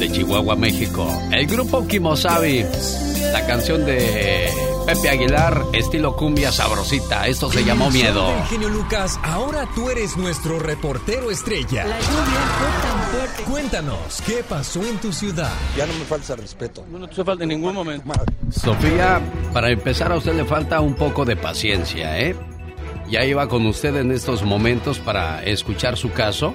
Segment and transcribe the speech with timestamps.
[0.00, 1.06] de Chihuahua, México.
[1.30, 2.64] El grupo Kimosabi,
[3.32, 4.50] la canción de
[4.86, 7.26] Pepe Aguilar, estilo cumbia sabrosita.
[7.26, 8.32] Esto se llamó Miedo.
[8.48, 11.84] Genio Lucas, ahora tú eres nuestro reportero estrella.
[11.84, 13.42] La lluvia fue tan fuerte.
[13.44, 15.52] Cuéntanos, ¿qué pasó en tu ciudad?
[15.76, 16.84] Ya no me falta respeto.
[16.90, 18.10] No te falta en ningún momento.
[18.50, 19.20] Sofía,
[19.52, 22.34] para empezar a usted le falta un poco de paciencia, ¿eh?
[23.10, 26.54] Ya iba con usted en estos momentos para escuchar su caso.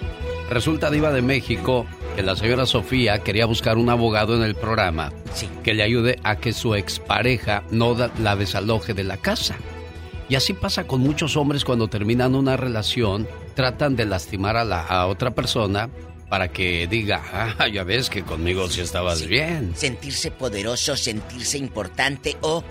[0.50, 1.86] Resulta, Diva de México,
[2.16, 5.12] que la señora Sofía quería buscar un abogado en el programa
[5.64, 9.58] que le ayude a que su expareja no la desaloje de la casa.
[10.30, 14.82] Y así pasa con muchos hombres cuando terminan una relación, tratan de lastimar a la
[14.82, 15.90] a otra persona
[16.30, 17.22] para que diga,
[17.60, 19.74] ah, ya ves que conmigo sí estabas bien.
[19.76, 22.64] Sentirse poderoso, sentirse importante o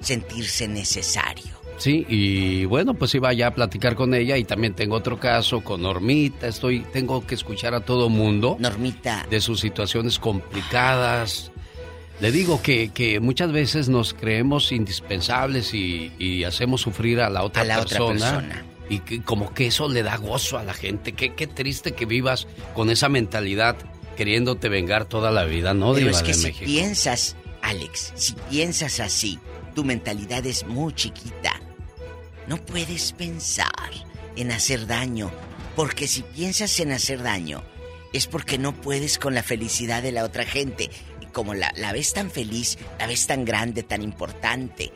[0.00, 1.61] sentirse necesario.
[1.82, 5.62] Sí, y bueno, pues iba ya a platicar con ella y también tengo otro caso
[5.62, 6.46] con Normita.
[6.46, 8.56] Estoy, tengo que escuchar a todo mundo.
[8.60, 9.26] Normita.
[9.28, 11.50] De sus situaciones complicadas.
[12.20, 17.64] Le digo que, que muchas veces nos creemos indispensables y, hacemos sufrir a la otra,
[17.64, 21.14] persona, Y que, como que eso le da gozo a la gente.
[21.14, 23.74] Qué, qué triste que vivas con esa mentalidad
[24.16, 25.94] queriéndote vengar toda la vida, ¿no?
[25.94, 29.40] Pero es que si piensas, Alex, si piensas así,
[29.74, 31.60] tu mentalidad es muy chiquita.
[32.46, 33.90] No puedes pensar
[34.36, 35.30] en hacer daño,
[35.76, 37.62] porque si piensas en hacer daño,
[38.12, 40.90] es porque no puedes con la felicidad de la otra gente.
[41.32, 44.92] Como la, la ves tan feliz, la ves tan grande, tan importante,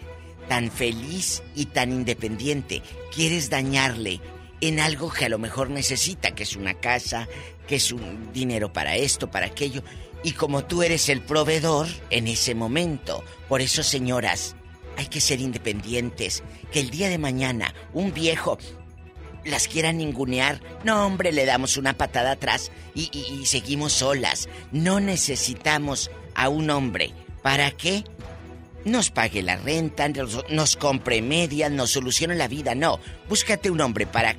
[0.49, 2.83] tan feliz y tan independiente,
[3.15, 4.21] quieres dañarle
[4.61, 7.29] en algo que a lo mejor necesita, que es una casa,
[7.67, 9.83] que es un dinero para esto, para aquello.
[10.23, 14.57] Y como tú eres el proveedor en ese momento, por eso señoras,
[14.97, 16.43] hay que ser independientes.
[16.73, 18.59] Que el día de mañana un viejo
[19.47, 24.49] las quiera ningunear, no hombre, le damos una patada atrás y, seguimos solas.
[24.73, 27.13] No necesitamos a un hombre.
[27.43, 28.05] ¿Para qué?
[28.85, 32.75] Nos pague la renta, nos, nos compre medias, nos solucione la vida.
[32.75, 34.37] No, búscate un hombre para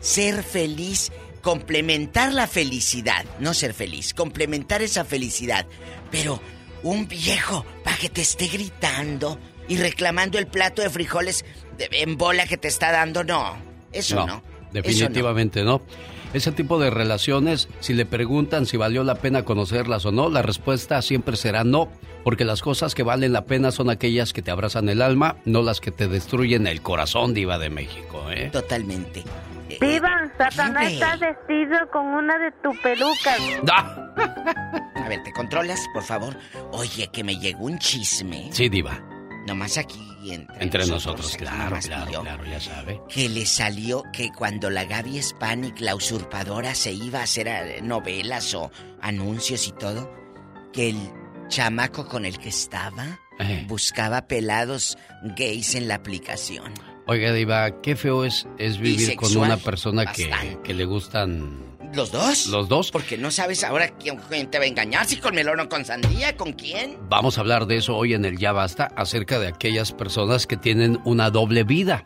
[0.00, 3.24] ser feliz, complementar la felicidad.
[3.38, 5.66] No ser feliz, complementar esa felicidad.
[6.10, 6.40] Pero
[6.82, 9.38] un viejo para que te esté gritando,
[9.70, 11.44] y reclamando el plato de frijoles
[11.78, 13.56] en bola que te está dando, no.
[13.92, 14.42] Eso no.
[14.72, 15.80] definitivamente no.
[16.34, 20.42] Ese tipo de relaciones, si le preguntan si valió la pena conocerlas o no, la
[20.42, 21.88] respuesta siempre será no,
[22.24, 25.62] porque las cosas que valen la pena son aquellas que te abrazan el alma, no
[25.62, 28.50] las que te destruyen el corazón, diva de México, ¿eh?
[28.52, 29.22] Totalmente.
[29.80, 33.40] Diva, Satanás está vestido con una de tus pelucas.
[33.68, 36.36] A ver, ¿te controlas, por favor?
[36.72, 38.48] Oye, que me llegó un chisme.
[38.52, 39.00] Sí, diva.
[39.50, 39.98] Nomás aquí
[40.30, 43.00] entre, entre nosotros, claro, claro, claro, ya sabe.
[43.08, 47.80] Que le salió que cuando la Gaby Hispanic, la usurpadora, se iba a hacer eh,
[47.82, 48.70] novelas o
[49.02, 50.08] anuncios y todo,
[50.72, 51.10] que el
[51.48, 53.64] chamaco con el que estaba eh.
[53.66, 54.96] buscaba pelados
[55.36, 56.72] gays en la aplicación.
[57.10, 60.30] Oiga, Diva, qué feo es, es vivir con una persona que,
[60.62, 62.46] que le gustan ¿Los dos?
[62.46, 62.92] ¿Los dos?
[62.92, 66.36] Porque no sabes ahora quién, te va a engañar, si con melón o con sandía,
[66.36, 66.98] ¿con quién?
[67.08, 70.56] Vamos a hablar de eso hoy en el Ya Basta, acerca de aquellas personas que
[70.56, 72.04] tienen una doble vida.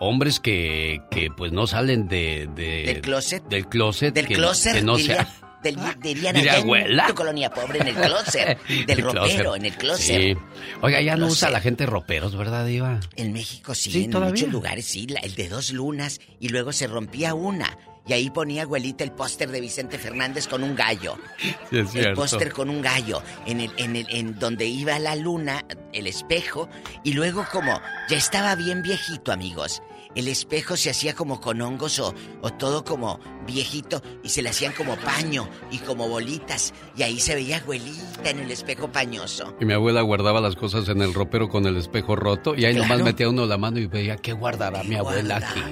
[0.00, 3.44] Hombres que, que pues no salen de, ¿Del closet?
[3.44, 4.12] Del closet.
[4.14, 5.28] Del closet, no diría,
[5.64, 7.02] del, dirían allá abuela?
[7.02, 8.58] en tu colonia pobre, en el closet.
[8.86, 10.36] Del ropero, en el closet.
[10.36, 10.36] Sí.
[10.80, 13.00] Oiga, ya no usa la gente roperos, ¿verdad, Diva?
[13.16, 17.34] En México sí, en muchos lugares sí, el de dos lunas y luego se rompía
[17.34, 17.76] una
[18.06, 21.16] y ahí ponía abuelita el póster de Vicente Fernández con un gallo.
[21.70, 25.16] Sí, es el póster con un gallo en el, en el, en donde iba la
[25.16, 26.68] luna, el espejo,
[27.02, 29.82] y luego como ya estaba bien viejito, amigos
[30.14, 34.50] el espejo se hacía como con hongos o, o, todo como viejito y se le
[34.50, 39.54] hacían como paño y como bolitas y ahí se veía abuelita en el espejo pañoso.
[39.60, 42.74] Y mi abuela guardaba las cosas en el ropero con el espejo roto y ahí
[42.74, 45.62] nomás metía uno la mano y veía qué guardará mi abuela aquí.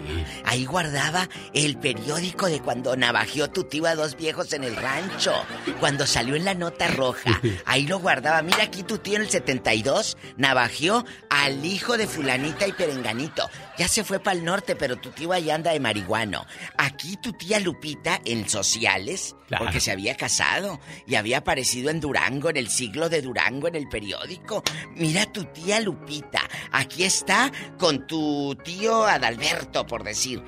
[0.44, 5.32] Ahí guardaba el periódico de cuando navajeó tu tío a dos viejos en el rancho,
[5.80, 7.40] cuando salió en la nota roja.
[7.64, 8.42] Ahí lo guardaba.
[8.42, 13.48] Mira aquí tu tío en el 72 navajeó al hijo de fulanita y perenganito.
[13.78, 16.46] Ya se fue para el norte, pero tu tío ahí anda de marihuano.
[16.76, 22.50] Aquí tu tía Lupita en sociales, porque se había casado y había aparecido en Durango,
[22.50, 24.62] en el siglo de Durango, en el periódico.
[24.94, 30.42] Mira tu tía Lupita, aquí está con tu tío Adalberto, por decir.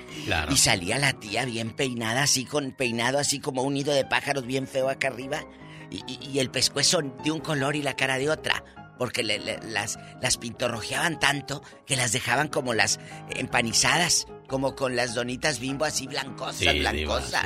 [0.50, 4.46] Y salía la tía bien peinada, así con peinado así como un nido de pájaros
[4.46, 5.44] bien feo acá arriba.
[5.90, 8.64] Y, y el pescuezo de un color y la cara de otra.
[8.99, 13.00] Porque las, las pintorrojeaban tanto que las dejaban como las
[13.31, 17.44] empanizadas, como con las donitas bimbo así blancosas, blancosas.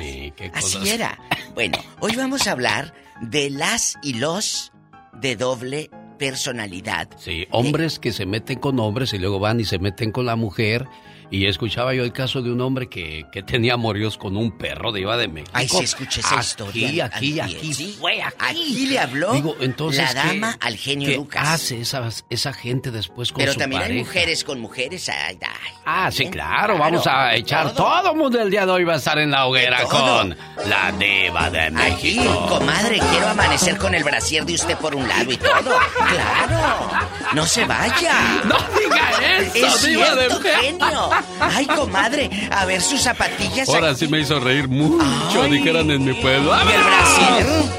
[0.53, 1.17] así era.
[1.55, 4.71] Bueno, hoy vamos a hablar de las y los
[5.13, 7.09] de doble personalidad.
[7.17, 10.35] Sí, hombres que se meten con hombres y luego van y se meten con la
[10.35, 10.87] mujer
[11.31, 14.91] y escuchaba yo el caso de un hombre que, que tenía amoríos con un perro
[14.91, 15.51] de Iba de México.
[15.53, 17.05] Ay, sí, escuché esa historia.
[17.05, 18.35] Aquí, aquí, aquí, fue aquí.
[18.39, 21.47] Aquí le habló Digo, entonces, la dama al genio Lucas.
[21.47, 25.09] hace esa, esa gente después con Pero su también hay mujeres con mujeres.
[25.09, 26.77] Ay, ay, ah, sí, claro.
[26.77, 28.15] Vamos a echar todo.
[28.15, 30.35] mundo el día de hoy va a estar en la hoguera con
[30.65, 32.21] la diva de México.
[32.21, 35.77] Aquí, comadre, quiero amanecer con el brasier de usted por un lado y todo.
[36.09, 36.91] ¡Claro!
[37.33, 38.41] ¡No se vaya!
[38.45, 41.09] ¡No diga eso, es diva de genio!
[41.39, 43.69] Ay, comadre, a ver sus zapatillas.
[43.69, 46.51] Ahora sí me hizo reír mucho, dijeran en mi pueblo.
[46.53, 47.71] ¿Y el Brasil?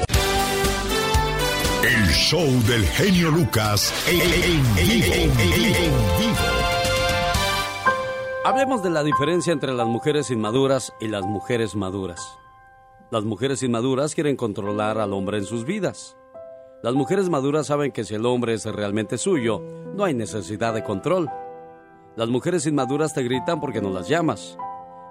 [1.83, 4.19] El show del genio Lucas en,
[4.75, 6.35] vivo.
[8.43, 12.19] Hablemos de la diferencia entre las mujeres inmaduras y las mujeres maduras.
[13.11, 16.17] Las mujeres inmaduras quieren controlar al hombre en sus vidas.
[16.81, 19.61] Las mujeres maduras saben que si el hombre es realmente suyo,
[19.93, 21.29] no hay necesidad de control.
[22.17, 24.57] Las mujeres inmaduras te gritan porque no las llamas.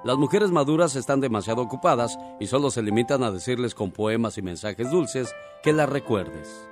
[0.05, 4.43] Las mujeres maduras están demasiado ocupadas y solo se limitan a decirles con poemas y
[4.43, 6.69] mensajes dulces que las recuerdes.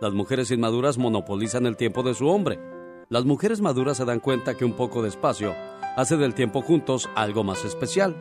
[0.00, 2.58] Las mujeres inmaduras monopolizan el tiempo de su hombre.
[3.10, 5.54] Las mujeres maduras se dan cuenta que un poco de espacio
[5.96, 8.16] hace del tiempo juntos algo más especial.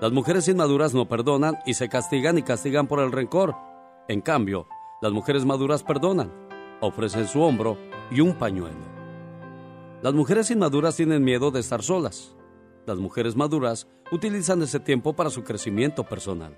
[0.00, 3.56] Las mujeres inmaduras no perdonan y se castigan y castigan por el rencor.
[4.06, 4.68] En cambio,
[5.02, 6.32] las mujeres maduras perdonan,
[6.80, 7.78] ofrecen su hombro
[8.10, 8.95] y un pañuelo.
[10.06, 12.32] Las mujeres inmaduras tienen miedo de estar solas.
[12.86, 16.56] Las mujeres maduras utilizan ese tiempo para su crecimiento personal.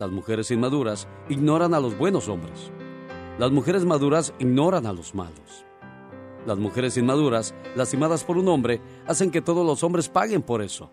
[0.00, 2.72] Las mujeres inmaduras ignoran a los buenos hombres.
[3.38, 5.64] Las mujeres maduras ignoran a los malos.
[6.48, 10.90] Las mujeres inmaduras, lastimadas por un hombre, hacen que todos los hombres paguen por eso.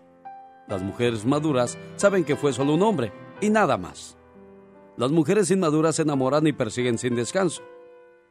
[0.68, 4.16] Las mujeres maduras saben que fue solo un hombre y nada más.
[4.96, 7.64] Las mujeres inmaduras se enamoran y persiguen sin descanso.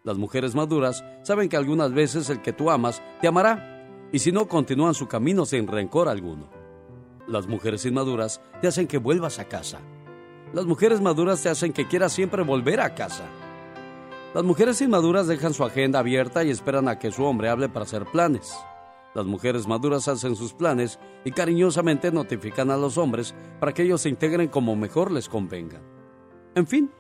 [0.06, 4.32] Las mujeres maduras saben que algunas veces el que tú amas te amará y si
[4.32, 6.48] no continúan su camino sin rencor alguno.
[7.28, 9.80] Las mujeres inmaduras te hacen que vuelvas a casa.
[10.54, 13.24] Las mujeres maduras te hacen que quieras siempre volver a casa.
[14.36, 17.86] Las mujeres inmaduras dejan su agenda abierta y esperan a que su hombre hable para
[17.86, 18.56] hacer planes.
[19.16, 24.02] Las mujeres maduras hacen sus planes y cariñosamente notifican a los hombres para que ellos
[24.02, 25.82] se integren como mejor les convenga.
[26.54, 26.92] En fin,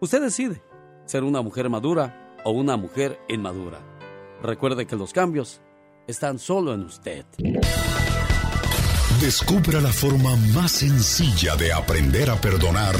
[0.00, 0.62] usted decide
[1.06, 3.80] ser una mujer madura o una mujer inmadura.
[4.42, 5.60] Recuerde que los cambios
[6.06, 7.24] están solo en usted.
[9.20, 12.96] Descubra la forma más sencilla de aprender a perdonar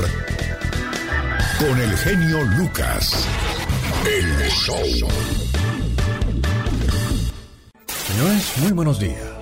[1.58, 3.26] con el genio Lucas.
[4.06, 5.08] El show.
[7.86, 9.32] Señores, muy buenos días.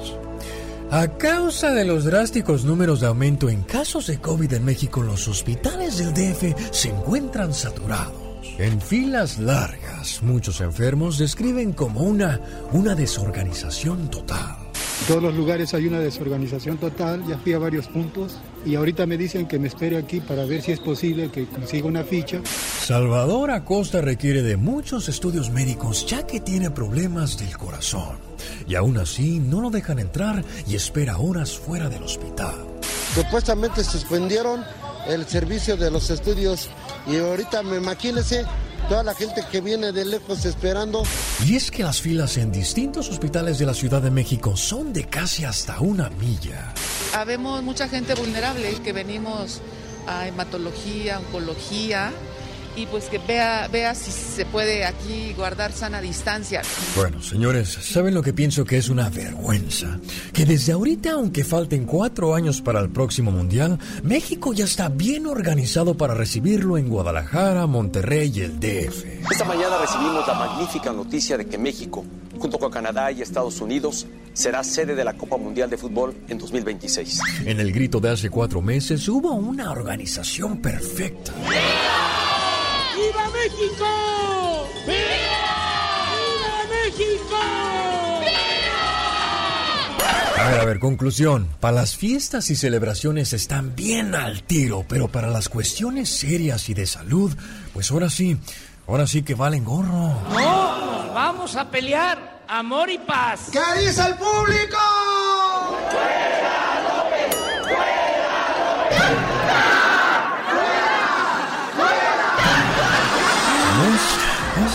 [0.90, 5.28] A causa de los drásticos números de aumento en casos de COVID en México, los
[5.28, 8.19] hospitales del DF se encuentran saturados.
[8.58, 12.40] En filas largas, muchos enfermos describen como una,
[12.72, 14.56] una desorganización total.
[15.00, 19.06] En todos los lugares hay una desorganización total, ya fui a varios puntos y ahorita
[19.06, 22.40] me dicen que me espere aquí para ver si es posible que consiga una ficha.
[22.44, 28.18] Salvador Acosta requiere de muchos estudios médicos ya que tiene problemas del corazón
[28.68, 32.54] y aún así no lo dejan entrar y espera horas fuera del hospital.
[33.14, 34.62] Supuestamente suspendieron
[35.08, 36.68] el servicio de los estudios
[37.10, 38.44] y ahorita me imagínese
[38.88, 41.02] toda la gente que viene de lejos esperando.
[41.44, 45.04] Y es que las filas en distintos hospitales de la Ciudad de México son de
[45.04, 46.72] casi hasta una milla.
[47.14, 49.60] Habemos mucha gente vulnerable que venimos
[50.06, 52.12] a hematología, oncología,
[52.76, 56.62] y pues que vea, vea si se puede aquí guardar sana distancia.
[56.96, 59.98] Bueno, señores, ¿saben lo que pienso que es una vergüenza?
[60.32, 65.26] Que desde ahorita, aunque falten cuatro años para el próximo Mundial, México ya está bien
[65.26, 69.04] organizado para recibirlo en Guadalajara, Monterrey y el DF.
[69.30, 72.04] Esta mañana recibimos la magnífica noticia de que México,
[72.38, 76.38] junto con Canadá y Estados Unidos, será sede de la Copa Mundial de Fútbol en
[76.38, 77.20] 2026.
[77.44, 81.32] En el grito de hace cuatro meses hubo una organización perfecta.
[83.00, 84.68] ¡Viva México!
[84.86, 85.50] ¡Viva!
[86.68, 87.36] México!
[90.38, 91.48] A ver, a ver, conclusión.
[91.60, 96.74] Para las fiestas y celebraciones están bien al tiro, pero para las cuestiones serias y
[96.74, 97.34] de salud,
[97.72, 98.36] pues ahora sí,
[98.86, 100.20] ahora sí que valen gorro.
[100.30, 102.40] No, vamos a pelear.
[102.48, 103.48] Amor y paz.
[103.52, 104.76] ¿Qué dice el público?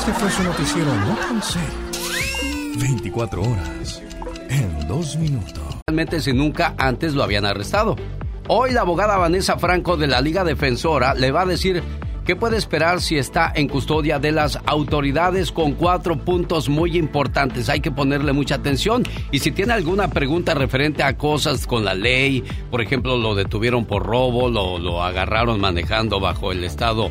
[0.07, 2.77] Este fue su noticiero No serio.
[2.77, 4.03] 24 horas
[4.49, 5.63] en dos minutos.
[5.87, 7.95] Realmente si nunca antes lo habían arrestado.
[8.47, 11.81] Hoy la abogada Vanessa Franco de la Liga Defensora le va a decir
[12.23, 17.67] qué puede esperar si está en custodia de las autoridades con cuatro puntos muy importantes.
[17.69, 21.95] Hay que ponerle mucha atención y si tiene alguna pregunta referente a cosas con la
[21.95, 27.09] ley, por ejemplo, lo detuvieron por robo, lo, lo agarraron manejando bajo el estado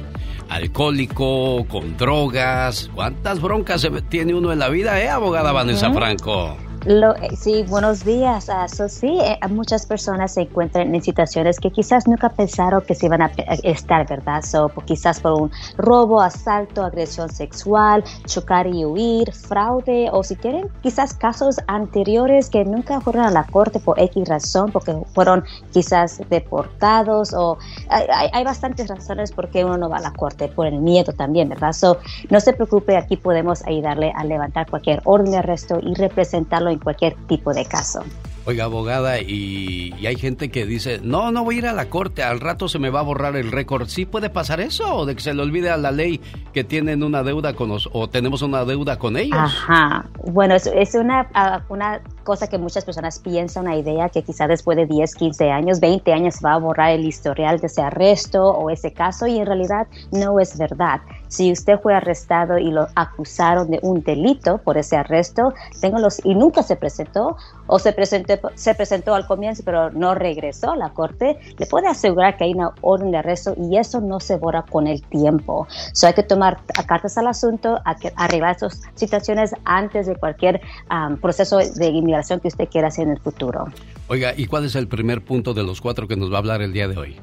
[0.49, 2.91] alcohólico, con drogas.
[2.95, 6.57] ¿Cuántas broncas tiene uno en la vida, eh, abogada Vanessa Franco?
[6.87, 8.51] Lo, eh, sí, buenos días.
[8.51, 13.07] Uh, sí, eh, muchas personas se encuentran en situaciones que quizás nunca pensaron que se
[13.07, 14.43] iban a estar, ¿verdad?
[14.43, 20.69] So, quizás por un robo, asalto, agresión sexual, chocar y huir, fraude, o si quieren,
[20.83, 26.21] quizás casos anteriores que nunca fueron a la corte por X razón, porque fueron quizás
[26.29, 27.57] deportados, o
[27.89, 31.15] hay, hay bastantes razones por qué uno no va a la corte, por el miedo
[31.15, 31.73] también, ¿verdad?
[31.73, 31.97] So,
[32.29, 36.81] no se preocupe, aquí podemos ayudarle a levantar cualquier orden de arresto y representarlo en
[36.81, 38.05] cualquier tipo de caso.
[38.47, 42.23] Oiga, abogada, y, hay gente que dice, no, no voy a ir a la corte,
[42.23, 43.89] al rato se me va a borrar el récord.
[43.89, 44.97] ¿Sí puede pasar eso?
[44.97, 46.21] ¿O de que se le olvide a la ley
[46.53, 49.39] que tienen una deuda con o tenemos una deuda con ellos?
[49.39, 50.11] Ajá.
[50.31, 54.47] Bueno, es, es una, ah, una cosa que muchas personas piensan, una idea que quizá
[54.47, 58.45] después de 10, 15 años, 20 años va a borrar el historial de ese arresto
[58.45, 61.01] o ese caso y en realidad no es verdad.
[61.35, 66.37] Si usted fue arrestado y lo acusaron de un delito por ese arresto, ténganlos y
[66.37, 67.37] nunca se presentó
[67.67, 71.89] o se presentó, se presentó al comienzo pero no regresó a la corte, le puede
[71.89, 75.67] asegurar que hay una orden de arresto y eso no se borra con el tiempo.
[75.93, 77.81] So hay que tomar cartas al asunto,
[78.15, 83.15] arreglar esas situaciones antes de cualquier um, proceso de inmigración que usted quiera hacer en
[83.15, 83.65] el futuro.
[84.07, 86.63] Oiga, ¿y cuál es el primer punto de los cuatro que nos va a hablar
[86.63, 87.17] el día de hoy?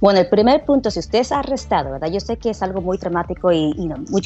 [0.00, 2.08] Bueno, el primer punto, si usted es arrestado, ¿verdad?
[2.08, 3.74] Yo sé que es algo muy dramático y,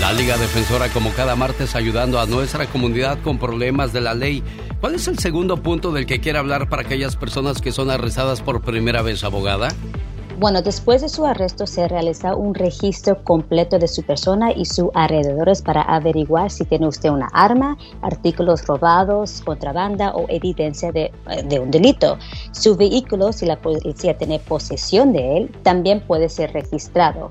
[0.00, 4.42] La Liga Defensora como cada martes ayudando a nuestra comunidad con problemas de la ley.
[4.80, 8.42] ¿Cuál es el segundo punto del que quiere hablar para aquellas personas que son arrestadas
[8.42, 9.68] por primera vez, abogada?
[10.36, 14.90] Bueno, después de su arresto se realiza un registro completo de su persona y sus
[14.94, 21.12] alrededores para averiguar si tiene usted una arma, artículos robados, contrabanda o evidencia de,
[21.44, 22.18] de, un delito.
[22.50, 27.30] Su vehículo, si la policía tiene posesión de él, también puede ser registrado.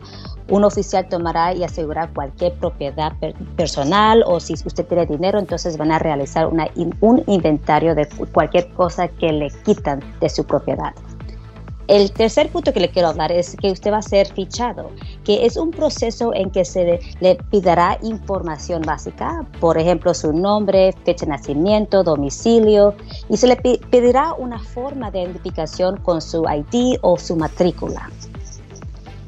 [0.49, 3.13] Un oficial tomará y asegurará cualquier propiedad
[3.55, 9.07] personal o si usted tiene dinero, entonces van a realizar un inventario de cualquier cosa
[9.07, 10.93] que le quitan de su propiedad.
[11.87, 14.89] El tercer punto que le quiero hablar es que usted va a ser fichado,
[15.25, 20.93] que es un proceso en que se le pidará información básica, por ejemplo, su nombre,
[21.03, 22.95] fecha de nacimiento, domicilio,
[23.27, 28.09] y se le pedirá una forma de identificación con su ID o su matrícula.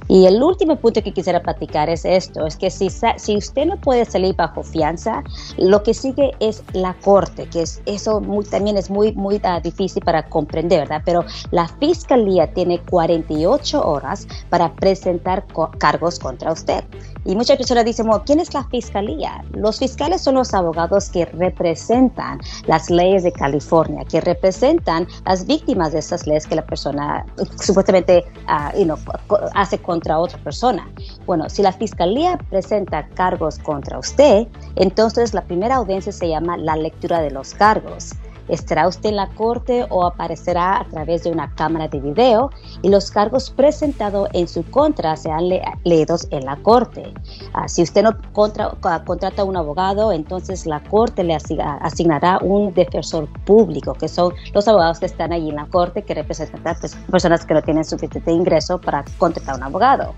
[0.07, 3.77] Y el último punto que quisiera platicar es esto, es que si, si usted no
[3.77, 5.23] puede salir bajo fianza,
[5.57, 10.03] lo que sigue es la corte, que es eso también es muy, muy ah, difícil
[10.03, 11.01] para comprender, ¿verdad?
[11.05, 15.45] Pero la fiscalía tiene 48 horas para presentar
[15.79, 16.83] cargos contra usted.
[17.25, 19.43] Y muchas personas dicen, bueno, ¿quién es la fiscalía?
[19.53, 25.91] Los fiscales son los abogados que representan las leyes de California, que representan las víctimas
[25.91, 27.25] de esas leyes que la persona
[27.59, 30.87] supuestamente uh, hace contra otra persona.
[31.25, 36.75] Bueno, si la fiscalía presenta cargos contra usted, entonces la primera audiencia se llama la
[36.75, 38.11] lectura de los cargos.
[38.47, 42.49] Estará usted en la corte o aparecerá a través de una cámara de video
[42.81, 45.49] y los cargos presentados en su contra serán
[45.83, 47.13] leídos en la corte.
[47.53, 53.27] Ah, si usted no contrata a un abogado, entonces la corte le asignará un defensor
[53.45, 57.45] público, que son los abogados que están allí en la corte que representan pues, personas
[57.45, 60.13] que no tienen suficiente ingreso para contratar a un abogado.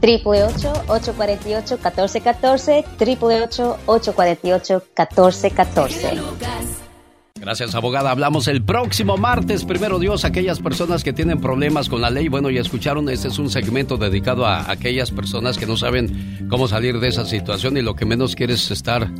[0.00, 2.84] 888-848-1414,
[3.86, 6.81] 888-848-1414.
[7.42, 8.12] Gracias, abogada.
[8.12, 9.64] Hablamos el próximo martes.
[9.64, 12.28] Primero Dios, aquellas personas que tienen problemas con la ley.
[12.28, 16.68] Bueno, ya escucharon, este es un segmento dedicado a aquellas personas que no saben cómo
[16.68, 19.10] salir de esa situación y lo que menos quieres estar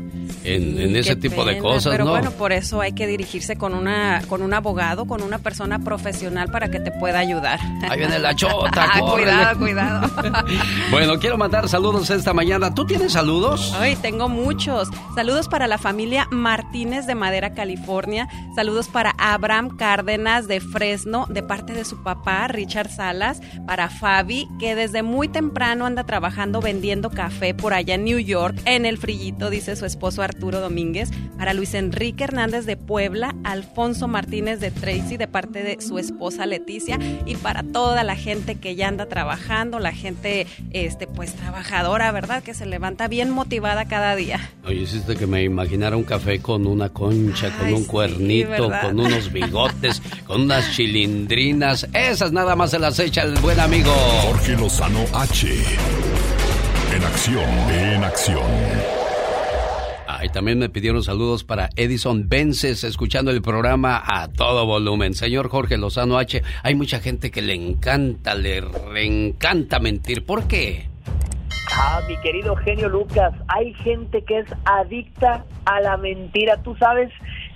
[0.44, 4.42] en, ese tipo de cosas, pero bueno, por eso hay que dirigirse con una con
[4.42, 7.60] un abogado, con una persona profesional para que te pueda ayudar.
[7.88, 8.70] Ahí viene la chota.
[8.92, 10.10] Ah, cuidado, cuidado.
[10.90, 12.74] bueno, quiero mandar saludos esta mañana.
[12.74, 13.72] ¿Tú tienes saludos?
[13.76, 14.88] Ay, tengo muchos.
[15.14, 18.11] Saludos para la familia Martínez de Madera, California.
[18.54, 23.40] Saludos para Abraham Cárdenas de Fresno, de parte de su papá, Richard Salas.
[23.66, 28.60] Para Fabi, que desde muy temprano anda trabajando vendiendo café por allá en New York,
[28.64, 34.08] en el frillito, dice su esposo Arturo Domínguez, para Luis Enrique Hernández de Puebla, Alfonso
[34.08, 38.74] Martínez de Tracy de parte de su esposa Leticia y para toda la gente que
[38.74, 42.42] ya anda trabajando, la gente este pues trabajadora, ¿verdad?
[42.42, 44.50] Que se levanta bien motivada cada día.
[44.64, 49.32] Oye, hiciste que me imaginara un café con una concha, con un cuernito, con unos
[49.32, 51.88] bigotes, con unas chilindrinas.
[51.92, 53.92] Esas nada más se las echa el buen amigo.
[54.22, 55.48] Jorge Lozano H.
[56.94, 58.42] En acción, en acción.
[60.24, 65.14] Y también me pidieron saludos para Edison Vences, escuchando el programa a todo volumen.
[65.14, 70.24] Señor Jorge Lozano H, hay mucha gente que le encanta, le reencanta mentir.
[70.24, 70.86] ¿Por qué?
[71.74, 76.62] Ah, mi querido genio Lucas, hay gente que es adicta a la mentira.
[76.62, 77.10] Tú sabes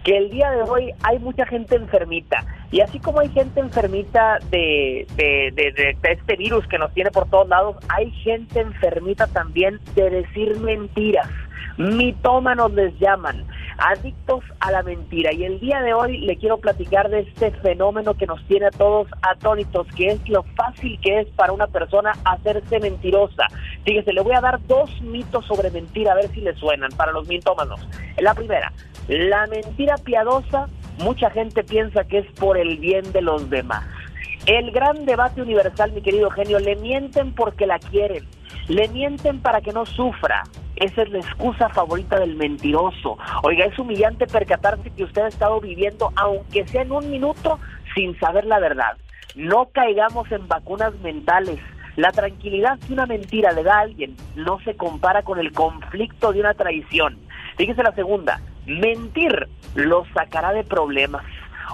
[0.07, 2.45] que el día de hoy hay mucha gente enfermita.
[2.71, 7.29] Y así como hay gente enfermita de, de, de, este virus que nos tiene por
[7.29, 11.29] todos lados, hay gente enfermita también de decir mentiras.
[11.79, 13.45] Mitómanos les llaman,
[13.79, 15.33] adictos a la mentira.
[15.33, 18.71] Y el día de hoy le quiero platicar de este fenómeno que nos tiene a
[18.71, 23.47] todos atónitos, que es lo fácil que es para una persona hacerse mentirosa.
[23.85, 27.13] Fíjese, le voy a dar dos mitos sobre mentira, a ver si le suenan para
[27.13, 27.87] los mitómanos.
[28.19, 28.73] La primera,
[29.09, 33.85] la mentira piadosa, mucha gente piensa que es por el bien de los demás.
[34.47, 38.25] El gran debate universal, mi querido genio, le mienten porque la quieren,
[38.69, 40.43] le mienten para que no sufra,
[40.77, 43.17] esa es la excusa favorita del mentiroso.
[43.43, 47.59] Oiga, es humillante percatarse que usted ha estado viviendo, aunque sea en un minuto,
[47.95, 48.97] sin saber la verdad.
[49.35, 51.59] No caigamos en vacunas mentales.
[51.97, 56.33] La tranquilidad que una mentira le da a alguien no se compara con el conflicto
[56.33, 57.19] de una traición.
[57.57, 61.25] Fíjese la segunda, mentir lo sacará de problemas.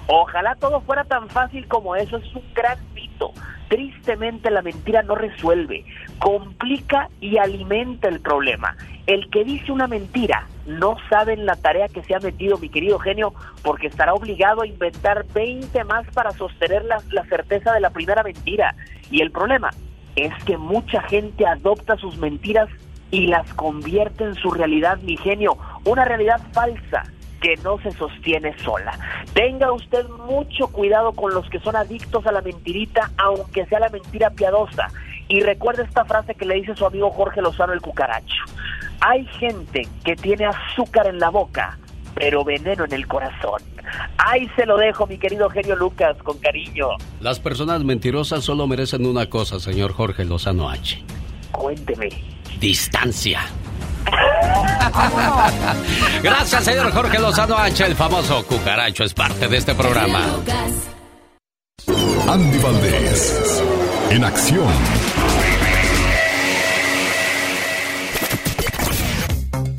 [0.06, 3.32] Ojalá todo fuera tan fácil como eso, es un gran mito.
[3.68, 5.84] Tristemente la mentira no resuelve,
[6.18, 8.76] complica y alimenta el problema.
[9.06, 12.68] El que dice una mentira no sabe en la tarea que se ha metido mi
[12.68, 17.80] querido genio porque estará obligado a inventar 20 más para sostener la, la certeza de
[17.80, 18.74] la primera mentira.
[19.10, 19.70] Y el problema
[20.16, 22.68] es que mucha gente adopta sus mentiras
[23.10, 27.04] y las convierte en su realidad, mi genio, una realidad falsa
[27.42, 28.98] que no se sostiene sola.
[29.34, 33.88] Tenga usted mucho cuidado con los que son adictos a la mentirita, aunque sea la
[33.88, 34.88] mentira piadosa.
[35.28, 38.44] Y recuerde esta frase que le dice su amigo Jorge Lozano el cucaracho.
[39.00, 41.76] Hay gente que tiene azúcar en la boca,
[42.14, 43.60] pero veneno en el corazón.
[44.18, 46.90] Ahí se lo dejo, mi querido genio Lucas, con cariño.
[47.20, 51.02] Las personas mentirosas solo merecen una cosa, señor Jorge Lozano H.
[51.50, 52.08] Cuénteme.
[52.60, 53.40] Distancia.
[56.22, 57.84] Gracias, señor Jorge Lozano H.
[57.84, 60.20] El famoso cucaracho es parte de este programa.
[62.28, 63.62] Andy Valdés,
[64.10, 64.72] en acción.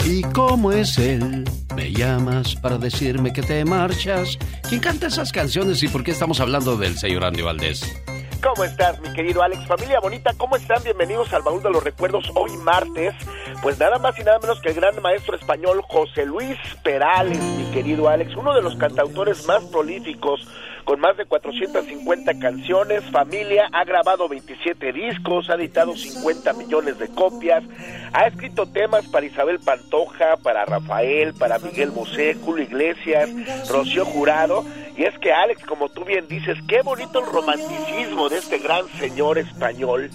[0.05, 1.45] ¿Y cómo es él?
[1.75, 4.37] Me llamas para decirme que te marchas.
[4.67, 7.83] ¿Quién canta esas canciones y por qué estamos hablando del señor Andy Valdés?
[8.43, 9.65] ¿Cómo estás, mi querido Alex?
[9.67, 10.83] Familia bonita, ¿cómo están?
[10.83, 13.13] Bienvenidos al Baúl de los Recuerdos hoy martes.
[13.61, 17.71] Pues nada más y nada menos que el gran maestro español José Luis Perales, mi
[17.71, 20.45] querido Alex, uno de los cantautores más prolíficos
[20.83, 23.03] con más de 450 canciones.
[23.11, 27.63] Familia ha grabado 27 discos, ha editado 50 millones de copias,
[28.13, 33.29] ha escrito temas para Isabel Pantoja, para Rafael, para Miguel Bosé, Julio Iglesias,
[33.69, 34.65] Rocío Jurado.
[34.95, 38.87] Y es que Alex, como tú bien dices, qué bonito el romanticismo de este gran
[38.99, 40.09] señor español.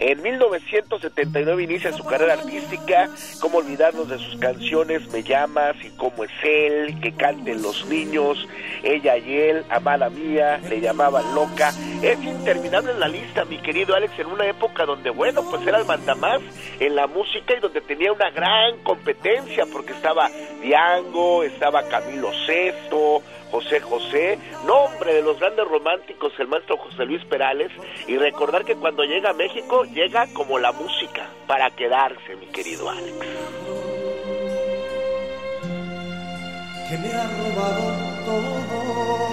[0.00, 3.08] En 1979 inicia su carrera artística,
[3.40, 8.46] cómo olvidarnos de sus canciones Me llamas y cómo es él, que canten los niños,
[8.84, 11.72] ella y él, amada mía, le llamaban loca.
[12.00, 15.84] Es interminable la lista, mi querido Alex, en una época donde, bueno, pues era el
[15.84, 16.40] mandamás
[16.78, 20.30] en la música y donde tenía una gran competencia, porque estaba
[20.62, 27.24] Diango, estaba Camilo Sesto, José José, nombre de los grandes románticos, el maestro José Luis
[27.24, 27.70] Perales,
[28.06, 32.90] y recordar que cuando llega a México, llega como la música, para quedarse, mi querido
[32.90, 33.26] Alex.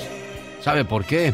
[0.61, 1.33] ¿Sabe por qué?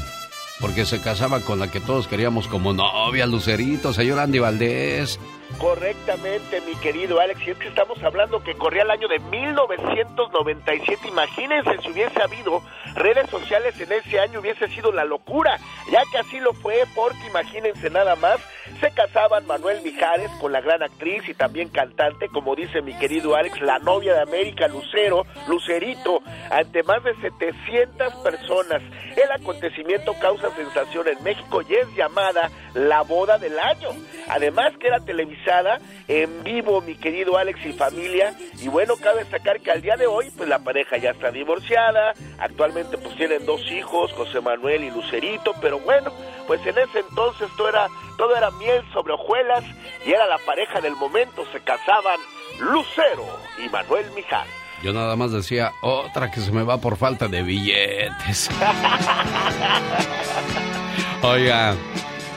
[0.59, 5.19] Porque se casaba con la que todos queríamos como novia, Lucerito, señor Andy Valdés.
[5.59, 11.07] Correctamente, mi querido Alex, y es que estamos hablando que corría el año de 1997.
[11.07, 12.61] Imagínense si hubiese habido
[12.95, 15.59] redes sociales en ese año, hubiese sido la locura,
[15.91, 18.39] ya que así lo fue, porque imagínense nada más,
[18.79, 23.35] se casaban Manuel Mijares con la gran actriz y también cantante, como dice mi querido
[23.35, 28.81] Alex, la novia de América, Lucero, Lucerito, ante más de 700 personas.
[29.15, 33.89] El acontecimiento causa sensación en México y es llamada la boda del año.
[34.27, 38.33] Además que era televisada en vivo, mi querido Alex y familia.
[38.61, 42.13] Y bueno, cabe destacar que al día de hoy, pues la pareja ya está divorciada.
[42.39, 45.53] Actualmente pues tienen dos hijos, José Manuel y Lucerito.
[45.61, 46.11] Pero bueno,
[46.45, 49.63] pues en ese entonces todo era, todo era miel sobre hojuelas
[50.05, 51.45] y era la pareja del momento.
[51.51, 52.19] Se casaban
[52.59, 53.25] Lucero
[53.63, 54.47] y Manuel Mijal.
[54.83, 58.49] Yo nada más decía, otra que se me va por falta de billetes.
[61.23, 61.75] Oiga,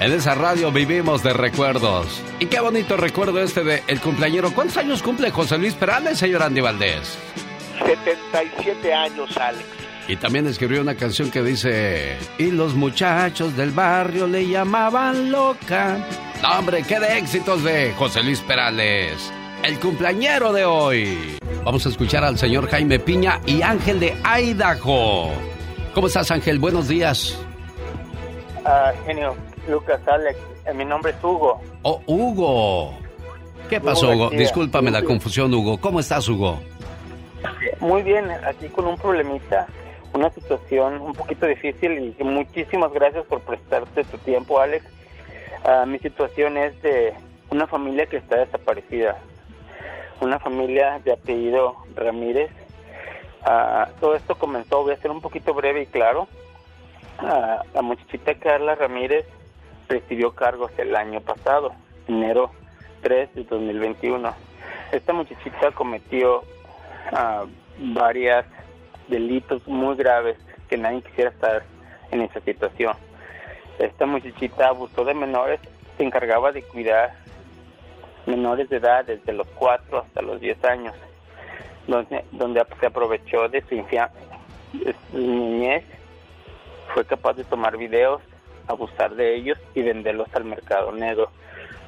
[0.00, 2.22] en esa radio vivimos de recuerdos.
[2.38, 4.54] Y qué bonito recuerdo este de el cumpleañero.
[4.54, 7.18] ¿Cuántos años cumple José Luis Perales, señor Andy Valdés?
[7.84, 9.79] 77 años, Alex.
[10.10, 16.04] Y también escribió una canción que dice, y los muchachos del barrio le llamaban loca.
[16.42, 21.38] No, hombre, qué de éxitos de José Luis Perales, el cumpleañero de hoy.
[21.62, 25.30] Vamos a escuchar al señor Jaime Piña y Ángel de Idaho.
[25.94, 26.58] ¿Cómo estás, Ángel?
[26.58, 27.40] Buenos días.
[28.64, 29.36] Ah, genio,
[29.68, 31.60] Lucas, Alex, eh, mi nombre es Hugo.
[31.82, 32.98] Oh, Hugo.
[33.68, 34.30] ¿Qué pasó, Hugo?
[34.30, 35.80] Discúlpame la confusión, Hugo.
[35.80, 36.58] ¿Cómo estás, Hugo?
[37.78, 39.66] Muy bien, aquí con un problemita,
[40.12, 44.84] una situación un poquito difícil y muchísimas gracias por prestarte tu tiempo, Alex.
[45.64, 47.14] Ah, mi situación es de
[47.50, 49.18] una familia que está desaparecida,
[50.20, 52.50] una familia de apellido Ramírez.
[53.42, 56.28] Ah, todo esto comenzó, voy a ser un poquito breve y claro.
[57.18, 59.26] Ah, la muchachita Carla Ramírez
[59.88, 61.72] recibió cargos el año pasado,
[62.08, 62.50] enero
[63.02, 64.32] 3 de 2021.
[64.92, 66.40] Esta muchachita cometió
[67.12, 67.46] uh,
[67.78, 68.46] varias
[69.10, 71.62] delitos muy graves que nadie quisiera estar
[72.10, 72.94] en esa situación.
[73.78, 75.60] esta muchachita abusó de menores,
[75.96, 77.14] se encargaba de cuidar
[78.26, 80.94] menores de edad desde los 4 hasta los 10 años,
[81.86, 83.76] donde, donde se aprovechó de su,
[85.10, 85.84] su niñez,
[86.94, 88.20] fue capaz de tomar videos,
[88.66, 91.30] abusar de ellos y venderlos al mercado negro.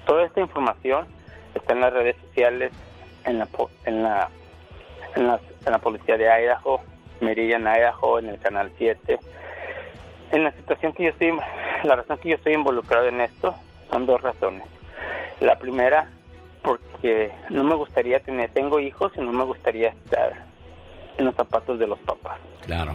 [0.06, 1.06] Toda esta información
[1.54, 2.72] está en las redes sociales,
[3.24, 3.48] en la,
[3.84, 4.30] en la,
[5.14, 6.80] en la, en la policía de Idaho,
[7.22, 9.18] Meridian Idaho, en el canal 7.
[10.32, 11.38] En la situación que yo estoy,
[11.84, 13.54] la razón que yo estoy involucrado en esto
[13.90, 14.64] son dos razones.
[15.40, 16.10] La primera,
[16.62, 20.32] porque no me gustaría tener, tengo hijos y no me gustaría estar
[21.18, 22.38] en los zapatos de los papás.
[22.64, 22.92] Claro.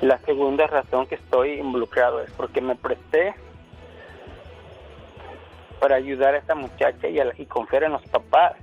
[0.00, 3.34] La segunda razón que estoy involucrado es porque me presté
[5.80, 8.54] para ayudar a esta muchacha y, a, y confiar en los papás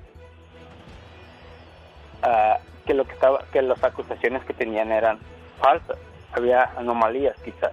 [2.24, 5.20] uh, que lo que estaba que las acusaciones que tenían eran
[5.60, 5.98] falsas
[6.34, 7.72] había anomalías quizás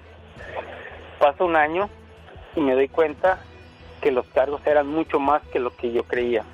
[1.19, 1.89] pasa un año
[2.57, 3.41] y me doy cuenta
[4.01, 6.45] que los cargos eran mucho más que lo que yo creía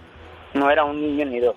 [0.54, 1.56] no era un niño ni dos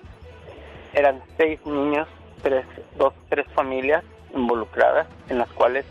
[0.92, 2.08] eran seis niños
[2.42, 2.64] tres
[2.96, 5.84] dos tres familias involucradas en las cuales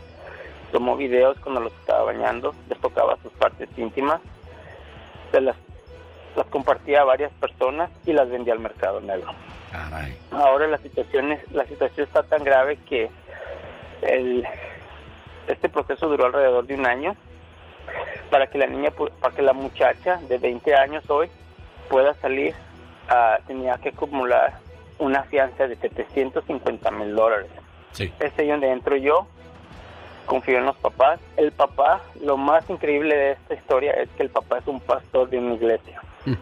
[0.72, 4.20] tomó videos cuando los estaba bañando les tocaba sus partes íntimas
[5.30, 5.56] se las,
[6.36, 9.32] las compartía a varias personas y las vendía al mercado negro.
[10.32, 13.10] Ahora la situación, es, la situación está tan grave que
[14.02, 14.46] el,
[15.46, 17.16] este proceso duró alrededor de un año
[18.30, 21.28] para que la niña, para que la muchacha de 20 años hoy
[21.88, 22.54] pueda salir,
[23.10, 24.58] uh, tenía que acumular
[24.98, 27.50] una fianza de 750 mil dólares.
[27.92, 28.12] Sí.
[28.20, 29.26] Es ahí donde entro yo,
[30.26, 31.18] confío en los papás.
[31.36, 35.28] El papá, lo más increíble de esta historia es que el papá es un pastor
[35.28, 36.00] de una iglesia.
[36.24, 36.34] Mm.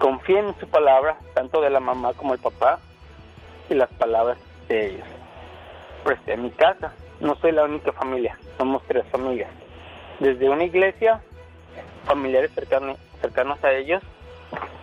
[0.00, 2.80] Confío en su palabra, tanto de la mamá como el papá,
[3.68, 5.06] y las palabras de ellos.
[6.04, 9.50] Pues en mi casa no soy la única familia, somos tres familias.
[10.18, 11.20] Desde una iglesia,
[12.06, 14.02] familiares cercanos, cercanos a ellos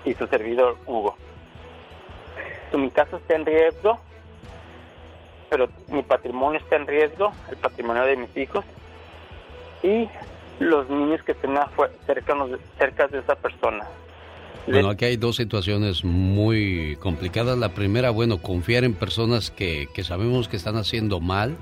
[0.06, 1.16] y su servidor Hugo.
[2.74, 3.98] Mi casa está en riesgo,
[5.50, 8.64] pero mi patrimonio está en riesgo, el patrimonio de mis hijos
[9.82, 10.08] y
[10.60, 11.58] los niños que estén
[12.06, 13.88] cercanos, cerca de esa persona.
[14.68, 17.58] Bueno, aquí hay dos situaciones muy complicadas.
[17.58, 21.56] La primera, bueno, confiar en personas que, que sabemos que están haciendo mal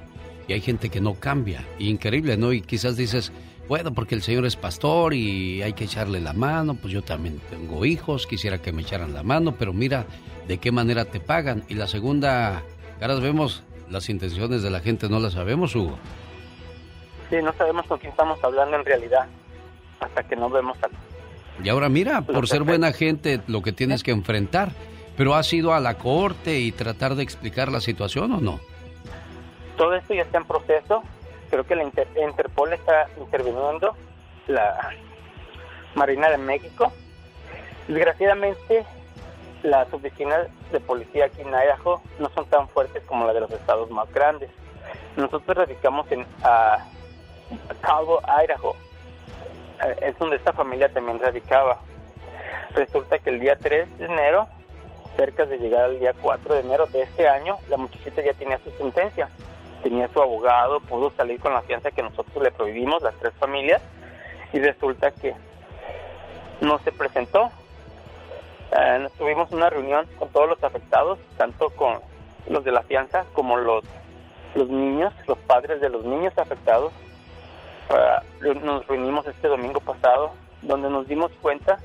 [0.48, 1.64] y hay gente que no cambia.
[1.78, 2.52] Increíble, ¿no?
[2.52, 3.32] Y quizás dices,
[3.68, 7.40] bueno, porque el Señor es pastor y hay que echarle la mano, pues yo también
[7.50, 10.06] tengo hijos, quisiera que me echaran la mano, pero mira
[10.48, 11.64] de qué manera te pagan.
[11.68, 12.64] Y la segunda,
[13.00, 15.98] caras vemos las intenciones de la gente no las sabemos, Hugo.
[17.30, 19.28] Sí, no sabemos con quién estamos hablando en realidad
[20.00, 20.90] hasta que no vemos a...
[21.64, 24.72] Y ahora mira, por ser buena gente lo que tienes que enfrentar,
[25.18, 28.60] pero ¿has ido a la corte y tratar de explicar la situación o no?
[29.78, 31.04] Todo esto ya está en proceso,
[31.50, 33.96] creo que la Interpol está interviniendo,
[34.48, 34.92] la
[35.96, 36.92] Marina de México.
[37.88, 38.86] Desgraciadamente
[39.64, 43.52] las oficinas de policía aquí en Idaho no son tan fuertes como las de los
[43.52, 44.50] estados más grandes.
[45.16, 46.86] Nosotros radicamos en a,
[47.82, 48.76] Calvo, Idaho.
[49.84, 51.80] Eh, es donde esta familia también radicaba.
[52.72, 54.48] Resulta que el día 3 de enero,
[55.16, 58.58] cerca de llegar al día 4 de enero de este año, la muchachita ya tenía
[58.60, 59.30] su sentencia.
[59.84, 63.82] Tenía su abogado, pudo salir con la fianza que nosotros le prohibimos, las tres familias,
[64.52, 65.36] y resulta que
[66.62, 67.52] no se presentó
[68.72, 72.00] eh, tuvimos una reunión con todos los afectados, tanto con
[72.50, 73.86] los de la fianza como los,
[74.54, 76.92] los niños, los padres de los niños afectados.
[78.64, 81.80] Nos reunimos este domingo pasado, donde nos dimos cuenta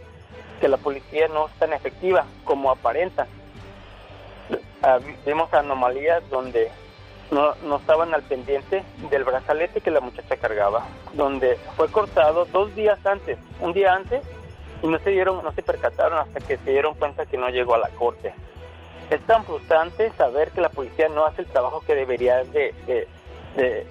[0.60, 3.26] que la policía no es tan efectiva como aparenta.
[4.82, 6.70] Ah, vimos anomalías donde
[7.30, 12.74] no, no estaban al pendiente del brazalete que la muchacha cargaba, donde fue cortado dos
[12.74, 14.22] días antes, un día antes
[14.82, 17.74] y no se dieron, no se percataron hasta que se dieron cuenta que no llegó
[17.74, 18.32] a la corte.
[19.10, 23.86] Es tan frustrante saber que la policía no hace el trabajo que debería de, de,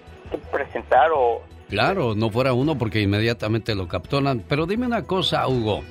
[0.52, 1.42] presentar o...
[1.70, 4.44] Claro, no fuera uno porque inmediatamente lo capturan.
[4.48, 5.84] Pero dime una cosa, Hugo.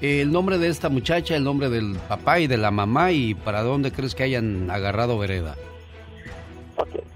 [0.00, 3.62] El nombre de esta muchacha, el nombre del papá y de la mamá y para
[3.62, 5.54] dónde crees que hayan agarrado vereda.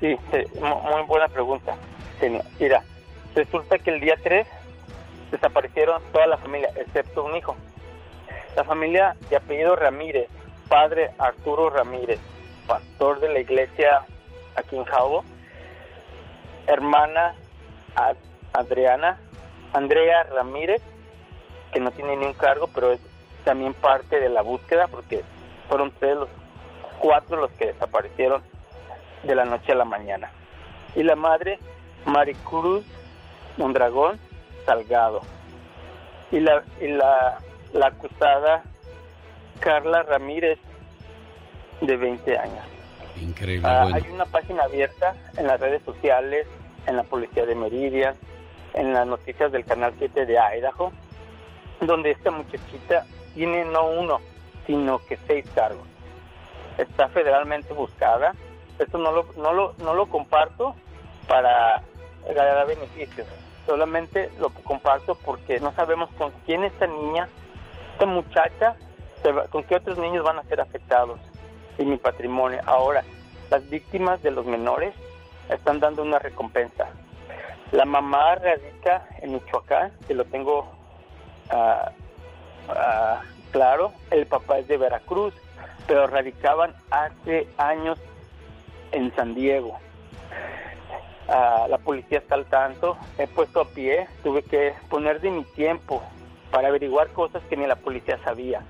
[0.01, 0.17] sí,
[0.59, 1.77] muy buena pregunta.
[2.59, 2.83] Mira,
[3.35, 4.47] resulta que el día 3
[5.31, 7.55] desaparecieron toda la familia, excepto un hijo.
[8.57, 10.29] La familia de apellido Ramírez,
[10.69, 12.19] padre Arturo Ramírez,
[12.67, 14.01] pastor de la iglesia
[14.57, 15.25] aquí en Jabo,
[16.67, 17.35] hermana
[18.53, 19.19] Adriana,
[19.73, 20.83] Andrea Ramírez,
[21.73, 23.01] que no tiene ni un cargo, pero es
[23.45, 25.23] también parte de la búsqueda, porque
[25.69, 26.29] fueron tres los
[26.99, 28.43] cuatro los que desaparecieron
[29.23, 30.31] de la noche a la mañana.
[30.95, 31.59] Y la madre,
[32.07, 32.85] Maricruz
[33.57, 34.19] Mondragón
[34.65, 35.21] Salgado.
[36.31, 37.39] Y la, y la,
[37.73, 38.63] la acusada
[39.61, 40.59] Carla Ramírez,
[41.81, 42.65] de 20 años.
[43.21, 43.69] Increíble.
[43.69, 46.47] Ah, Hay una página abierta en las redes sociales,
[46.87, 48.15] en la policía de Meridian,
[48.75, 50.93] en las noticias del canal 7 de Idaho,
[51.81, 54.21] donde esta muchachita tiene no uno,
[54.67, 55.87] sino que seis cargos.
[56.77, 58.35] Está federalmente buscada.
[58.79, 60.75] Esto no lo, no lo, no lo comparto
[61.27, 61.83] para
[62.35, 63.27] ganar beneficios.
[63.67, 67.29] Solamente lo comparto porque no sabemos con quién esta niña,
[67.93, 68.77] esta muchacha,
[69.51, 71.19] con qué otros niños van a ser afectados
[71.77, 72.61] en mi patrimonio.
[72.67, 73.05] Ahora,
[73.51, 74.95] las víctimas de los menores
[75.49, 76.89] están dando una recompensa.
[77.73, 80.67] La mamá radica en Michoacán, que lo tengo
[81.51, 81.93] ah,
[82.69, 85.35] ah, claro, el papá es de Veracruz,
[85.87, 87.99] pero radicaban hace años
[88.93, 89.79] en San Diego.
[91.29, 95.45] Ah, la policía está al tanto, he puesto a pie, tuve que poner de mi
[95.45, 96.03] tiempo
[96.51, 98.63] para averiguar cosas que ni la policía sabía.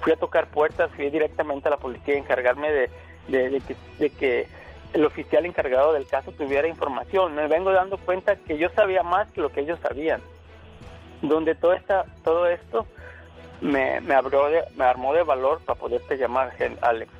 [0.00, 2.90] Fui a tocar puertas, fui directamente a la policía a encargarme de,
[3.26, 4.48] que, de que
[4.94, 7.34] el oficial encargado del caso tuviera información.
[7.34, 10.20] Me vengo dando cuenta que yo sabía más que lo que ellos sabían.
[11.20, 12.86] Donde todo, esta, todo esto
[13.60, 14.14] me, me,
[14.76, 17.10] me armó de valor para poderte llamar, Alex.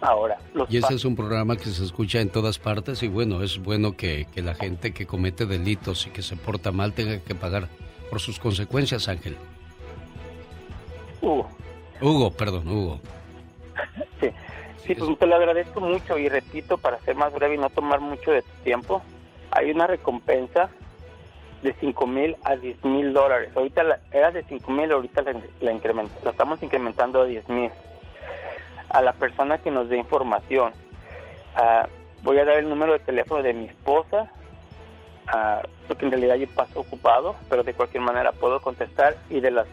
[0.00, 3.58] Ahora, y ese es un programa que se escucha en todas partes y bueno, es
[3.58, 7.34] bueno que, que la gente que comete delitos y que se porta mal tenga que
[7.34, 7.68] pagar
[8.10, 9.36] por sus consecuencias, Ángel.
[11.22, 11.48] Hugo.
[12.02, 13.00] Hugo, perdón, Hugo.
[14.86, 18.00] Sí, pues te lo agradezco mucho y repito, para ser más breve y no tomar
[18.00, 19.02] mucho de tu tiempo,
[19.50, 20.68] hay una recompensa
[21.62, 23.50] de 5 mil a 10 mil dólares.
[23.56, 27.70] Ahorita la, era de 5 mil, ahorita la, la, la estamos incrementando a 10 mil
[28.90, 30.72] a la persona que nos dé información.
[31.56, 31.88] Ah,
[32.22, 34.30] voy a dar el número de teléfono de mi esposa,
[35.32, 39.50] uh, porque en realidad yo paso ocupado, pero de cualquier manera puedo contestar y de
[39.50, 39.66] las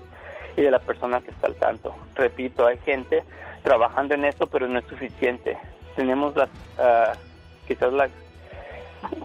[0.58, 1.96] y de la persona que está al tanto.
[2.16, 3.24] Repito, hay gente
[3.64, 5.58] trabajando en esto, pero no es suficiente.
[5.96, 7.18] Tenemos las, uh,
[7.68, 8.10] quizás la,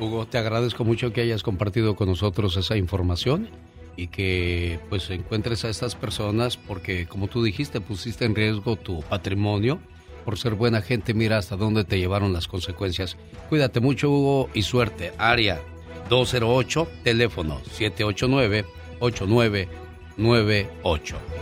[0.00, 3.50] Hugo, te agradezco mucho que hayas compartido con nosotros esa información
[3.96, 9.02] y que pues encuentres a estas personas porque como tú dijiste pusiste en riesgo tu
[9.02, 9.80] patrimonio
[10.24, 11.14] por ser buena gente.
[11.14, 13.16] Mira hasta dónde te llevaron las consecuencias.
[13.48, 15.12] Cuídate mucho Hugo y suerte.
[15.18, 15.60] Área
[16.08, 18.64] 208 teléfono 789
[19.00, 21.41] 8998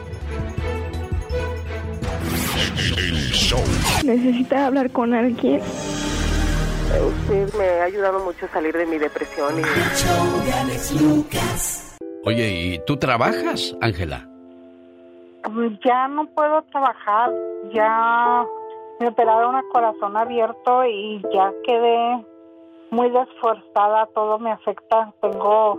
[4.04, 5.60] Necesita hablar con alguien.
[5.60, 9.62] Usted me ha ayudado mucho a salir de mi depresión y...
[12.24, 14.28] Oye, ¿y tú trabajas, Ángela?
[15.42, 17.30] Pues ya no puedo trabajar,
[17.72, 18.44] ya
[19.00, 22.24] me operaron a corazón abierto y ya quedé
[22.90, 25.78] muy desforzada, todo me afecta, tengo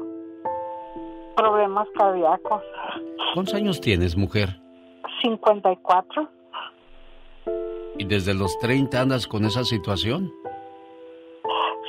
[1.35, 2.63] problemas cardíacos.
[3.33, 4.59] ¿Cuántos años tienes, mujer?
[5.21, 6.40] 54.
[7.97, 10.33] ¿Y desde los 30 andas con esa situación?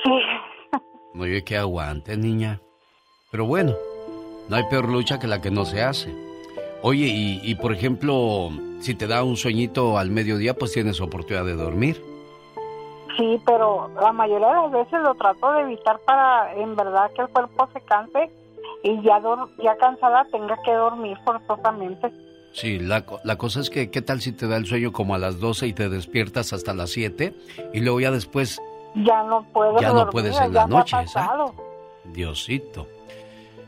[0.03, 0.11] Sí.
[1.19, 2.59] Oye, que aguante, niña.
[3.31, 3.73] Pero bueno,
[4.49, 6.13] no hay peor lucha que la que no se hace.
[6.81, 11.55] Oye, y, por ejemplo, si te da un sueñito al mediodía, pues tienes oportunidad de
[11.55, 12.03] dormir.
[13.15, 17.21] Sí, pero la mayoría de las veces lo trato de evitar para en verdad que
[17.21, 18.29] el cuerpo se canse
[18.83, 19.21] y ya,
[19.63, 22.11] ya cansada tenga que dormir forzosamente.
[22.53, 25.17] Sí, la, la cosa es que, ¿qué tal si te da el sueño como a
[25.17, 27.33] las 12 y te despiertas hasta las 7
[27.73, 28.61] y luego ya después...
[28.95, 30.97] Ya no puedes Ya no puedes en la noche,
[32.05, 32.87] Diosito.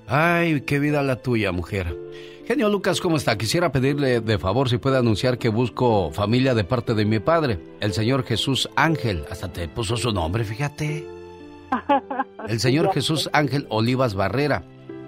[0.08, 1.98] Ay, qué vida la tuya, mujer.
[2.46, 3.36] Genio Lucas, ¿cómo está?
[3.38, 7.60] Quisiera pedirle de favor si puede anunciar que busco familia de parte de mi padre,
[7.80, 9.26] el señor Jesús Ángel.
[9.32, 11.08] Hasta te puso su nombre, fíjate.
[12.48, 14.64] El señor Jesús Ángel Olivas Barrera.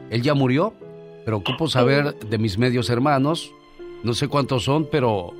[0.09, 0.73] Él ya murió,
[1.23, 3.51] pero ocupo saber de mis medios hermanos.
[4.03, 5.33] No sé cuántos son, pero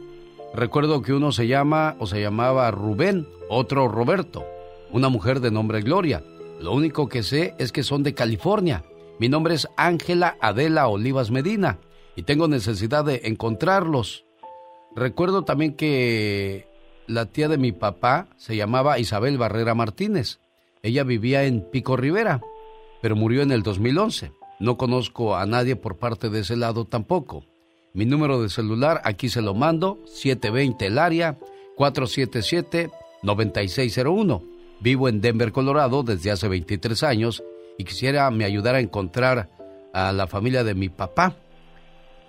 [0.54, 4.46] recuerdo que uno se llama o se llamaba Rubén, otro Roberto,
[4.92, 6.24] una mujer de nombre Gloria.
[6.60, 8.84] Lo único que sé es que son de California
[9.20, 11.80] mi nombre es Ángela Adela Olivas Medina
[12.16, 14.26] y tengo necesidad de encontrarlos.
[14.96, 16.68] Recuerdo también que
[17.08, 20.40] la tía de mi papá se llamaba Isabel Barrera Martínez.
[20.84, 22.42] Ella vivía en Pico Rivera,
[23.02, 24.32] pero murió en el 2011.
[24.60, 27.44] No conozco a nadie por parte de ese lado tampoco.
[27.98, 31.40] Mi número de celular aquí se lo mando, 720 el área,
[31.78, 34.44] 477-9601.
[34.80, 37.44] Vivo en Denver, Colorado desde hace 23 años
[37.76, 39.50] y quisiera me ayudar a encontrar
[39.96, 41.38] a la familia de mi papá.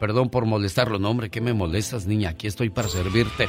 [0.01, 2.31] Perdón por molestarlo, no hombre, ¿qué me molestas, niña?
[2.31, 3.47] Aquí estoy para servirte.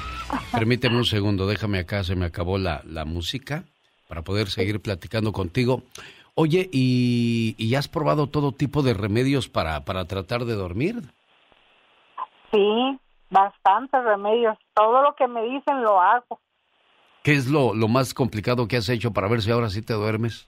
[0.51, 3.63] Permíteme un segundo, déjame acá, se me acabó la, la música
[4.09, 5.83] para poder seguir platicando contigo.
[6.35, 11.01] Oye, ¿y, ¿y, has probado todo tipo de remedios para, para tratar de dormir?
[12.51, 14.57] Sí, bastantes remedios.
[14.73, 16.39] Todo lo que me dicen lo hago.
[17.23, 19.93] ¿Qué es lo, lo más complicado que has hecho para ver si ahora sí te
[19.93, 20.47] duermes?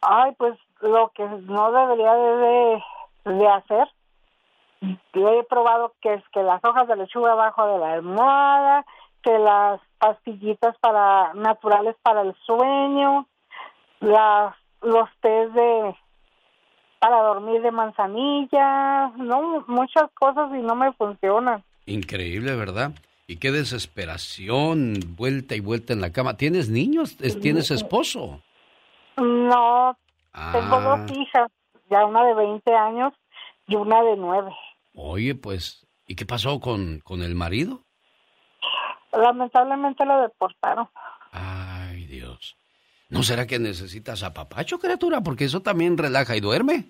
[0.00, 2.82] Ay, pues lo que no debería de,
[3.24, 3.88] de hacer.
[5.12, 8.86] Yo he probado que es que las hojas de lechuga abajo de la almohada,
[9.22, 13.26] que las pastillitas para naturales para el sueño,
[14.00, 15.96] las los tés de
[16.98, 21.62] para dormir de manzanilla, no muchas cosas y no me funcionan.
[21.86, 22.92] Increíble, ¿verdad?
[23.26, 26.36] Y qué desesperación, vuelta y vuelta en la cama.
[26.36, 27.16] ¿Tienes niños?
[27.16, 28.42] ¿Tienes esposo?
[29.16, 29.96] No,
[30.52, 31.06] tengo dos ah.
[31.14, 31.50] hijas,
[31.90, 33.12] ya una de 20 años
[33.66, 34.50] y una de 9.
[34.94, 37.80] Oye, pues, ¿y qué pasó con, con el marido?
[39.12, 40.88] Lamentablemente lo deportaron.
[41.32, 41.77] Dios.
[43.08, 45.22] ¿No será que necesitas a papacho, criatura?
[45.22, 46.84] Porque eso también relaja y duerme.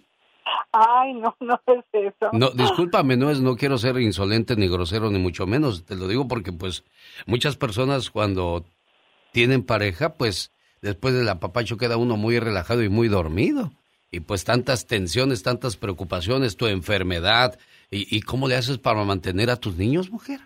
[0.72, 2.30] Ay, no, no es eso.
[2.32, 5.84] No, discúlpame, no es, no quiero ser insolente ni grosero ni mucho menos.
[5.84, 6.84] Te lo digo porque, pues,
[7.26, 8.64] muchas personas cuando
[9.32, 10.52] tienen pareja, pues,
[10.82, 13.70] después del apapacho queda uno muy relajado y muy dormido.
[14.10, 17.58] Y pues tantas tensiones, tantas preocupaciones, tu enfermedad.
[17.90, 20.40] ¿Y, y cómo le haces para mantener a tus niños, mujer?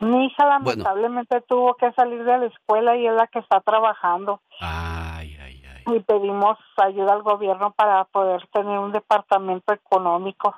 [0.00, 4.40] Mi hija lamentablemente tuvo que salir de la escuela y es la que está trabajando.
[4.58, 5.94] Ay, ay, ay.
[5.94, 10.54] Y pedimos ayuda al gobierno para poder tener un departamento económico.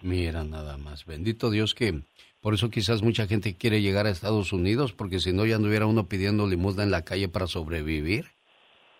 [0.00, 2.00] Mira nada más, bendito Dios que
[2.40, 5.86] por eso quizás mucha gente quiere llegar a Estados Unidos porque si no ya anduviera
[5.86, 8.30] uno pidiendo limosna en la calle para sobrevivir.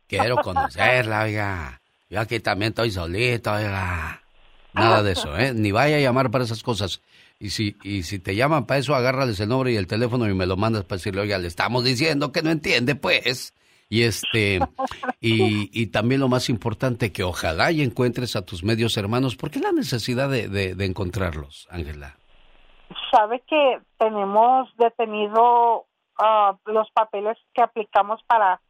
[0.06, 1.80] quiero conocerla, oiga.
[2.10, 4.22] Yo aquí también estoy solito, oiga.
[4.72, 5.52] Nada de eso, ¿eh?
[5.54, 7.02] Ni vaya a llamar para esas cosas.
[7.38, 10.34] Y si, y si te llaman para eso, agárrales el nombre y el teléfono y
[10.34, 13.52] me lo mandas para decirle, oiga, le estamos diciendo que no entiende, pues.
[13.88, 14.60] Y este,
[15.20, 19.36] y, también lo más importante, que ojalá y encuentres a tus medios hermanos.
[19.36, 22.16] ¿Por qué la necesidad de, de, encontrarlos, Ángela?
[23.10, 25.84] Sabe que tenemos detenido
[26.18, 28.60] ah, los papeles que aplicamos para,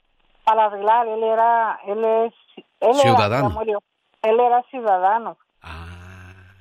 [0.44, 1.06] para arreglar.
[1.06, 2.34] Él era, él es,
[2.80, 3.62] él ciudadano.
[3.62, 3.78] Era,
[4.22, 5.38] él era ciudadano.
[5.62, 5.86] Ah.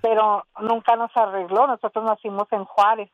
[0.01, 1.67] Pero nunca nos arregló.
[1.67, 3.09] Nosotros nacimos en Juárez.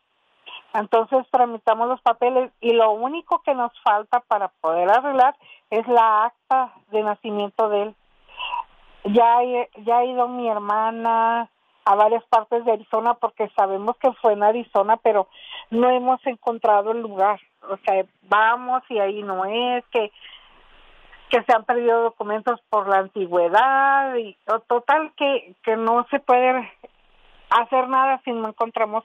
[0.74, 5.36] Entonces tramitamos los papeles y lo único que nos falta para poder arreglar
[5.70, 7.96] es la acta de nacimiento de él.
[9.06, 9.40] Ya,
[9.84, 11.50] ya ha ido mi hermana
[11.86, 15.28] a varias partes de Arizona porque sabemos que fue en Arizona, pero
[15.72, 17.40] no hemos encontrado el lugar.
[17.68, 20.12] O sea, vamos y ahí no es, que,
[21.30, 26.72] que se han perdido documentos por la antigüedad y total que, que no se puede
[27.50, 29.04] hacer nada si no encontramos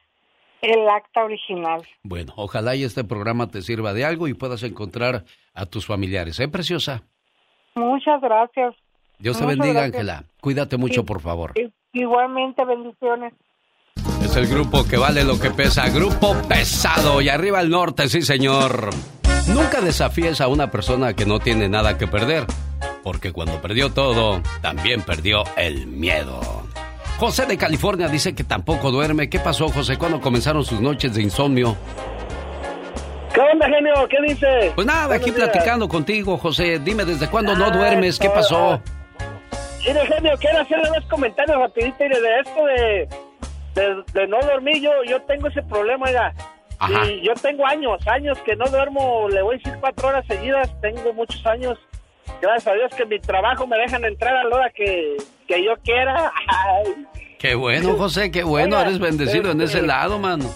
[0.65, 1.83] el acta original.
[2.03, 6.41] Bueno, ojalá y este programa te sirva de algo y puedas encontrar a tus familiares.
[6.41, 7.03] ¿Eh, preciosa?
[7.75, 8.75] Muchas gracias.
[9.19, 10.25] Dios te bendiga, Ángela.
[10.41, 11.55] Cuídate mucho, por favor.
[11.93, 13.33] Igualmente, bendiciones.
[14.23, 15.89] Es el grupo que vale lo que pesa.
[15.91, 17.21] Grupo pesado.
[17.21, 18.91] Y arriba al norte, sí, señor.
[19.49, 22.47] Nunca desafíes a una persona que no tiene nada que perder.
[23.03, 26.41] Porque cuando perdió todo, también perdió el miedo.
[27.19, 29.31] José de California dice que tampoco duerme.
[29.31, 29.97] ¿Qué pasó, José?
[29.97, 31.77] ¿Cuándo comenzaron sus noches de insomnio?
[33.33, 34.09] ¿Qué onda, genio?
[34.09, 34.73] ¿Qué dice?
[34.75, 36.79] Pues nada, aquí platicando contigo, José.
[36.81, 38.19] Dime, ¿desde cuándo no duermes?
[38.19, 38.81] ¿Qué pasó?
[39.87, 44.83] Mire, genio, quiero hacerle dos comentarios rapidito de esto de, de, no dormir.
[44.83, 46.33] Yo, yo tengo ese problema, ya.
[47.07, 50.71] Y yo tengo años, años que no duermo, le voy a decir cuatro horas seguidas,
[50.81, 51.79] tengo muchos años
[52.43, 55.17] gracias a Dios que mi trabajo me dejan entrar a la hora que,
[55.49, 56.33] yo quiera.
[57.39, 60.51] Qué bueno, José, qué bueno, eres bendecido en ese lado, mano.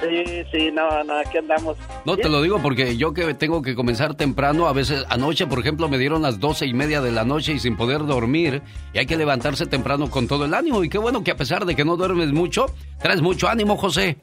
[0.00, 1.76] Sí, sí, no, no, aquí andamos.
[2.04, 5.58] No, te lo digo porque yo que tengo que comenzar temprano, a veces anoche, por
[5.58, 8.98] ejemplo, me dieron las doce y media de la noche y sin poder dormir, y
[8.98, 11.74] hay que levantarse temprano con todo el ánimo, y qué bueno que a pesar de
[11.74, 12.66] que no duermes mucho,
[13.00, 14.18] traes mucho ánimo, José.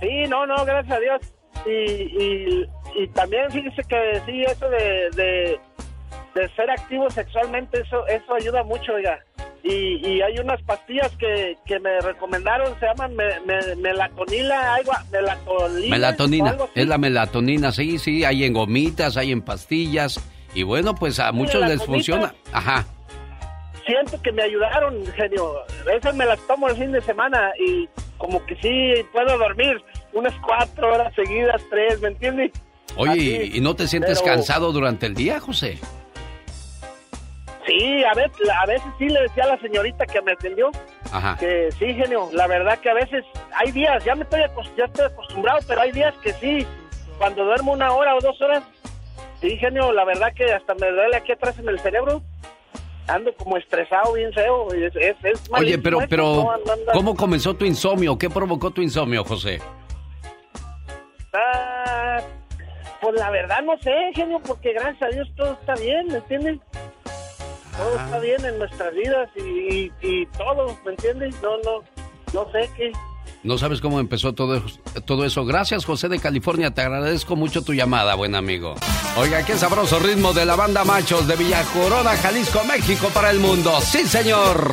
[0.00, 1.20] Sí, no, no, gracias a Dios.
[1.66, 2.66] Y,
[3.02, 5.60] y, también fíjese que sí, eso de, de,
[6.56, 9.18] ser activo sexualmente, eso, eso ayuda mucho, oiga.
[9.62, 15.90] Y, y hay unas pastillas que, que me recomendaron, se llaman melatonina, algo, melatonina.
[15.90, 20.18] Melatonina, es la melatonina, sí, sí, hay en gomitas, hay en pastillas.
[20.54, 22.34] Y bueno, pues a muchos les funciona.
[22.52, 22.86] Ajá
[23.90, 25.54] siento que me ayudaron, genio.
[25.92, 30.34] Esas me las tomo el fin de semana y como que sí puedo dormir unas
[30.40, 32.52] cuatro horas seguidas, tres, ¿me entiendes?
[32.96, 35.78] Oye, ¿y no te sientes cansado durante el día, José?
[37.66, 40.70] Sí, a veces, a veces sí le decía a la señorita que me atendió
[41.12, 41.36] Ajá.
[41.38, 42.28] que sí, genio.
[42.32, 44.40] La verdad que a veces hay días, ya me estoy,
[44.76, 46.66] ya estoy acostumbrado, pero hay días que sí,
[47.18, 48.62] cuando duermo una hora o dos horas,
[49.40, 52.22] sí, genio, la verdad que hasta me duele aquí atrás en el cerebro
[53.10, 54.72] ando como estresado, bien feo.
[54.72, 56.48] Es, es, Oye, pero, pero,
[56.92, 58.16] ¿cómo comenzó tu insomnio?
[58.16, 59.60] ¿Qué provocó tu insomnio, José?
[61.32, 62.20] Ah,
[63.00, 66.58] pues la verdad no sé, genio, porque gracias a Dios todo está bien, ¿me entiendes?
[67.80, 71.34] Todo está bien en nuestras vidas y, y, todo, ¿me entiendes?
[71.42, 71.82] No, no,
[72.34, 72.92] no sé qué.
[73.42, 74.62] No sabes cómo empezó todo,
[75.06, 75.46] todo eso.
[75.46, 76.72] Gracias, José de California.
[76.72, 78.74] Te agradezco mucho tu llamada, buen amigo.
[79.16, 83.38] Oiga, qué sabroso ritmo de la banda Machos de Villa Corona, Jalisco, México para el
[83.38, 83.72] mundo.
[83.80, 84.72] ¡Sí, señor!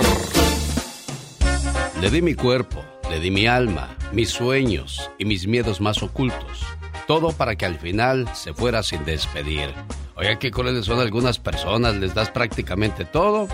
[2.01, 6.66] Le di mi cuerpo, le di mi alma, mis sueños y mis miedos más ocultos.
[7.08, 9.74] Todo para que al final se fuera sin despedir.
[10.16, 13.47] Oiga, qué crueles son algunas personas, les das prácticamente todo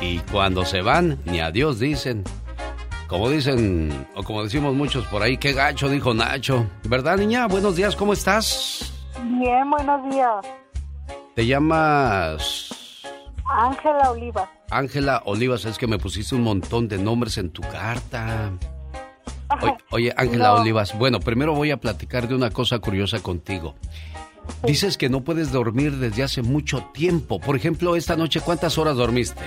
[0.00, 2.24] y cuando se van, ni adiós dicen.
[3.08, 6.66] Como dicen, o como decimos muchos por ahí, qué gacho, dijo Nacho.
[6.84, 7.46] ¿Verdad, niña?
[7.46, 8.92] Buenos días, ¿cómo estás?
[9.24, 10.44] Bien, buenos días.
[11.34, 12.68] ¿Te llamas?
[13.46, 14.48] Ángela Olivas.
[14.70, 18.52] Ángela Olivas, es que me pusiste un montón de nombres en tu carta.
[19.90, 23.74] Oye, Ángela Olivas, bueno, primero voy a platicar de una cosa curiosa contigo.
[24.62, 27.38] Dices que no puedes dormir desde hace mucho tiempo.
[27.40, 29.42] Por ejemplo, esta noche, ¿cuántas horas dormiste?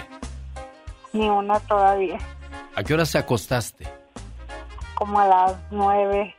[1.13, 2.17] Ni una todavía.
[2.75, 3.87] ¿A qué hora te acostaste?
[4.95, 6.35] Como a las nueve.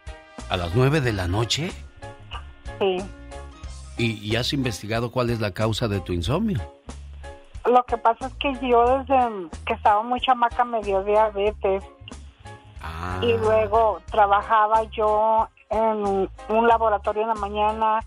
[0.49, 1.71] ¿A las nueve de la noche?
[2.79, 2.99] Sí.
[3.99, 6.61] ¿Y, has investigado cuál es la causa de tu insomnio?
[7.67, 11.85] Lo que pasa es que yo desde que estaba muy chamaca me dio diabetes.
[12.83, 13.21] Ah.
[13.23, 18.01] Y luego trabajaba yo en un laboratorio en la mañana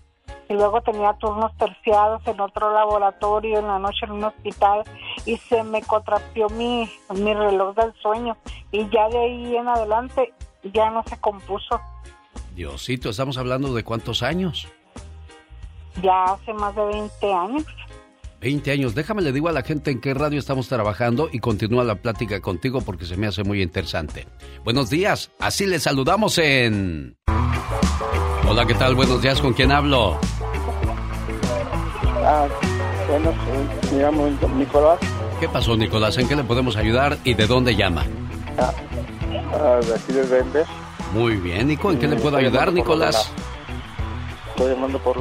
[0.48, 4.84] y luego tenía turnos terciados en otro laboratorio, en la noche en un hospital
[5.24, 8.36] y se me contrapió mi, mi reloj del sueño
[8.70, 10.32] y ya de ahí en adelante
[10.72, 11.80] ya no se compuso.
[12.54, 14.68] Diosito, ¿estamos hablando de cuántos años?
[16.02, 17.64] Ya hace más de 20 años.
[18.40, 18.94] 20 años.
[18.94, 22.40] Déjame le digo a la gente en qué radio estamos trabajando y continúa la plática
[22.40, 24.26] contigo porque se me hace muy interesante.
[24.64, 27.16] Buenos días, así le saludamos en...
[28.48, 28.94] Hola, ¿qué tal?
[28.94, 30.18] Buenos días, ¿con quién hablo?
[32.24, 32.46] Ah,
[33.08, 33.32] bueno,
[33.92, 34.98] me llamo Nicolás.
[35.40, 36.16] ¿Qué pasó, Nicolás?
[36.18, 38.04] ¿En qué le podemos ayudar y de dónde llama?
[38.58, 38.72] Ah,
[39.52, 40.66] ah de aquí de Denver.
[41.12, 41.90] Muy bien, Nico.
[41.90, 43.30] ¿En qué le puedo ayudar, Nicolás?
[44.56, 45.18] Estoy llamando por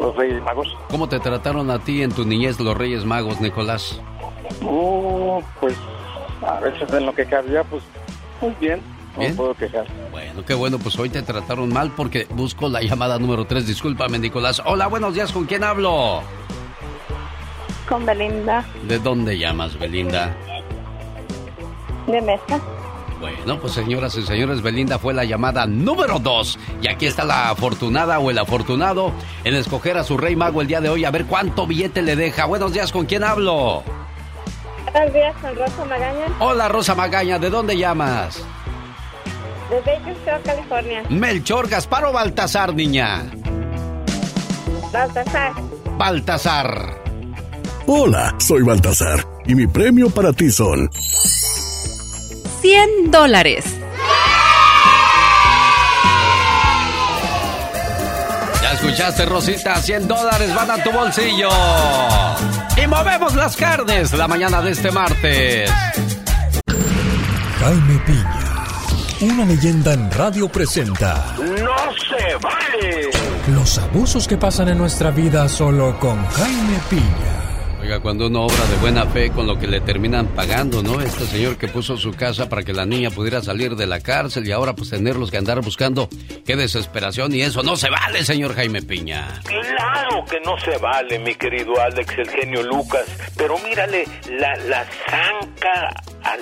[0.00, 0.74] los Reyes Magos.
[0.88, 4.00] ¿Cómo te trataron a ti en tu niñez los Reyes Magos, Nicolás?
[4.62, 5.74] Uh, pues
[6.40, 7.82] a veces en lo que cabía, pues
[8.40, 8.80] muy bien.
[9.18, 9.86] No puedo quejar.
[10.10, 13.66] Bueno, qué bueno, pues hoy te trataron mal porque busco la llamada número 3.
[13.66, 14.62] Discúlpame, Nicolás.
[14.64, 16.22] Hola, buenos días, ¿con quién hablo?
[17.86, 18.64] Con Belinda.
[18.84, 20.34] ¿De dónde llamas, Belinda?
[22.06, 22.58] De Mesa.
[23.20, 26.58] Bueno, pues señoras y señores, Belinda fue la llamada número 2.
[26.82, 29.12] Y aquí está la afortunada o el afortunado
[29.44, 31.04] en escoger a su rey mago el día de hoy.
[31.04, 32.44] A ver cuánto billete le deja.
[32.44, 33.82] Buenos días, ¿con quién hablo?
[34.92, 36.26] Buenos días, con Rosa Magaña.
[36.38, 38.42] Hola, Rosa Magaña, ¿de dónde llamas?
[39.70, 41.02] De Bakersfield, California.
[41.10, 43.24] Melchor, Gaspar o Baltasar, niña.
[44.92, 45.52] Baltasar.
[45.98, 46.98] Baltasar.
[47.86, 50.90] Hola, soy Baltasar y mi premio para ti son
[52.60, 53.64] 100 dólares.
[58.62, 61.50] Ya escuchaste, Rosita, 100 dólares van a tu bolsillo.
[62.82, 65.70] Y movemos las carnes la mañana de este martes.
[67.60, 68.48] Jaime Piña
[69.20, 71.34] una leyenda en radio presenta.
[71.38, 71.76] ¡No
[72.08, 73.10] se vale!
[73.48, 77.37] Los abusos que pasan en nuestra vida solo con Jaime Piña.
[77.88, 81.00] Oiga, cuando uno obra de buena fe con lo que le terminan pagando, ¿no?
[81.00, 84.46] Este señor que puso su casa para que la niña pudiera salir de la cárcel
[84.46, 86.06] y ahora pues tenerlos que andar buscando.
[86.44, 87.34] ¡Qué desesperación!
[87.34, 89.40] Y eso no se vale, señor Jaime Piña.
[89.42, 93.06] Claro que no se vale, mi querido Alex, el genio Lucas.
[93.38, 94.04] Pero mírale,
[94.38, 95.88] la, la zanca
[96.24, 96.40] al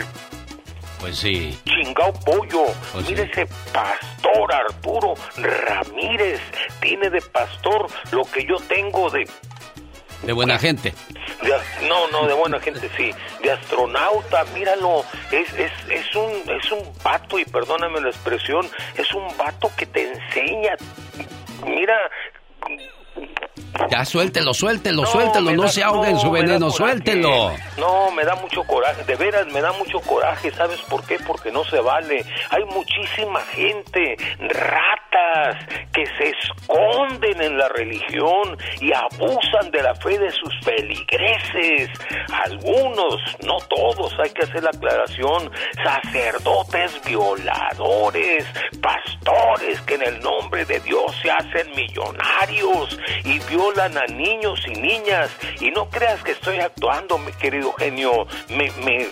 [0.99, 1.57] Pues sí.
[1.64, 2.64] Chingao pollo.
[2.92, 6.40] Pues Mire ese pastor Arturo Ramírez.
[6.80, 9.28] Tiene de pastor lo que yo tengo de
[10.23, 10.95] de buena gente.
[11.89, 13.12] no, no, de buena gente, sí.
[13.43, 15.05] De astronauta, míralo.
[15.31, 19.87] Es, es, es, un, es un vato, y perdóname la expresión, es un vato que
[19.87, 20.77] te enseña.
[21.64, 21.97] Mira,
[23.91, 27.53] ya suéltelo, suéltelo, suéltelo, no se ahogue en su veneno, suéltelo.
[27.79, 31.19] No, me da mucho coraje, de veras me da mucho coraje, ¿sabes por qué?
[31.27, 32.25] Porque no se vale.
[32.51, 35.57] Hay muchísima gente, ratas,
[35.93, 41.91] que se esconden en la religión y abusan de la fe de sus feligreses.
[42.45, 45.51] Algunos, no todos, hay que hacer la aclaración,
[45.83, 48.45] sacerdotes violadores,
[48.81, 54.72] pastores que en el nombre de Dios se hacen millonarios y violan a niños y
[54.80, 55.30] niñas.
[55.61, 58.26] Y no creas que estoy actuando, mi querido genio.
[58.48, 59.09] Me, me,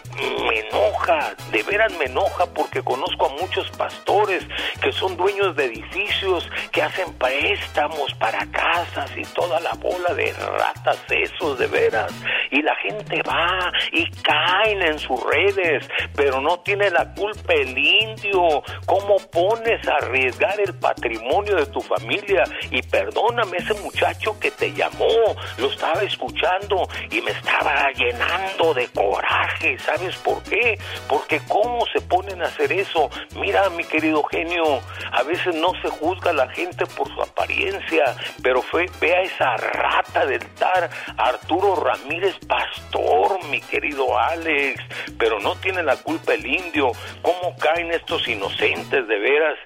[0.47, 4.47] me enoja, de veras me enoja porque conozco a muchos pastores
[4.81, 10.33] que son dueños de edificios, que hacen préstamos para casas y toda la bola de
[10.33, 12.13] ratas esos, de veras.
[12.51, 17.77] Y la gente va y caen en sus redes, pero no tiene la culpa el
[17.77, 18.63] indio.
[18.87, 22.45] ¿Cómo pones a arriesgar el patrimonio de tu familia?
[22.71, 28.89] Y perdóname, ese muchacho que te llamó, lo estaba escuchando y me estaba llenando de
[28.89, 29.79] coraje.
[29.79, 30.79] ¿Sabes por qué?
[31.07, 33.11] Porque cómo se ponen a hacer eso.
[33.37, 34.81] Mira, mi querido genio,
[35.13, 39.23] a veces no se juzga a la gente por su apariencia, pero fue, ve a
[39.23, 44.83] esa rata del tar Arturo Ramírez Pastor, mi querido Alex,
[45.19, 46.91] pero no tiene la culpa el indio.
[47.21, 49.59] ¿Cómo caen estos inocentes de veras?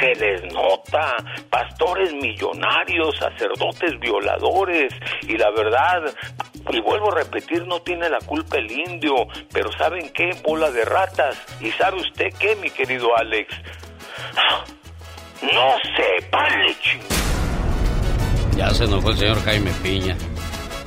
[0.00, 1.16] Se les nota.
[1.50, 3.63] Pastores millonarios, sacerdotes
[4.00, 4.92] violadores
[5.22, 6.02] y la verdad,
[6.70, 9.14] y vuelvo a repetir, no tiene la culpa el indio,
[9.52, 10.30] pero ¿saben qué?
[10.42, 11.36] Bola de ratas.
[11.60, 13.54] ¿Y sabe usted qué, mi querido Alex?
[15.42, 16.76] No se vale,
[18.56, 20.16] Ya se enojó el señor Jaime Piña.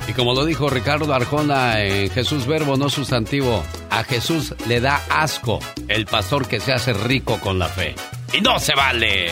[0.08, 5.02] Y como lo dijo Ricardo Arjona en Jesús Verbo, no sustantivo, a Jesús le da
[5.10, 7.94] asco el pastor que se hace rico con la fe.
[8.32, 9.30] Y no se vale.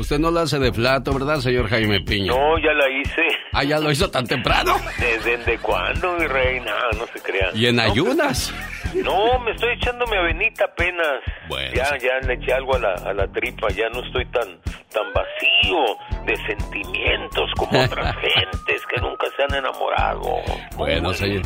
[0.00, 2.32] Usted no la hace de flato, ¿verdad, señor Jaime Piña?
[2.32, 3.20] No, ya la hice.
[3.52, 4.76] ¿Ah, ya lo hizo tan temprano?
[4.98, 6.72] ¿Desde, cuándo, mi reina?
[6.96, 7.50] No se crea.
[7.52, 8.50] ¿Y en ayunas?
[8.94, 11.20] No, me estoy echando mi avenita apenas.
[11.50, 11.74] Bueno.
[11.74, 14.48] Ya, ya le eché algo a la, a la tripa, ya no estoy tan,
[14.88, 20.36] tan vacío de sentimientos como otras gentes que nunca se han enamorado.
[20.78, 21.42] Bueno, señor.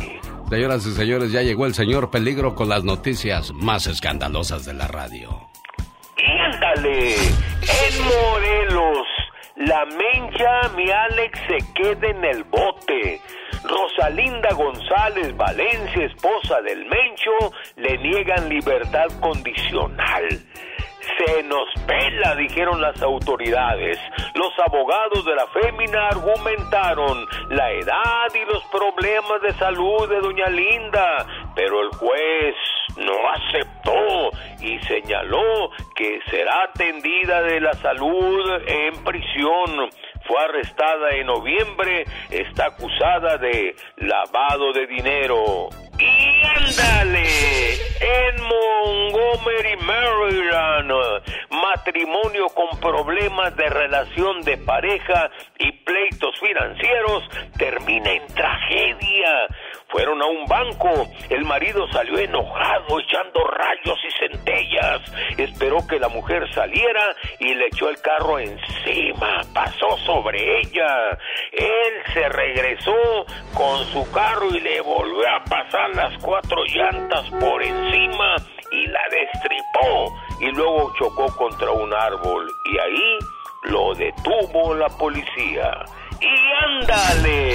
[0.49, 4.87] Señoras y señores, ya llegó el señor Peligro con las noticias más escandalosas de la
[4.87, 5.49] radio.
[6.55, 7.15] ¡Ándale!
[7.15, 9.07] En Morelos,
[9.57, 13.19] la mencha, mi Alex, se queda en el bote.
[13.63, 20.29] Rosalinda González Valencia, esposa del Mencho, le niegan libertad condicional.
[21.17, 23.99] Se nos pela, dijeron las autoridades.
[24.35, 30.47] Los abogados de la fémina argumentaron la edad y los problemas de salud de doña
[30.47, 32.55] Linda, pero el juez
[32.97, 34.31] no aceptó
[34.61, 39.89] y señaló que será atendida de la salud en prisión.
[40.27, 45.69] Fue arrestada en noviembre, está acusada de lavado de dinero.
[45.97, 47.25] Y ándale,
[48.01, 50.91] en Montgomery, Maryland,
[51.49, 57.23] matrimonio con problemas de relación de pareja y pleitos financieros
[57.57, 59.47] termina en tragedia.
[59.95, 65.01] Fueron a un banco, el marido salió enojado, echando rayos y centellas.
[65.37, 71.17] Esperó que la mujer saliera y le echó el carro encima, pasó sobre ella.
[71.53, 77.63] Él se regresó con su carro y le volvió a pasar las cuatro llantas por
[77.63, 78.35] encima
[78.73, 83.19] y la destripó y luego chocó contra un árbol y ahí
[83.63, 85.85] lo detuvo la policía.
[86.21, 86.27] Y
[86.63, 87.51] ándale,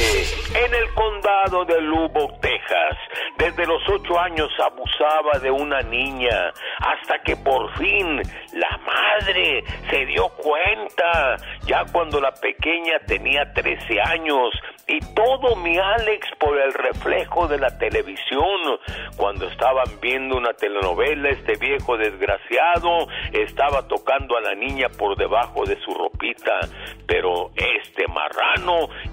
[0.54, 2.96] en el condado de Lubbock, Texas,
[3.38, 8.20] desde los ocho años abusaba de una niña, hasta que por fin
[8.52, 14.50] la madre se dio cuenta, ya cuando la pequeña tenía 13 años,
[14.86, 18.78] y todo mi Alex por el reflejo de la televisión,
[19.16, 25.64] cuando estaban viendo una telenovela, este viejo desgraciado estaba tocando a la niña por debajo
[25.64, 26.60] de su ropita,
[27.06, 28.49] pero este marrano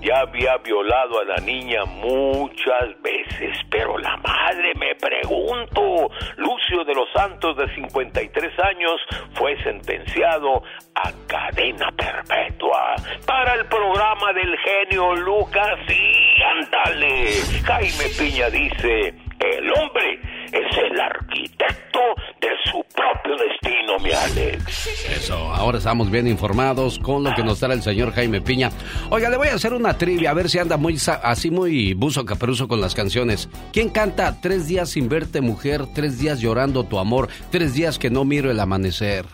[0.01, 6.93] ya había violado a la niña muchas veces, pero la madre, me pregunto, Lucio de
[6.93, 9.01] los Santos, de 53 años,
[9.33, 10.63] fue sentenciado
[10.95, 17.31] a cadena perpetua para el programa del genio Lucas y ándale.
[17.63, 20.19] Jaime Piña dice, el hombre
[20.51, 21.99] es el arquitecto
[22.41, 24.88] de su propio destino, mi Alex.
[25.09, 28.69] Eso, ahora estamos bien informados con lo que nos trae el señor Jaime Piña.
[29.09, 32.25] Oiga, le voy a hacer una trivia, a ver si anda muy así muy buzo
[32.25, 33.49] caperuso con las canciones.
[33.73, 38.09] ¿Quién canta Tres días sin verte, mujer, tres días llorando tu amor, tres días que
[38.09, 39.25] no miro el amanecer?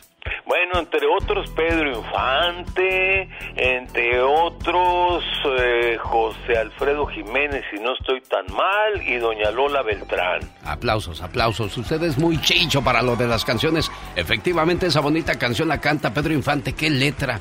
[0.45, 5.23] Bueno, entre otros Pedro Infante, entre otros
[5.59, 10.41] eh, José Alfredo Jiménez, si no estoy tan mal, y doña Lola Beltrán.
[10.65, 11.77] Aplausos, aplausos.
[11.77, 13.91] Usted es muy chicho para lo de las canciones.
[14.15, 16.73] Efectivamente, esa bonita canción la canta Pedro Infante.
[16.73, 17.39] ¡Qué letra!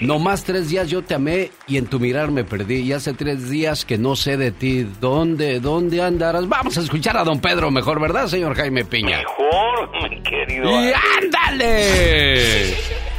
[0.00, 2.80] No más tres días yo te amé y en tu mirar me perdí.
[2.80, 4.88] Y hace tres días que no sé de ti.
[5.00, 6.48] ¿Dónde, dónde andarás?
[6.48, 9.18] Vamos a escuchar a don Pedro mejor, ¿verdad, señor Jaime Piña?
[9.18, 10.70] Mejor, mi querido.
[10.70, 12.74] ¡Y ándale!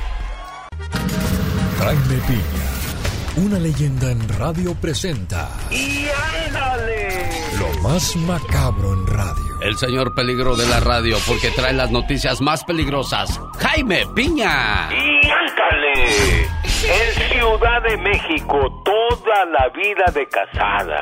[1.80, 5.50] Jaime Piña, una leyenda en radio presenta.
[5.70, 6.06] ¡Y
[6.48, 7.30] ándale!
[7.60, 9.62] Lo más macabro en radio.
[9.64, 13.40] El señor peligro de la radio, porque trae las noticias más peligrosas.
[13.60, 14.90] Jaime Piña.
[14.92, 15.83] ¡Y ándale!
[15.96, 21.02] En Ciudad de México, toda la vida de casada.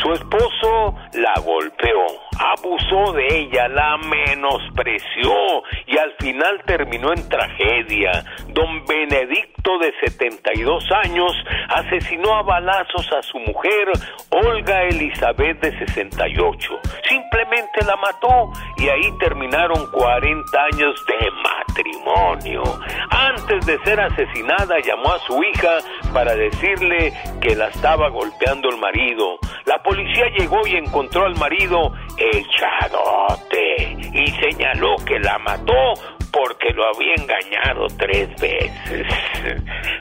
[0.00, 2.06] Su esposo la golpeó,
[2.38, 5.32] abusó de ella, la menospreció
[5.86, 8.24] y al final terminó en tragedia.
[8.48, 11.32] Don Benedicto, de 72 años,
[11.68, 13.88] asesinó a balazos a su mujer,
[14.30, 16.80] Olga Elizabeth, de 68.
[17.08, 22.62] Simplemente la mató y ahí terminaron 40 años de matrimonio.
[23.10, 25.78] Antes de ser asesinada, llamó a su hija
[26.12, 29.38] para decirle que la estaba golpeando el marido.
[29.64, 31.92] La policía llegó y encontró al marido
[32.30, 35.94] echadote y señaló que la mató
[36.32, 38.72] porque lo había engañado tres veces.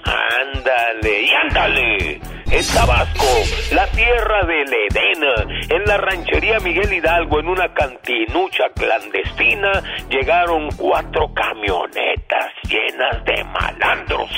[0.03, 2.21] Ándale, y ándale.
[2.51, 3.25] En Tabasco,
[3.73, 5.23] la tierra del Edén,
[5.69, 9.71] en la ranchería Miguel Hidalgo, en una cantinucha clandestina,
[10.09, 14.29] llegaron cuatro camionetas llenas de malandros,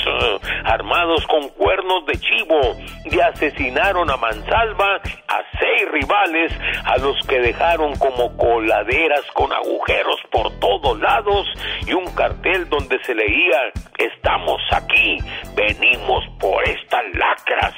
[0.64, 6.52] armados con cuernos de chivo, y asesinaron a mansalva a seis rivales,
[6.84, 11.48] a los que dejaron como coladeras con agujeros por todos lados
[11.86, 15.18] y un cartel donde se leía, estamos aquí,
[15.54, 17.74] venimos por estas lacras.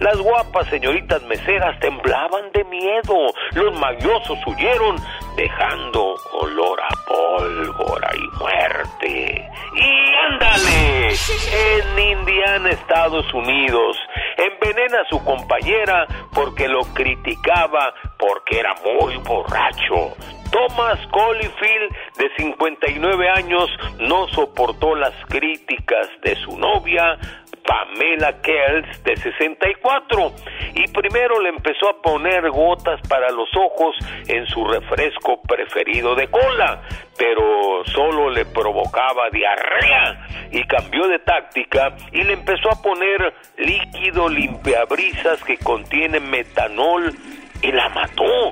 [0.00, 4.96] Las guapas señoritas meseras temblaban de miedo, los mañosos huyeron,
[5.36, 9.48] dejando olor a pólvora y muerte.
[9.74, 13.96] Y ándale, en Indiana, Estados Unidos,
[14.36, 20.14] envenena a su compañera porque lo criticaba porque era muy borracho.
[20.58, 27.16] Thomas Colifield, de 59 años, no soportó las críticas de su novia,
[27.64, 30.32] Pamela Kells, de 64,
[30.74, 33.94] y primero le empezó a poner gotas para los ojos
[34.26, 36.82] en su refresco preferido de cola,
[37.16, 44.28] pero solo le provocaba diarrea y cambió de táctica y le empezó a poner líquido
[44.28, 47.14] limpiabrisas que contiene metanol
[47.62, 48.50] y la mató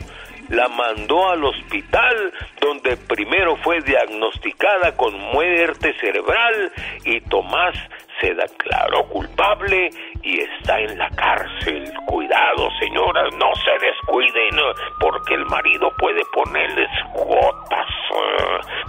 [0.49, 6.73] la mandó al hospital donde primero fue diagnosticada con muerte cerebral
[7.05, 7.75] y Tomás
[8.21, 9.91] se declaró culpable
[10.23, 11.93] y está en la cárcel.
[12.07, 14.57] Cuidado, señoras, no se descuiden
[15.01, 17.87] porque el marido puede ponerles gotas.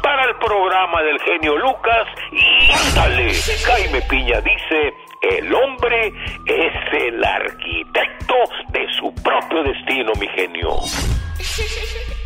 [0.01, 3.33] Para el programa del genio Lucas, y ándale,
[3.65, 6.07] Jaime Piña dice, el hombre
[6.45, 8.35] es el arquitecto
[8.69, 10.77] de su propio destino, mi genio.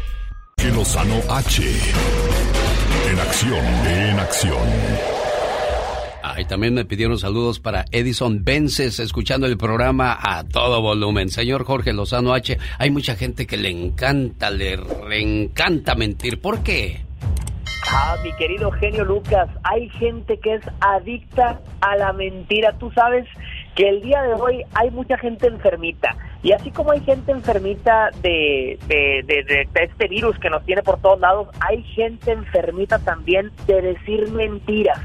[0.62, 1.64] Que Lozano H.
[3.10, 4.60] En acción, en acción.
[6.22, 11.30] Ah, y también me pidieron saludos para Edison Vences, escuchando el programa a todo volumen.
[11.30, 16.40] Señor Jorge Lozano H, hay mucha gente que le encanta, le reencanta mentir.
[16.40, 17.06] ¿Por qué?
[17.90, 22.74] Ah, mi querido genio Lucas, hay gente que es adicta a la mentira.
[22.74, 23.28] Tú sabes
[23.76, 26.16] que el día de hoy hay mucha gente enfermita.
[26.44, 31.00] Y así como hay gente enfermita de, de, de, este virus que nos tiene por
[31.00, 35.00] todos lados, hay gente enfermita también de decir mentiras.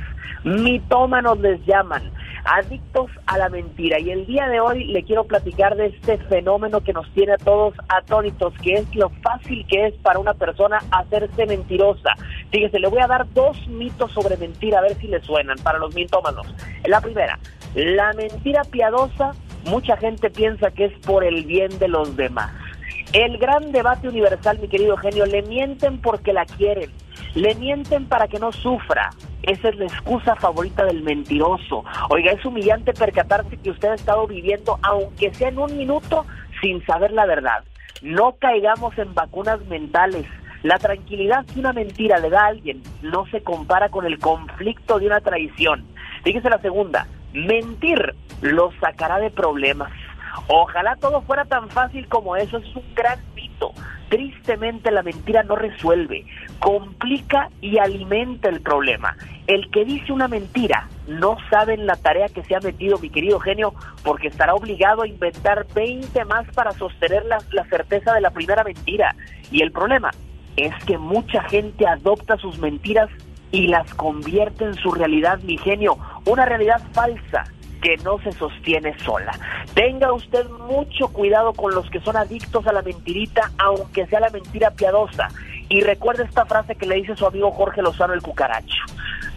[0.44, 2.02] Mitómanos les llaman,
[2.46, 3.98] adictos a la mentira.
[3.98, 7.38] Y el día de hoy le quiero platicar de este fenómeno que nos tiene a
[7.38, 12.14] todos atónitos, que es lo fácil que es para una persona hacerse mentirosa.
[12.50, 15.78] Fíjese, le voy a dar dos mitos sobre mentira, a ver si le suenan para
[15.78, 16.46] los mitómanos.
[16.86, 17.38] La primera,
[17.74, 19.32] la mentira piadosa,
[19.64, 22.52] mucha gente piensa que es por el bien de los demás.
[23.12, 26.90] El gran debate universal, mi querido genio, le mienten porque la quieren,
[27.36, 29.10] le mienten para que no sufra.
[29.42, 31.84] Esa es la excusa favorita del mentiroso.
[32.08, 36.24] Oiga, es humillante percatarse que usted ha estado viviendo, aunque sea en un minuto,
[36.60, 37.62] sin saber la verdad.
[38.02, 40.26] No caigamos en vacunas mentales.
[40.62, 44.98] La tranquilidad que una mentira le da a alguien no se compara con el conflicto
[44.98, 45.84] de una traición.
[46.24, 49.92] Fíjese la segunda, mentir lo sacará de problemas.
[50.48, 53.20] Ojalá todo fuera tan fácil como eso, es un gran
[54.08, 56.24] Tristemente la mentira no resuelve,
[56.60, 59.16] complica y alimenta el problema.
[59.48, 63.10] El que dice una mentira no sabe en la tarea que se ha metido mi
[63.10, 68.30] querido genio porque estará obligado a inventar 20 más para sostener la certeza de la
[68.30, 69.16] primera mentira.
[69.50, 70.12] Y el problema
[70.56, 73.10] es que mucha gente adopta sus mentiras
[73.50, 77.44] y las convierte en su realidad, mi genio, una realidad falsa
[77.86, 79.38] que no se sostiene sola.
[79.74, 84.30] Tenga usted mucho cuidado con los que son adictos a la mentirita, aunque sea la
[84.30, 85.28] mentira piadosa.
[85.68, 88.82] Y recuerde esta frase que le dice su amigo Jorge Lozano el cucaracho.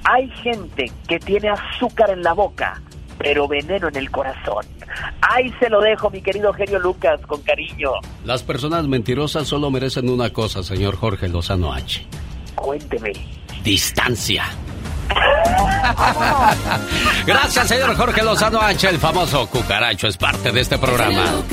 [0.04, 2.82] Hay gente que tiene azúcar en la boca,
[3.20, 4.66] pero veneno en el corazón.
[5.22, 7.92] Ahí se lo dejo, mi querido genio Lucas, con cariño.
[8.26, 12.04] Las personas mentirosas solo merecen una cosa, señor Jorge Lozano H.
[12.56, 13.14] Cuénteme.
[13.64, 14.46] Distancia.
[17.26, 18.90] Gracias, señor Jorge Lozano H.
[18.90, 21.44] El famoso cucaracho es parte de este programa.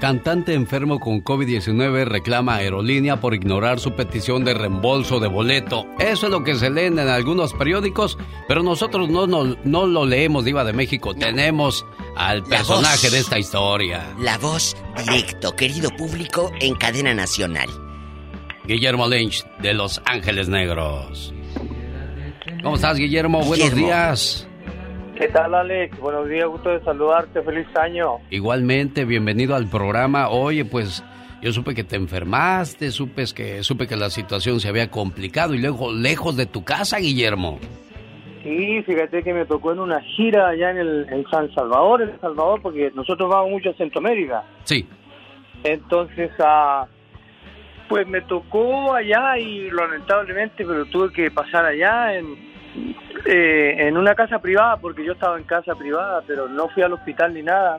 [0.00, 5.86] Cantante enfermo con COVID-19 reclama aerolínea por ignorar su petición de reembolso de boleto.
[5.98, 10.44] Eso es lo que se lee en algunos periódicos, pero nosotros no, no, lo leemos,
[10.44, 11.14] Diva de México.
[11.14, 14.14] Tenemos al personaje de esta historia.
[14.18, 17.68] La voz directo, querido público, en cadena nacional.
[18.66, 21.32] Guillermo Lynch, de Los Ángeles Negros.
[22.66, 23.44] ¿Cómo estás, Guillermo?
[23.44, 24.48] Buenos días.
[25.16, 25.96] ¿Qué tal, Alex?
[26.00, 27.40] Buenos días, gusto de saludarte.
[27.42, 28.16] Feliz año.
[28.28, 30.30] Igualmente, bienvenido al programa.
[30.30, 31.04] Oye, pues
[31.40, 35.58] yo supe que te enfermaste, supe que, supe que la situación se había complicado y
[35.58, 37.60] luego lejos de tu casa, Guillermo.
[38.42, 42.08] Sí, fíjate que me tocó en una gira allá en, el, en San Salvador, en
[42.08, 44.42] El Salvador, porque nosotros vamos mucho a Centroamérica.
[44.64, 44.84] Sí.
[45.62, 46.84] Entonces, uh,
[47.88, 52.55] pues me tocó allá y lamentablemente, pero tuve que pasar allá en,
[53.24, 56.92] eh, en una casa privada, porque yo estaba en casa privada, pero no fui al
[56.92, 57.78] hospital ni nada.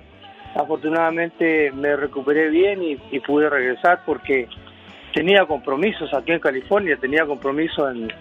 [0.56, 4.48] Afortunadamente me recuperé bien y, pude regresar porque
[5.14, 8.14] tenía compromisos aquí en California, tenía compromisos en,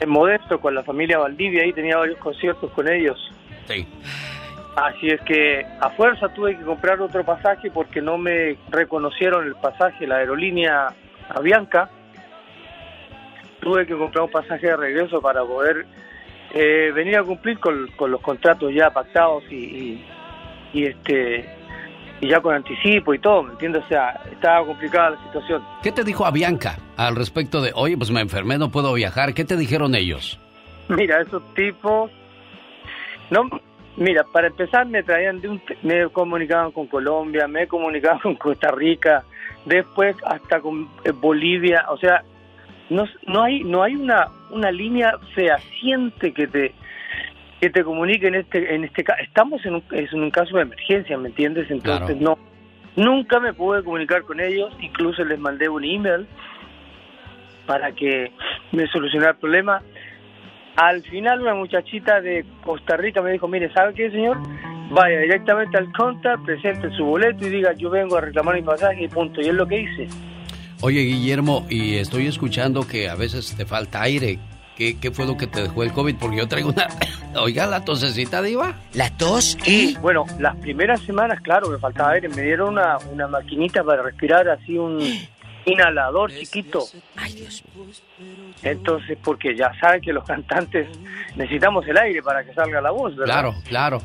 [0.00, 3.18] en Modesto con la familia Valdivia, y tenía varios conciertos con ellos.
[3.66, 3.86] Sí.
[4.76, 9.54] Así es que a fuerza tuve que comprar otro pasaje porque no me reconocieron el
[9.56, 10.94] pasaje, la aerolínea
[11.28, 11.90] Avianca.
[13.60, 15.86] Tuve que comprar un pasaje de regreso para poder
[16.52, 20.02] eh, venir a cumplir con, los contratos ya pactados y,
[20.72, 21.48] y, este
[22.20, 23.82] y ya con anticipo y todo, ¿me entiendes?
[23.84, 25.62] O sea, estaba complicada la situación.
[25.82, 29.32] ¿Qué te dijo Avianca al respecto de, oye, pues me enfermé, no puedo viajar?
[29.32, 30.38] ¿Qué te dijeron ellos?
[30.88, 32.10] Mira, esos tipos
[33.30, 33.48] no
[33.96, 38.70] Mira, para empezar me traían de un, me comunicaban con Colombia, me comunicaban con Costa
[38.70, 39.24] Rica,
[39.66, 42.22] después hasta con eh, Bolivia, o sea,
[42.90, 46.74] no, no hay no hay una una línea fehaciente que te
[47.60, 50.62] que te comunique en este en este caso estamos en un, es un caso de
[50.62, 51.70] emergencia, ¿me entiendes?
[51.70, 52.38] Entonces no
[52.96, 56.26] nunca me pude comunicar con ellos, incluso les mandé un email
[57.66, 58.32] para que
[58.72, 59.80] me solucionara el problema
[60.76, 64.38] al final una muchachita de Costa Rica me dijo, mire, ¿sabe qué, señor?
[64.90, 69.04] Vaya directamente al counter, presente su boleto y diga, yo vengo a reclamar mi pasaje
[69.04, 69.40] y punto.
[69.40, 70.08] Y es lo que hice.
[70.82, 74.38] Oye, Guillermo, y estoy escuchando que a veces te falta aire.
[74.76, 76.16] ¿Qué, ¿Qué, fue lo que te dejó el COVID?
[76.16, 76.88] Porque yo traigo una...
[77.40, 78.74] Oiga, la tosecita, Diva.
[78.94, 79.58] ¿La tos?
[79.66, 82.30] Y bueno, las primeras semanas, claro, me faltaba aire.
[82.30, 84.98] Me dieron una, una maquinita para respirar, así un
[85.66, 86.86] inhalador chiquito.
[87.14, 87.62] Ay, Dios.
[88.62, 90.88] Entonces, porque ya saben que los cantantes
[91.36, 93.34] necesitamos el aire para que salga la voz, ¿verdad?
[93.34, 94.02] Claro, claro.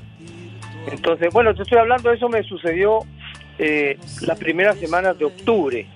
[0.87, 2.99] Entonces, bueno, te estoy hablando, eso me sucedió
[3.57, 3.97] eh,
[4.27, 5.87] las primeras semanas de octubre.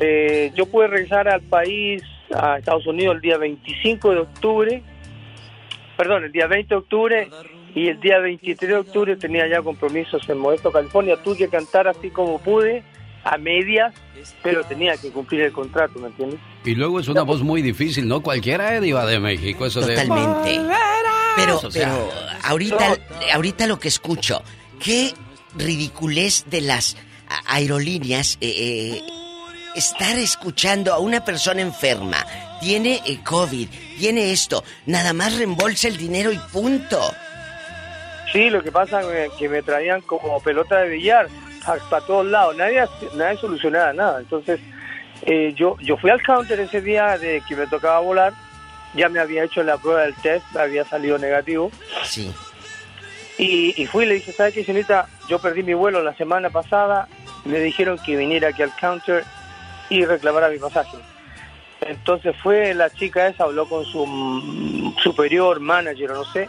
[0.00, 2.02] Eh, yo pude regresar al país,
[2.34, 4.82] a Estados Unidos, el día 25 de octubre,
[5.96, 7.28] perdón, el día 20 de octubre,
[7.74, 11.16] y el día 23 de octubre tenía ya compromisos en Modesto, California.
[11.22, 12.82] Tuve que cantar así como pude
[13.22, 13.94] a medias,
[14.42, 16.40] pero tenía que cumplir el contrato, ¿me entiendes?
[16.64, 18.22] Y luego es una voz muy difícil, ¿no?
[18.22, 20.60] Cualquiera es diva de México, eso Totalmente.
[21.36, 22.08] Pero, pero
[22.44, 22.96] ahorita,
[23.34, 24.42] ahorita lo que escucho,
[24.82, 25.12] qué
[25.56, 26.96] ridiculez de las
[27.46, 29.02] aerolíneas eh, eh,
[29.74, 32.24] estar escuchando a una persona enferma,
[32.60, 33.68] tiene eh, COVID,
[33.98, 37.00] tiene esto, nada más reembolsa el dinero y punto.
[38.32, 41.28] Sí, lo que pasa es que me traían como pelota de billar
[41.90, 44.20] para todos lados, nadie, nadie solucionaba nada.
[44.20, 44.60] Entonces,
[45.22, 48.32] eh, yo, yo fui al counter ese día de que me tocaba volar,
[48.94, 51.70] ya me había hecho la prueba del test, había salido negativo.
[52.04, 52.32] Sí.
[53.38, 55.08] Y, fui y le dije, ¿sabe qué, señorita?
[55.26, 57.08] Yo perdí mi vuelo la semana pasada,
[57.46, 59.24] me dijeron que viniera aquí al counter
[59.90, 60.96] y reclamara mi pasaje.
[61.82, 66.48] Entonces fue la chica esa, habló con su superior, manager o no sé,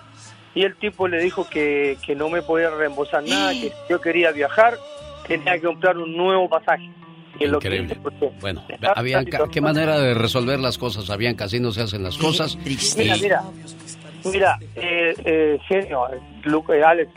[0.53, 3.99] y el tipo le dijo que, que no me podía reembolsar nada, que si yo
[4.01, 4.77] quería viajar,
[5.27, 6.89] tenía que comprar un nuevo pasaje.
[7.39, 7.97] Increíble.
[8.39, 8.63] bueno,
[8.95, 11.09] había, ¿qué manera de resolver las cosas?
[11.09, 12.55] Habían casi no se hacen las cosas.
[12.95, 13.43] Mira, mira,
[14.25, 17.11] mira, eh, eh, genio, eh, Alex,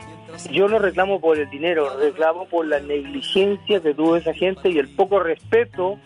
[0.51, 4.77] yo no reclamo por el dinero, reclamo por la negligencia que tuvo esa gente y
[4.77, 5.99] el poco respeto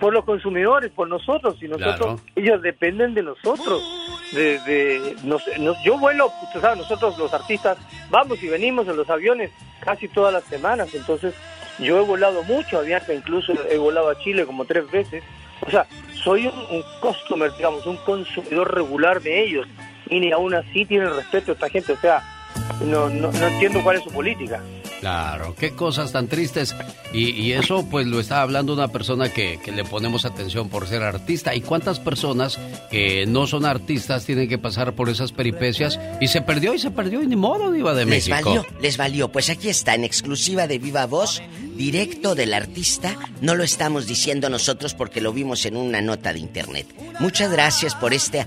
[0.00, 3.82] por los consumidores, por nosotros, y nosotros, ellos dependen de nosotros.
[4.32, 5.16] De, de
[5.84, 6.30] yo vuelo,
[6.76, 7.78] nosotros los artistas
[8.10, 9.50] vamos y venimos en los aviones
[9.80, 11.34] casi todas las semanas, entonces
[11.78, 15.22] yo he volado mucho, Avianca incluso he volado a Chile como tres veces,
[15.66, 19.66] o sea, soy un, un customer, digamos, un consumidor regular de ellos,
[20.08, 22.22] y ni aún así tienen respeto a esta gente, o sea,
[22.84, 24.62] no, no, no entiendo cuál es su política.
[25.00, 26.74] Claro, qué cosas tan tristes.
[27.12, 31.54] Y, eso pues lo está hablando una persona que, le ponemos atención por ser artista.
[31.54, 32.58] ¿Y cuántas personas
[32.90, 35.98] que no son artistas tienen que pasar por esas peripecias?
[36.20, 38.36] Y se perdió y se perdió y ni modo, Viva de les México.
[38.36, 39.28] Les valió, les valió.
[39.32, 41.42] Pues aquí está, en exclusiva de Viva Voz,
[41.76, 43.16] directo del artista.
[43.40, 46.86] No lo estamos diciendo nosotros porque lo vimos en una nota de internet.
[47.20, 48.46] Muchas gracias por este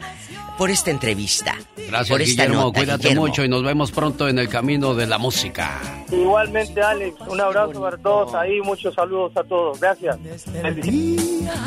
[0.60, 1.56] por esta entrevista.
[1.78, 2.74] Gracias, por esta Guillermo.
[2.74, 5.80] Cuídate mucho y nos vemos pronto en el camino de la música.
[6.12, 7.16] Igualmente, Alex.
[7.30, 8.60] Un abrazo para todos ahí.
[8.60, 9.80] Muchos saludos a todos.
[9.80, 10.18] Gracias.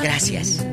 [0.02, 0.66] Gracias.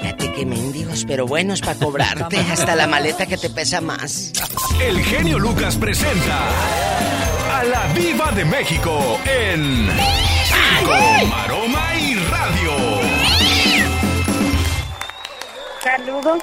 [0.00, 2.38] Fíjate qué mendigos, pero buenos para cobrarte.
[2.38, 4.32] Hasta la maleta que te pesa más.
[4.80, 6.38] El genio Lucas presenta
[7.52, 9.90] a la Viva de México en
[10.46, 12.72] Circo, Maroma y Radio.
[15.82, 16.42] Saludos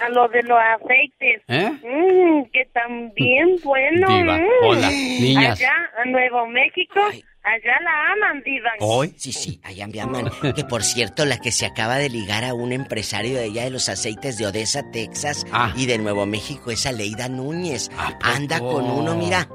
[0.00, 1.42] a lo de los aceites.
[1.48, 1.70] ¿Eh?
[1.70, 4.08] Mm, que también bueno.
[4.08, 4.38] Diva.
[4.38, 4.46] Mm.
[4.64, 5.60] Hola, niñas.
[5.60, 7.00] Allá, a Nuevo México.
[7.42, 8.70] Allá la aman, Diva.
[8.80, 9.14] ¿Hoy?
[9.16, 10.30] Sí, sí, allá me aman.
[10.54, 13.70] que por cierto, la que se acaba de ligar a un empresario de allá de
[13.70, 15.72] los aceites de Odessa, Texas ah.
[15.76, 17.88] y de Nuevo México es Aleida Núñez.
[18.22, 19.48] Anda con uno, mira.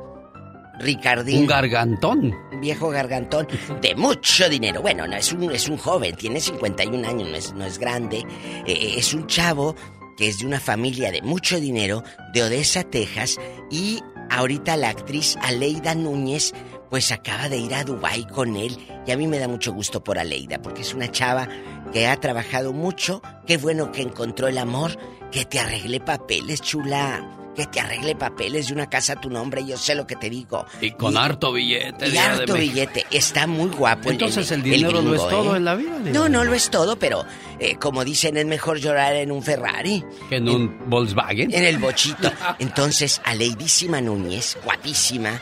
[0.82, 1.42] Ricardín.
[1.42, 2.36] Un gargantón.
[2.52, 3.48] Un viejo gargantón
[3.82, 4.82] de mucho dinero.
[4.82, 8.20] Bueno, no es un, es un joven, tiene 51 años, no es, no es grande.
[8.66, 9.76] Eh, eh, es un chavo
[10.18, 12.04] que es de una familia de mucho dinero,
[12.34, 13.40] de Odessa, Texas,
[13.72, 16.54] y ahorita la actriz Aleida Núñez,
[16.90, 18.78] pues acaba de ir a Dubai con él,
[19.08, 21.48] y a mí me da mucho gusto por Aleida, porque es una chava
[21.92, 24.98] que ha trabajado mucho, qué bueno que encontró el amor,
[25.32, 29.64] que te arregle papeles, chula que te arregle papeles de una casa a tu nombre,
[29.66, 30.66] yo sé lo que te digo.
[30.82, 32.10] Y con harto billete.
[32.10, 34.10] Y harto billete, está muy guapo.
[34.10, 35.58] Entonces el, dinero no es todo ¿eh?
[35.58, 36.00] en la vida.
[36.12, 37.26] No, no lo es todo, pero
[37.60, 40.04] eh, como dicen, es mejor llorar en un Ferrari.
[40.30, 41.54] Que en, un Volkswagen.
[41.54, 42.32] En el bochito.
[42.60, 45.40] Entonces, a Leidísima Núñez, guapísima,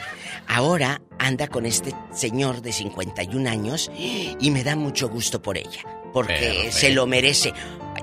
[0.48, 5.84] ahora anda con este señor de 51 años y me da mucho gusto por ella,
[6.14, 7.54] porque se lo merece.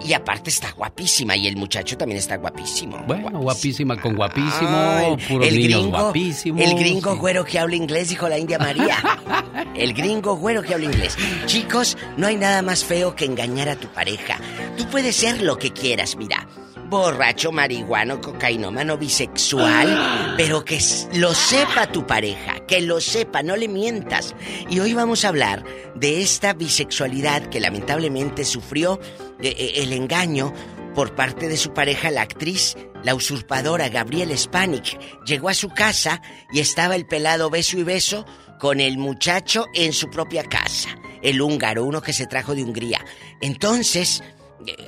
[0.05, 3.03] Y aparte está guapísima y el muchacho también está guapísimo.
[3.07, 6.61] Bueno, guapísima con guapísimo, el gringo, guapísimo.
[6.61, 8.99] El gringo güero que habla inglés, dijo la India María.
[9.74, 11.16] el gringo güero que habla inglés.
[11.47, 14.38] Chicos, no hay nada más feo que engañar a tu pareja.
[14.76, 16.47] Tú puedes ser lo que quieras, mira
[16.89, 20.80] borracho, marihuano, cocainómano, bisexual, pero que
[21.14, 24.34] lo sepa tu pareja, que lo sepa, no le mientas.
[24.68, 25.64] Y hoy vamos a hablar
[25.95, 29.01] de esta bisexualidad que lamentablemente sufrió
[29.41, 30.53] eh, eh, el engaño
[30.95, 34.99] por parte de su pareja, la actriz, la usurpadora Gabriel Spanik.
[35.26, 38.24] Llegó a su casa y estaba el pelado beso y beso
[38.59, 40.89] con el muchacho en su propia casa,
[41.22, 43.05] el húngaro, uno que se trajo de Hungría.
[43.43, 44.22] Entonces,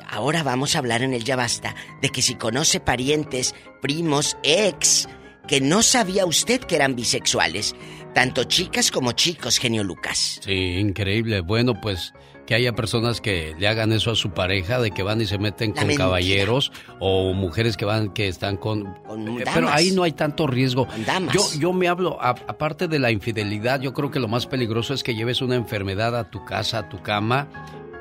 [0.08, 5.08] ahora vamos a hablar en el Ya Basta de que si conoce parientes, primos, ex,
[5.46, 7.74] que no sabía usted que eran bisexuales,
[8.14, 10.40] tanto chicas como chicos, genio Lucas.
[10.44, 11.40] Sí, increíble.
[11.40, 12.12] Bueno, pues
[12.48, 15.36] que haya personas que le hagan eso a su pareja, de que van y se
[15.36, 18.86] meten con caballeros o mujeres que van, que están con...
[18.86, 20.88] Eh, pero ahí no hay tanto riesgo.
[21.06, 21.34] Damas.
[21.34, 25.02] Yo, yo me hablo, aparte de la infidelidad, yo creo que lo más peligroso es
[25.02, 27.48] que lleves una enfermedad a tu casa, a tu cama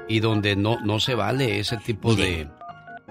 [0.07, 2.47] y donde no, no se vale ese tipo de,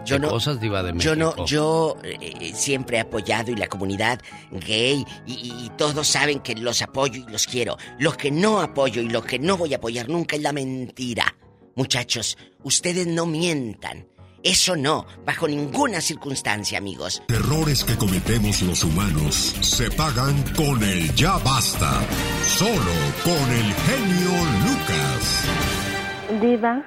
[0.07, 1.15] yo cosas, Diva de México.
[1.15, 4.21] Yo no, yo eh, siempre he apoyado y la comunidad
[4.53, 7.77] gay y, todos saben que los apoyo y los quiero.
[7.99, 11.37] Lo que no apoyo y lo que no voy a apoyar nunca es la mentira.
[11.75, 14.07] Muchachos, ustedes no mientan.
[14.43, 17.21] Eso no, bajo ninguna circunstancia, amigos.
[17.29, 22.01] Errores que cometemos los humanos se pagan con el ya basta.
[22.45, 22.93] Solo
[23.25, 24.31] con el genio
[24.65, 25.96] Lucas.
[26.41, 26.83] Diva,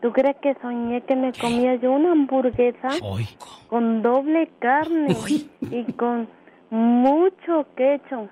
[0.00, 2.88] ¿tú crees que soñé que me comía yo una hamburguesa
[3.68, 5.16] con doble carne
[5.70, 6.28] y con
[6.70, 8.28] mucho quecho?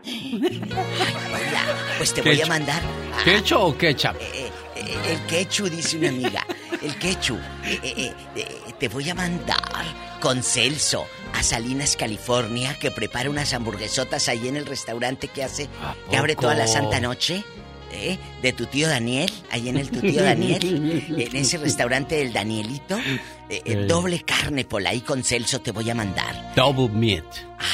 [1.98, 2.80] Pues te voy a mandar.
[3.22, 4.16] ¿Quecho o ketchup?
[4.18, 6.46] Eh, eh, el quechu, dice una amiga.
[6.82, 7.36] El quechu.
[7.64, 8.12] Eh,
[8.78, 9.58] te voy a mandar
[10.20, 15.68] con Celso a Salinas, California, que prepara unas hamburguesotas ahí en el restaurante que hace,
[16.10, 17.44] que abre toda la santa noche.
[17.92, 18.18] ¿Eh?
[18.42, 22.98] De tu tío Daniel, ahí en el tu tío Daniel, en ese restaurante del Danielito,
[23.48, 26.54] eh, eh, doble carne por ahí con Celso te voy a mandar.
[26.54, 27.24] Double meat.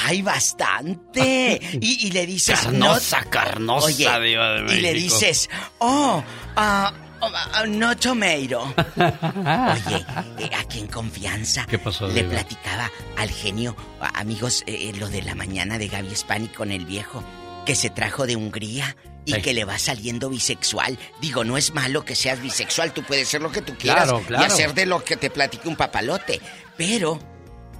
[0.05, 1.61] ¡Ay, bastante!
[1.81, 2.59] Y, y le dices...
[2.61, 5.49] Carnosa, carnosa, Oye, diva de Y le dices,
[5.79, 6.23] oh,
[6.57, 8.75] ah, ah, no tomato.
[8.97, 10.07] Oye,
[10.39, 13.77] eh, aquí en confianza ¿Qué pasó, le platicaba al genio,
[14.15, 17.23] amigos, eh, lo de la mañana de Gaby Spani con el viejo,
[17.65, 18.97] que se trajo de Hungría
[19.27, 19.43] y Sí.
[19.43, 20.99] que le va saliendo bisexual.
[21.21, 24.23] Digo, no es malo que seas bisexual, tú puedes ser lo que tú quieras Claro,
[24.27, 24.43] claro.
[24.43, 26.41] y hacer de lo que te platique un papalote,
[26.79, 27.19] pero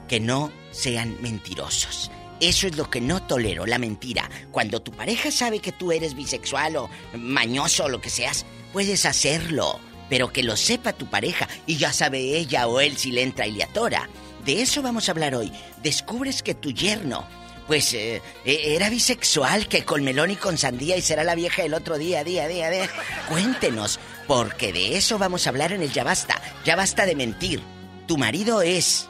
[0.09, 2.11] que no sean mentirosos.
[2.41, 4.29] Eso es lo que no tolero, la mentira.
[4.51, 8.45] Cuando tu pareja sabe que tú eres bisexual o mañoso o lo que seas,
[8.75, 9.81] puedes hacerlo.
[10.11, 13.47] Pero que lo sepa tu pareja y ya sabe ella o él si le entra
[13.47, 14.09] y le atora.
[14.45, 15.51] De eso vamos a hablar hoy.
[15.83, 17.27] Descubres que tu yerno,
[17.67, 21.63] pues, eh, eh, era bisexual, que con melón y con sandía y será la vieja
[21.63, 22.89] el otro día, día, día, día.
[23.29, 26.41] Cuéntenos, porque de eso vamos a hablar en el Ya Basta.
[26.65, 27.61] Ya basta de mentir.
[28.07, 29.09] Tu marido es,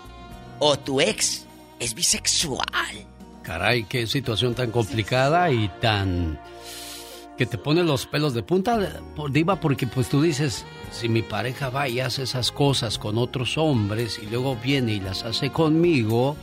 [0.59, 1.47] o tu ex,
[1.79, 3.07] es bisexual.
[3.43, 6.41] Caray, qué situación tan complicada y tan...
[7.37, 9.01] que te pone los pelos de punta,
[9.31, 13.59] Diva, porque pues tú dices, si mi pareja va y hace esas cosas con otros
[13.59, 16.37] hombres y luego viene y las hace conmigo,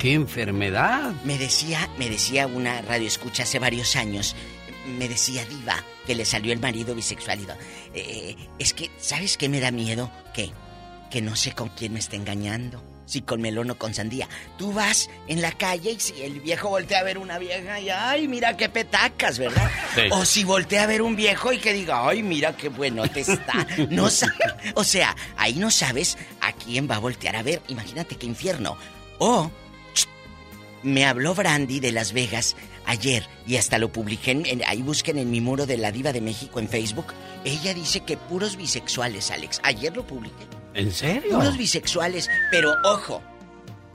[0.00, 1.12] qué enfermedad.
[1.24, 4.34] Me decía, me decía una radio escucha hace varios años,
[4.98, 7.56] me decía Diva que le salió el marido bisexual y todo.
[7.94, 10.10] Eh, es que, ¿sabes qué me da miedo?
[10.32, 10.50] ¿Qué?
[11.10, 12.82] Que no sé con quién me está engañando.
[13.04, 14.28] Si con melón o con sandía.
[14.56, 17.90] Tú vas en la calle y si el viejo voltea a ver una vieja y
[17.90, 19.68] ay, mira qué petacas, ¿verdad?
[19.96, 20.02] Sí.
[20.12, 23.20] O si voltea a ver un viejo y que diga, ay, mira qué bueno te
[23.20, 23.66] está.
[23.90, 24.08] No
[24.76, 27.60] O sea, ahí no sabes a quién va a voltear a ver.
[27.66, 28.76] Imagínate qué infierno.
[29.18, 29.50] O
[30.82, 32.56] me habló Brandy de Las Vegas
[32.86, 36.12] ayer y hasta lo publiqué, en, en- ahí busquen en mi muro de la Diva
[36.12, 37.06] de México en Facebook.
[37.44, 39.60] Ella dice que puros bisexuales, Alex.
[39.62, 40.44] Ayer lo publiqué.
[40.74, 41.36] ¿En serio?
[41.36, 43.22] Puros bisexuales, pero ojo,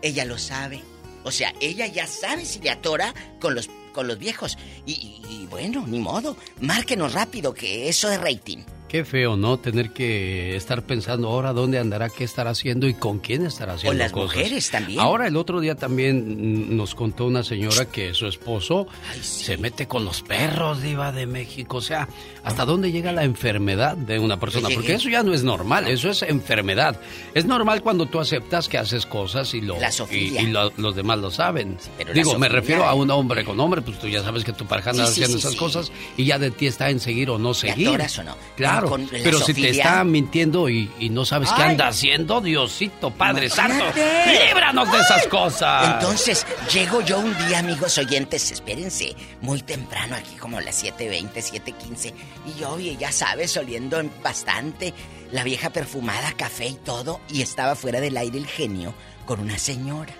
[0.01, 0.81] ella lo sabe.
[1.23, 4.57] O sea, ella ya sabe si le atora con los, con los viejos.
[4.85, 6.37] Y, y- y bueno, ni modo.
[6.61, 8.59] Márquenos rápido que eso es rating.
[8.87, 9.57] Qué feo, ¿no?
[9.57, 13.97] Tener que estar pensando ahora dónde andará, qué estará haciendo y con quién estará haciendo
[13.97, 14.37] las cosas.
[14.37, 14.99] mujeres también.
[14.99, 18.87] Ahora el otro día también nos contó una señora que su esposo
[19.21, 21.77] se mete con los perros, diva de México.
[21.77, 22.07] O sea,
[22.43, 24.69] ¿hasta dónde llega la enfermedad de una persona?
[24.73, 26.97] Porque eso ya no es normal, eso es enfermedad.
[27.33, 30.41] Es normal cuando tú aceptas que haces cosas y, lo, La y, zoofilia.
[30.43, 31.77] y lo- los demás lo saben.
[31.97, 34.65] pero Digo, me refiero a un hombre con hombre, pues tú ya sabes que tu
[34.67, 37.53] pareja anda Sí, haciendo esas cosas y ya de ti está en seguir o no
[37.53, 37.87] ¿Te seguir.
[37.89, 38.35] atoras o no?
[38.55, 42.41] Claro, Con la pero si te está mintiendo y, y no sabes qué anda haciendo,
[42.41, 45.93] Diosito Padre Santo, líbranos de esas cosas.
[45.93, 52.13] Entonces, llego yo un día, amigos oyentes, espérense, muy temprano aquí, como las 7.20, 7.15,
[52.45, 54.93] y yo, oye, ya sabes, oliendo en bastante,
[55.31, 58.93] la vieja perfumada, café y todo, y estaba fuera del aire el genio
[59.25, 60.13] con una señora,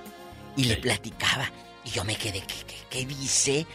[0.57, 1.51] y le platicaba,
[1.83, 3.65] y yo me quedé, ¿qué, qué, qué dice?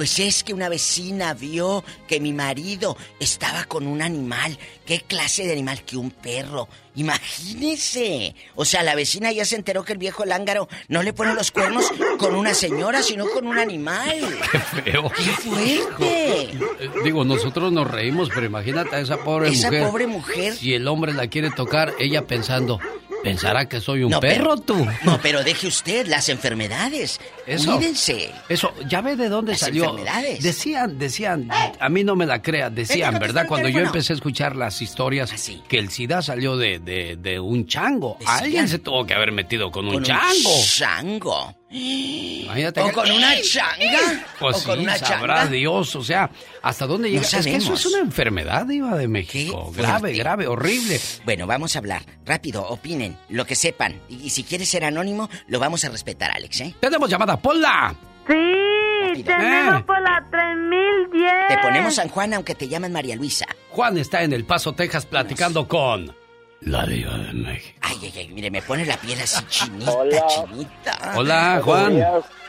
[0.00, 4.56] Pues es que una vecina vio que mi marido estaba con un animal.
[4.86, 5.82] ¿Qué clase de animal?
[5.84, 6.68] Que un perro.
[6.96, 8.34] Imagínese.
[8.54, 11.50] O sea, la vecina ya se enteró que el viejo lángaro no le pone los
[11.50, 14.16] cuernos con una señora, sino con un animal.
[14.52, 15.12] Qué feo.
[15.14, 16.58] ¡Qué fuerte!
[17.04, 19.82] Digo, nosotros nos reímos, pero imagínate a esa pobre Esa mujer.
[19.86, 20.56] pobre mujer.
[20.56, 22.80] Si el hombre la quiere tocar, ella pensando,
[23.22, 24.86] pensará que soy un No, perro pero- tú.
[25.04, 27.20] No, pero deje usted las enfermedades.
[27.46, 27.76] Eso.
[27.76, 28.30] Cuídense.
[28.48, 29.84] Eso, ya ve de dónde Las salió.
[29.84, 30.42] enfermedades.
[30.42, 31.48] Decían, decían,
[31.78, 33.46] a mí no me la crea, decían, Vete a ¿verdad?
[33.46, 37.40] Cuando yo empecé a escuchar las historias Ah, que el SIDA salió de, de, de
[37.40, 38.16] un chango.
[38.20, 38.38] Decían.
[38.44, 40.54] Alguien se tuvo que haber metido con un Con chango.
[40.56, 41.56] un chango.
[41.72, 44.24] Imagínate O que- con una changa.
[44.40, 45.50] Pues o con sí, una sabrá changa.
[45.52, 46.28] Dios, o sea,
[46.62, 47.38] ¿hasta dónde No llega?
[47.38, 49.70] es que eso es una enfermedad, Iba de México.
[49.74, 51.00] Qué Grave, grave, horrible.
[51.24, 52.02] Bueno, vamos a hablar.
[52.26, 54.00] Rápido, opinen, lo que sepan.
[54.08, 56.74] Y, y si quieres ser anónimo, lo vamos a respetar, Alex, ¿eh?
[56.80, 57.94] Tenemos llamada, ponla.
[58.26, 59.84] Sí, tenemos Eh.
[59.86, 61.32] por la 3010.
[61.48, 63.46] Te ponemos San Juan aunque te llaman María Luisa.
[63.70, 66.14] Juan está en El Paso, Texas, platicando con...
[66.60, 67.78] La diva de México.
[67.80, 70.26] Ay, ay, ay, mire, me pone la piel así chinita, Hola.
[70.28, 71.12] chinita.
[71.16, 72.04] Hola, Juan.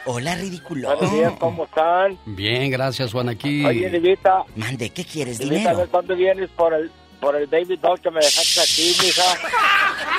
[0.05, 0.89] Hola, ridículo.
[0.95, 2.17] Buenos días, ¿cómo están?
[2.25, 3.29] Bien, gracias, Juan.
[3.29, 3.63] Aquí.
[3.65, 4.43] Oye, Divita.
[4.55, 5.37] Mande, ¿qué quieres?
[5.39, 5.87] Divita, Dinero.
[5.89, 6.91] cuándo vienes por el,
[7.21, 9.23] por el Baby Doll que me dejaste aquí, mija.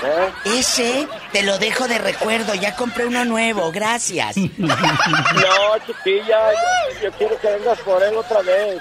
[0.05, 0.59] ¿Eh?
[0.59, 4.37] Ese te lo dejo de recuerdo, ya compré uno nuevo, gracias.
[4.37, 4.77] No,
[5.87, 8.81] chiquilla, yo, yo quiero que vengas por él otra vez.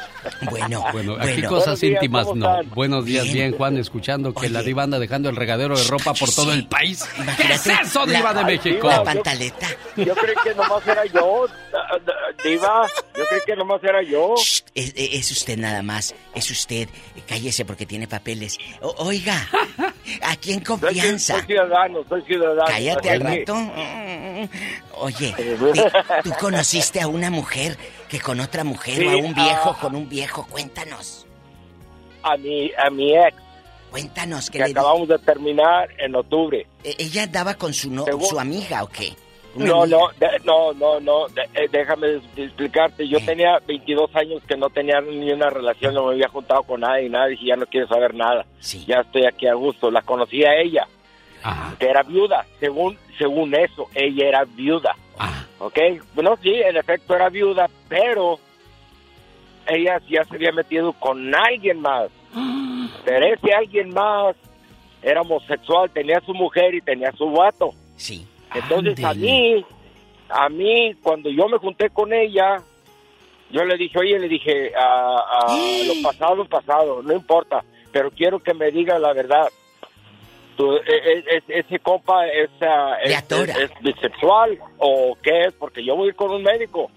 [0.49, 1.49] Bueno, Bueno, aquí bueno.
[1.49, 2.59] cosas días, íntimas ¿cómo no.
[2.61, 2.75] están?
[2.75, 6.31] Buenos días, bien, Juan, escuchando que la diva anda dejando el regadero de ropa por
[6.33, 7.03] todo el país.
[7.37, 8.87] ¿Qué es eso, la- diva de México?
[8.87, 9.67] la pantaleta.
[9.97, 11.45] Yo creí que nomás era yo,
[12.43, 12.87] Diva.
[13.15, 14.33] Yo creí que nomás era yo.
[14.73, 16.89] Es, es usted nada más, es usted.
[17.27, 18.57] Cállese porque tiene papeles.
[18.81, 19.47] O- oiga,
[20.21, 21.37] aquí en Soy, confianza.
[21.37, 22.65] soy ciudadano, soy ciudadano.
[22.67, 23.55] Cállate al rato.
[24.99, 25.33] Oye,
[26.23, 27.77] ¿tú- ¿tú conociste a una mujer
[28.09, 29.77] que con otra mujer Sí, o a un viejo ah.
[29.81, 30.45] con un viejo?
[30.47, 31.25] Cuéntanos.
[32.23, 33.35] A mi, a mi ex,
[33.89, 36.65] Cuéntanos que que le acabamos de terminar en octubre.
[36.83, 39.13] E- ¿Ella andaba con su no, Según- su amiga o qué?
[39.55, 43.07] No, no, de- no, no, no, de- eh, déjame explicarte.
[43.07, 46.79] Yo tenía 22 años que no tenía ni una relación, no me había juntado con
[46.81, 48.45] nadie, nada, dije, ya no quiero saber nada.
[48.87, 49.91] Ya estoy aquí a gusto.
[49.91, 50.87] La conocí a ella,
[51.79, 54.95] que era viuda, según según eso, ella era viuda.
[55.59, 55.77] ¿Ok?
[56.15, 58.39] Bueno, sí, en efecto era viuda, pero
[59.67, 62.09] ella ya se había metido con alguien más.
[63.05, 64.35] Pero ese alguien más
[65.01, 67.71] era homosexual, tenía su mujer y tenía su vato.
[67.95, 68.27] Sí.
[68.53, 69.65] Entonces a mí,
[70.29, 72.61] a mí, cuando yo me junté con ella,
[73.51, 75.47] yo le dije, oye, le dije, a, a
[75.87, 79.49] lo pasado, pasado, no importa, pero quiero que me diga la verdad.
[80.57, 83.09] Tú, e- e- e- ese compa es, ah, es,
[83.49, 86.91] es- es bisexual o qué es, porque yo voy con un médico.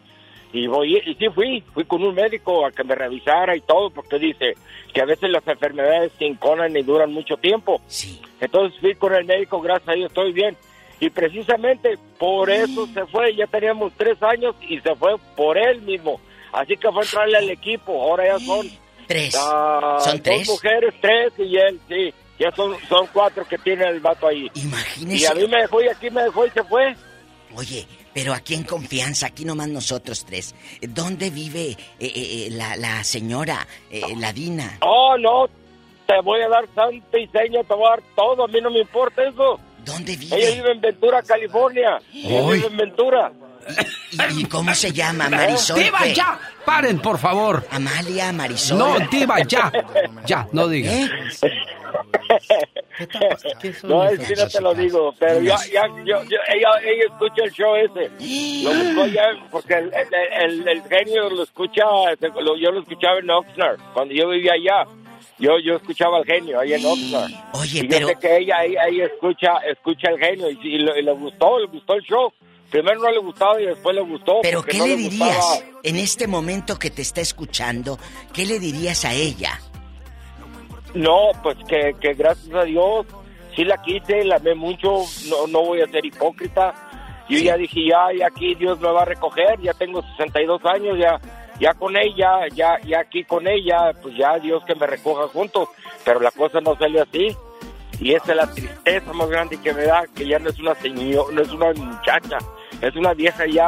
[0.52, 3.90] Y voy y sí fui, fui con un médico a que me revisara y todo,
[3.90, 4.54] porque dice
[4.92, 7.80] que a veces las enfermedades se inconan y duran mucho tiempo.
[7.88, 8.20] Sí.
[8.40, 10.56] Entonces fui con el médico, gracias a Dios estoy bien.
[11.00, 15.82] Y precisamente por eso se fue, ya teníamos tres años y se fue por él
[15.82, 16.20] mismo.
[16.52, 18.70] Así que fue a entrarle al equipo, ahora ya son...
[19.06, 19.34] Tres.
[19.38, 20.48] ah, ¿Son tres?
[20.48, 22.14] mujeres, tres y él, sí.
[22.38, 24.50] Ya son, son cuatro que tiene el vato ahí.
[24.54, 25.22] Imagínese.
[25.22, 26.96] Y a mí me dejó y aquí me dejó y se fue.
[27.54, 30.54] Oye, pero aquí en confianza, aquí nomás nosotros tres.
[30.80, 34.78] ¿Dónde vive eh, eh, eh, la, la señora, eh, la Dina?
[34.80, 35.48] Oh, no,
[36.06, 38.70] te voy a dar santa y seña, te voy a dar todo, a mí no
[38.70, 39.60] me importa eso.
[39.84, 40.36] ¿Dónde vive?
[40.36, 42.00] Ella vive en Ventura, California.
[42.12, 43.32] Ella vive en Ventura.
[44.36, 45.28] ¿Y, y cómo se llama?
[45.30, 45.78] ¿Marisol?
[45.82, 46.14] ¡Diva, qué?
[46.14, 46.38] ya!
[46.66, 47.66] ¡Paren, por favor!
[47.70, 48.78] Amalia, Marisol.
[48.78, 49.72] No, Diva, ya.
[50.26, 50.92] Ya, no diga.
[50.92, 51.08] ¿Eh?
[53.84, 57.44] No, es que no te lo digo, pero ya, ya, yo, yo- ella, ella escucha
[57.44, 58.10] el show ese.
[58.64, 60.08] Lo buscó ya, porque el, el,
[60.62, 61.82] el- el genio lo escucha,
[62.20, 64.86] yo lo escuchaba en Oxnard, cuando yo vivía allá.
[65.38, 67.32] Yo, yo escuchaba al genio ahí en Oxnard.
[67.54, 71.00] Oye, y pero- yo sé que ella, ella escucha, escucha el genio y, y le,
[71.00, 72.32] y le gustó, le gustó el show.
[72.70, 74.40] Primero no le gustaba y después le gustó.
[74.42, 77.98] Pero ¿qué no le dirías en este momento que te está escuchando?
[78.32, 79.60] ¿Qué le dirías a ella?
[80.94, 83.06] No, pues que, que gracias a Dios
[83.56, 86.74] sí la quise, la amé mucho, no, no voy a ser hipócrita.
[87.28, 90.98] Yo ya dije, ya, ya aquí Dios me va a recoger, ya tengo 62 años,
[90.98, 91.18] ya
[91.60, 95.68] ya con ella, ya ya aquí con ella, pues ya Dios que me recoja juntos.
[96.04, 97.36] Pero la cosa no salió así.
[98.00, 100.74] Y esa es la tristeza más grande que me da, que ya no es una
[100.74, 102.38] señora, no es una muchacha,
[102.80, 103.66] es una vieja ya,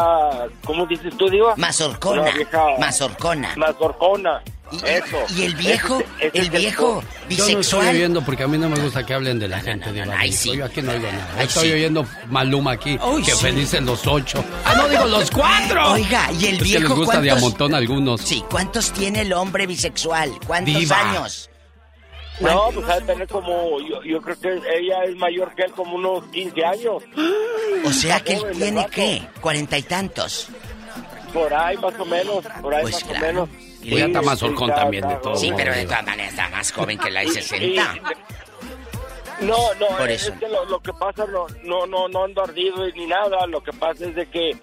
[0.64, 1.54] ¿cómo dices tú, Diva?
[1.56, 2.22] Mazorcona.
[2.22, 2.64] Una vieja...
[2.78, 3.52] Mazorcona.
[3.56, 4.42] Mazorcona.
[4.84, 5.16] Eso.
[5.36, 6.00] ¿Y el viejo?
[6.00, 7.60] Ese- ese el es viejo Yo no bisexual.
[7.86, 10.06] estoy oyendo porque a mí no me gusta que hablen de la gente, Diva.
[10.06, 10.56] de ay, sí.
[10.56, 11.28] Yo aquí no oigo nada.
[11.38, 11.72] Ay, estoy sí.
[11.74, 13.38] oyendo Maluma aquí, Ay, que sí.
[13.44, 14.44] felices los ocho.
[14.64, 15.92] ¡Ah, no, digo los cuatro!
[15.92, 18.20] Oiga, ¿y el es que viejo les gusta de a cuántos- montón algunos.
[18.22, 20.32] Sí, ¿cuántos tiene el hombre bisexual?
[20.48, 21.10] ¿Cuántos Diva.
[21.12, 21.48] años?
[22.40, 24.48] No, pues ha de tener como, yo, yo creo que
[24.78, 27.02] ella es mayor que él como unos 15 años.
[27.84, 29.22] O sea que él joven, tiene qué?
[29.40, 30.48] Cuarenta y tantos.
[31.32, 33.18] Por ahí más o menos, por ahí Pues más claro.
[33.18, 33.48] o menos.
[33.82, 35.36] Y ya está más horcón también de está- todo.
[35.36, 37.94] Sí, pero de todas maneras está más joven que la de Y- 60.
[39.40, 40.38] No, no, Por es eso.
[40.38, 43.72] que lo, lo que pasa, no, no, no, no ando ardido ni nada, lo que
[43.72, 44.56] pasa es de que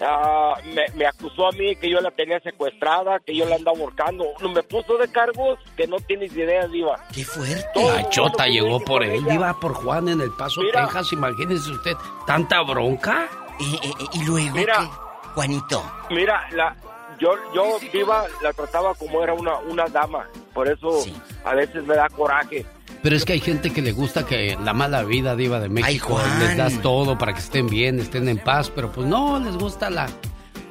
[0.00, 3.78] ah, me, me acusó a mí que yo la tenía secuestrada, que yo la andaba
[3.78, 6.98] ahorcando, No, me puso de cargos que no tienes idea, Diva.
[7.14, 7.66] ¡Qué fuerte!
[7.84, 10.84] La chota llegó por él, iba por Juan en El Paso, Mira.
[10.84, 11.12] Texas.
[11.12, 11.92] Imagínese usted,
[12.26, 13.28] tanta bronca.
[13.60, 14.78] Y, y- y luego, Mira.
[14.80, 14.86] ¿qué?
[15.34, 16.74] Juanito, Mira, la,
[17.18, 21.02] yo, yo, Diva, la trataba como era una, una dama, por eso
[21.44, 22.64] a veces me da coraje.
[23.02, 26.20] Pero es que hay gente que le gusta que la mala vida diva de México
[26.40, 29.88] les das todo para que estén bien, estén en paz, pero pues no, les gusta
[29.88, 30.08] la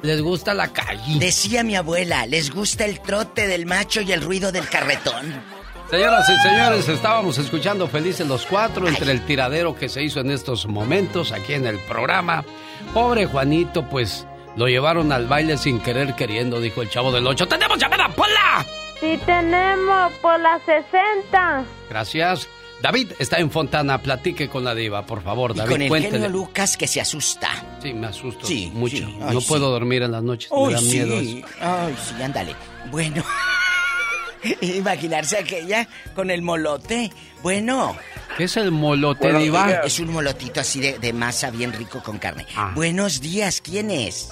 [0.02, 1.18] les gusta la calle.
[1.18, 5.42] decía mi abuela, les gusta el trote del macho y el ruido del carretón.
[5.90, 10.30] Señoras y señores, estábamos escuchando felices los cuatro entre el tiradero que se hizo en
[10.30, 12.44] estos momentos aquí en el programa.
[12.92, 17.48] Pobre Juanito, pues lo llevaron al baile sin querer queriendo, dijo el chavo del 8.
[17.48, 18.66] ¡Tenemos llamada, Pola!
[19.00, 21.64] Sí, tenemos por la 60.
[21.88, 22.48] Gracias.
[22.80, 25.86] David está en Fontana, platique con la diva, por favor, David.
[25.86, 27.48] Y con el genio Lucas que se asusta.
[27.82, 29.08] Sí, me asusto sí, mucho.
[29.08, 31.16] no puedo dormir en las noches, me dan miedo.
[31.60, 32.54] Ay, sí, ándale.
[32.90, 33.24] Bueno,
[34.60, 37.10] imaginarse aquella con el molote.
[37.42, 37.96] Bueno.
[38.36, 39.80] ¿Qué es el molote, diva?
[39.84, 42.46] Es un molotito así de, masa bien rico con carne.
[42.56, 42.72] Ah.
[42.76, 44.30] Buenos días, ¿quién es?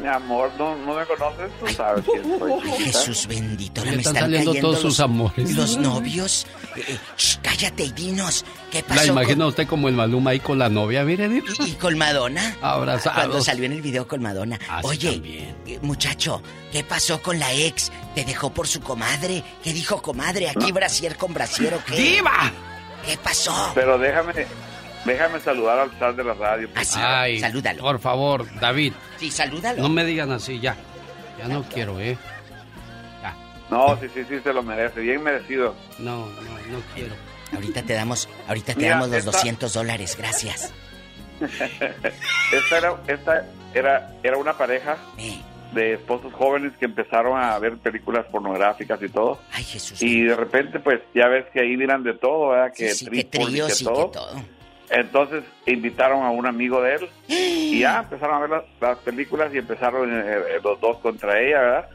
[0.00, 1.50] Mi amor, ¿no, no me conoces?
[1.58, 2.52] Tú sabes quién soy.
[2.78, 5.54] Jesús bendito, me están, saliendo todos sus amores.
[5.54, 6.46] Los novios.
[6.76, 6.98] Eh,
[7.42, 9.00] cállate y dinos, ¿qué pasó?
[9.00, 11.28] La imagina usted como el Maluma ahí con la novia, mire.
[11.66, 12.56] ¿Y, con Madonna?
[12.62, 13.18] Abrazados.
[13.18, 14.58] Cuando salió en el video con Madonna.
[14.82, 17.90] Oye, eh, muchacho, ¿qué pasó con la ex?
[18.14, 19.42] ¿Te dejó por su comadre?
[19.64, 20.48] ¿Qué dijo comadre?
[20.48, 21.96] ¿Aquí brasier con brasier o qué?
[21.96, 22.52] ¡Diva!
[23.04, 23.72] ¿Qué pasó?
[23.74, 24.46] Pero déjame,
[25.04, 26.68] Déjame saludar al star de la radio.
[26.96, 27.82] Ay, salúdalo.
[27.82, 28.92] Por favor, David.
[29.18, 29.82] Sí, salúdalo.
[29.82, 30.76] No me digan así, ya.
[31.38, 32.16] Ya no quiero, ¿eh?
[33.22, 33.34] Ya.
[33.70, 35.00] No, sí, sí, sí, se lo merece.
[35.00, 35.74] Bien merecido.
[35.98, 37.14] No, no, no quiero.
[37.54, 40.72] Ahorita te damos, ahorita te damos los 200 dólares, gracias.
[41.40, 44.98] esta era, esta era, era una pareja
[45.72, 49.38] de esposos jóvenes que empezaron a ver películas pornográficas y todo.
[49.52, 50.02] Ay, Jesús.
[50.02, 52.72] Y de repente, pues, ya ves que ahí miran de todo, ¿verdad?
[52.74, 54.12] Que sí, que tríos y que todo.
[54.90, 59.58] Entonces invitaron a un amigo de él y ya empezaron a ver las, películas y
[59.58, 61.88] empezaron eh, eh, los dos contra ella, ¿verdad?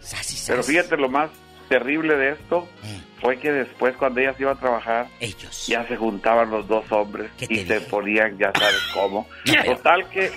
[0.47, 1.29] Pero fíjate lo más
[1.69, 2.99] terrible de esto eh.
[3.19, 6.85] fue que después cuando ella se iba a trabajar, ellos ya se juntaban los dos
[6.91, 9.27] hombres y se ponían, ya sabes cómo.
[9.65, 10.31] Total que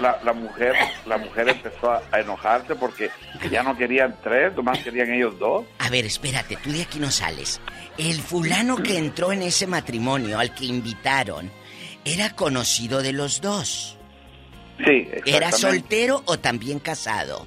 [0.00, 0.74] la, mujer
[1.06, 3.10] la mujer empezó a, a, enojarse porque
[3.50, 5.64] ya no querían tres, nomás querían ellos dos.
[5.78, 7.60] A ver, espérate, tú de aquí no sales.
[7.98, 11.50] El fulano que entró en ese matrimonio al que invitaron
[12.04, 13.96] ¿Era conocido de los dos?
[14.84, 17.46] Sí, ¿Era soltero o también casado?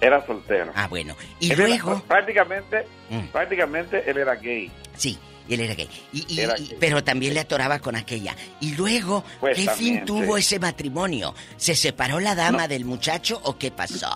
[0.00, 0.72] Era soltero.
[0.74, 1.16] Ah, bueno.
[1.40, 2.02] Y luego...
[2.06, 3.26] prácticamente, mm.
[3.28, 4.70] prácticamente él era gay.
[4.94, 5.18] Sí,
[5.48, 5.88] él era gay.
[6.12, 8.36] Y, Pero también le atoraba con aquella.
[8.60, 11.34] Y luego, pues ¿qué fin tuvo ese matrimonio?
[11.56, 14.10] ¿Se separó la dama del muchacho o qué pasó?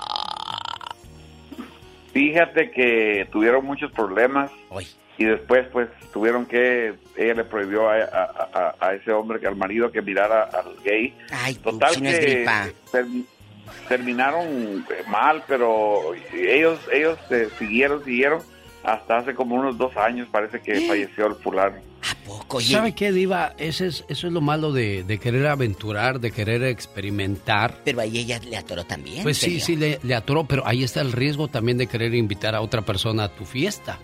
[2.13, 4.51] Fíjate que tuvieron muchos problemas.
[4.71, 4.87] Hoy
[5.19, 10.03] y después pues tuvieron que ella le prohibió a, ese hombre que al marido que
[10.03, 12.47] mirara al gay Ay, total que
[13.89, 18.43] terminaron eh, mal pero ellos ellos se siguieron siguieron
[18.85, 20.89] hasta hace como unos dos años parece que ¿Eh?
[20.89, 21.77] falleció el fulano
[22.09, 22.61] ¿A poco?
[22.61, 23.55] ¿Sabe qué, Diva?
[23.59, 27.81] Eso es, eso es lo malo de, querer aventurar, de querer experimentar.
[27.85, 29.25] Pero ahí ella le atoró también.
[29.25, 32.55] Pues sí, sí, le, le atoró, pero ahí está el riesgo también de querer invitar
[32.55, 33.99] a otra persona a tu fiesta.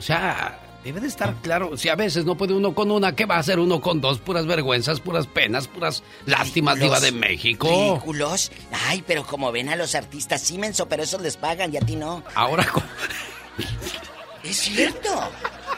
[0.00, 1.76] O sea, debe de estar claro.
[1.76, 4.18] Si a veces no puede uno con una, ¿qué va a hacer uno con dos?
[4.18, 7.68] Puras vergüenzas, puras penas, puras lástimas, Diva de México.
[7.68, 8.50] Ridículos.
[8.86, 11.80] Ay, pero como ven a los artistas, sí, menso, pero esos les pagan y a
[11.80, 12.24] ti no.
[12.34, 12.66] Ahora.
[14.42, 15.10] Es cierto.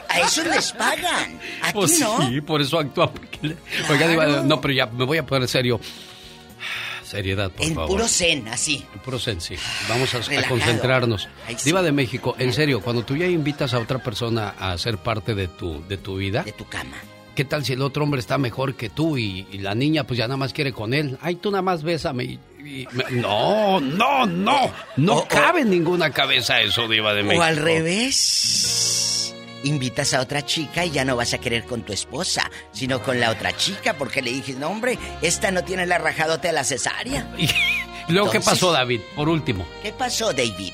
[0.07, 1.37] A esos les pagan.
[1.61, 2.29] A pues ti no.
[2.29, 3.11] Sí, por eso actúa.
[3.89, 5.81] Oiga, Diva, no, pero ya me voy a poner serio.
[7.13, 7.89] Seriedad, por en favor.
[7.89, 8.83] puro zen, así.
[8.91, 9.55] En puro zen, sí.
[9.87, 11.29] Vamos a, concentrarnos.
[11.63, 15.35] Diva de México, en serio, cuando tú ya invitas a otra persona a ser parte
[15.35, 16.41] de tu, de tu vida.
[16.41, 16.97] De tu cama.
[17.35, 20.27] ¿Qué tal si el otro hombre está mejor que tú y, la niña pues ya
[20.27, 21.19] nada más quiere con él?
[21.21, 22.23] Ay, tú nada más bésame.
[22.23, 24.71] Y, no, no, no.
[24.97, 27.41] No cabe en ninguna cabeza eso, Diva de México.
[27.41, 28.92] O al revés
[29.63, 33.19] invitas a otra chica y ya no vas a querer con tu esposa, sino con
[33.19, 36.63] la otra chica, porque le dije, no hombre, esta no tiene la rajadote a la
[36.63, 37.27] cesárea.
[38.07, 39.01] ¿Y luego qué pasó, David?
[39.15, 39.65] Por último.
[39.81, 40.73] ¿Qué pasó, David?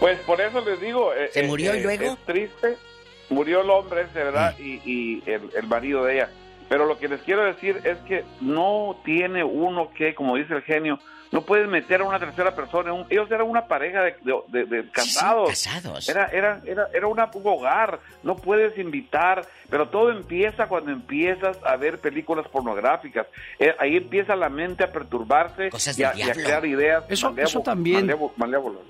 [0.00, 1.12] Pues por eso les digo...
[1.14, 2.12] Eh, ¿Se murió y eh, luego?
[2.12, 2.76] Es triste.
[3.28, 4.62] Murió el hombre, de verdad, mm.
[4.62, 6.30] y, el, el marido de ella.
[6.68, 10.62] Pero lo que les quiero decir es que no tiene uno que, como dice el
[10.62, 10.98] genio,
[11.32, 12.92] no puedes meter a una tercera persona.
[13.10, 15.48] ellos eran una pareja de, casados.
[15.48, 16.08] casados.
[16.08, 18.00] Era, era, era, era un hogar.
[18.22, 19.46] No puedes invitar.
[19.68, 23.26] Pero todo empieza cuando empiezas a ver películas pornográficas.
[23.58, 27.04] Eh, ahí empieza la mente a perturbarse y a, crear ideas.
[27.08, 28.10] Eso, eso también.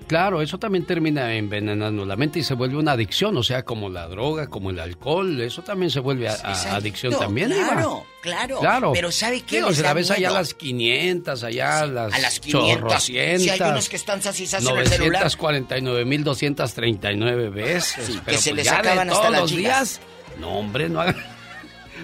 [0.07, 3.35] claro, eso también termina envenenando la mente y se vuelve una adicción.
[3.37, 5.41] O sea, como la droga, como el alcohol.
[5.41, 6.35] Eso también se vuelve a,
[6.75, 7.51] adicción también.
[7.51, 8.59] Claro, claro.
[8.59, 8.91] Claro.
[8.93, 9.63] Pero ¿sabe qué?
[9.63, 13.03] o sea, la ves allá a las 500, allá a las, a las 500.
[13.03, 15.25] Si hay unos que están así, en el celular.
[15.27, 18.05] 949.239 veces.
[18.05, 19.99] Sí, que se pues les acaban hasta las días
[20.39, 21.15] no, hombre, no hagan,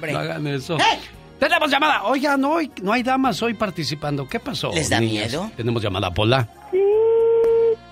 [0.01, 0.77] no hagan eso.
[1.39, 2.03] Tenemos llamada.
[2.03, 4.27] Oiga, no, no hay damas hoy participando.
[4.27, 4.71] ¿Qué pasó?
[4.73, 5.51] ¿Les da miedo?
[5.57, 6.47] Tenemos llamada, Pola.
[6.71, 6.79] Sí,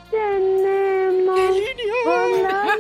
[0.10, 1.40] tenemos.
[2.06, 2.78] Hola,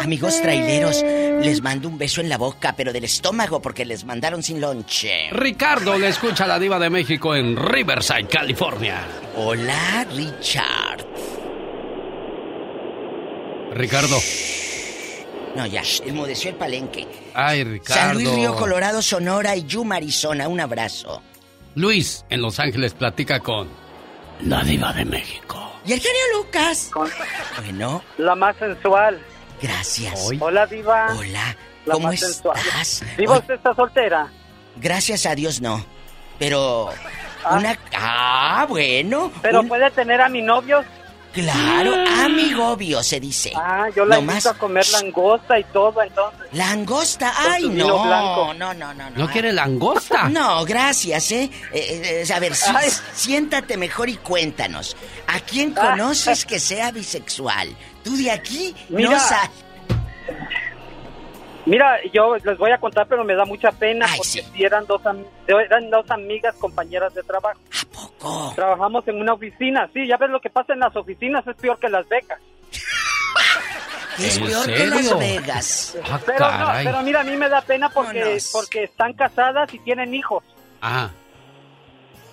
[0.00, 4.42] Amigos traileros, les mando un beso en la boca, pero del estómago porque les mandaron
[4.42, 5.30] sin lonche.
[5.30, 8.98] Ricardo le escucha a la diva de México en Riverside, California.
[9.36, 11.06] Hola, Richard.
[13.72, 14.16] Ricardo.
[15.56, 17.06] No, ya, enmudeció el palenque.
[17.34, 17.94] Ay, Ricardo.
[18.02, 20.48] San Luis Río Colorado, Sonora y Yuma, Arizona.
[20.48, 21.22] Un abrazo.
[21.74, 23.68] Luis, en Los Ángeles, platica con
[24.42, 25.72] la diva de México.
[25.84, 26.90] ¿Y el genio Lucas?
[27.56, 28.02] Bueno.
[28.18, 29.20] La más sensual.
[29.60, 30.28] Gracias.
[30.40, 31.14] Hola, diva.
[31.16, 31.56] Hola.
[31.86, 32.58] La ¿Cómo más sensual.
[32.58, 33.02] estás?
[33.16, 34.30] Diva, ¿usted está soltera?
[34.76, 35.84] Gracias a Dios no.
[36.38, 36.90] Pero...
[37.50, 37.78] Una...
[37.94, 39.32] Ah, bueno.
[39.42, 40.84] ¿Pero un- puede tener a mi novio?
[41.32, 41.94] Claro,
[42.24, 43.52] amigobio se dice.
[43.54, 46.40] Ah, yo la No invito más- a comer langosta y todo, entonces.
[46.52, 48.54] Langosta, ay no, blanco.
[48.54, 49.16] no, no, no, no.
[49.16, 50.28] ¿No quiere langosta?
[50.28, 51.50] No, gracias, ¿eh?
[51.72, 52.72] Eh, eh, a ver, sí,
[53.14, 54.96] siéntate mejor y cuéntanos.
[55.28, 55.90] ¿A quién Ah.
[55.92, 57.76] conoces que sea bisexual?
[58.02, 59.10] Tú de aquí Mira.
[59.10, 59.18] no
[61.70, 64.64] Mira, yo les voy a contar, pero me da mucha pena porque sí.
[64.64, 65.00] eran dos,
[65.46, 67.60] eran dos amigas, compañeras de trabajo.
[67.70, 68.52] ¿A poco?
[68.56, 71.78] Trabajamos en una oficina, sí, ya ves lo que pasa en las oficinas, es peor
[71.78, 72.40] que las becas.
[74.18, 75.18] Es ¿En peor que Las?
[75.18, 75.98] Vegas.
[76.10, 79.78] Ah, Pero, no, pero mira, a mí me da pena porque, porque están casadas y
[79.78, 80.44] tienen hijos.
[80.80, 81.10] Ajá.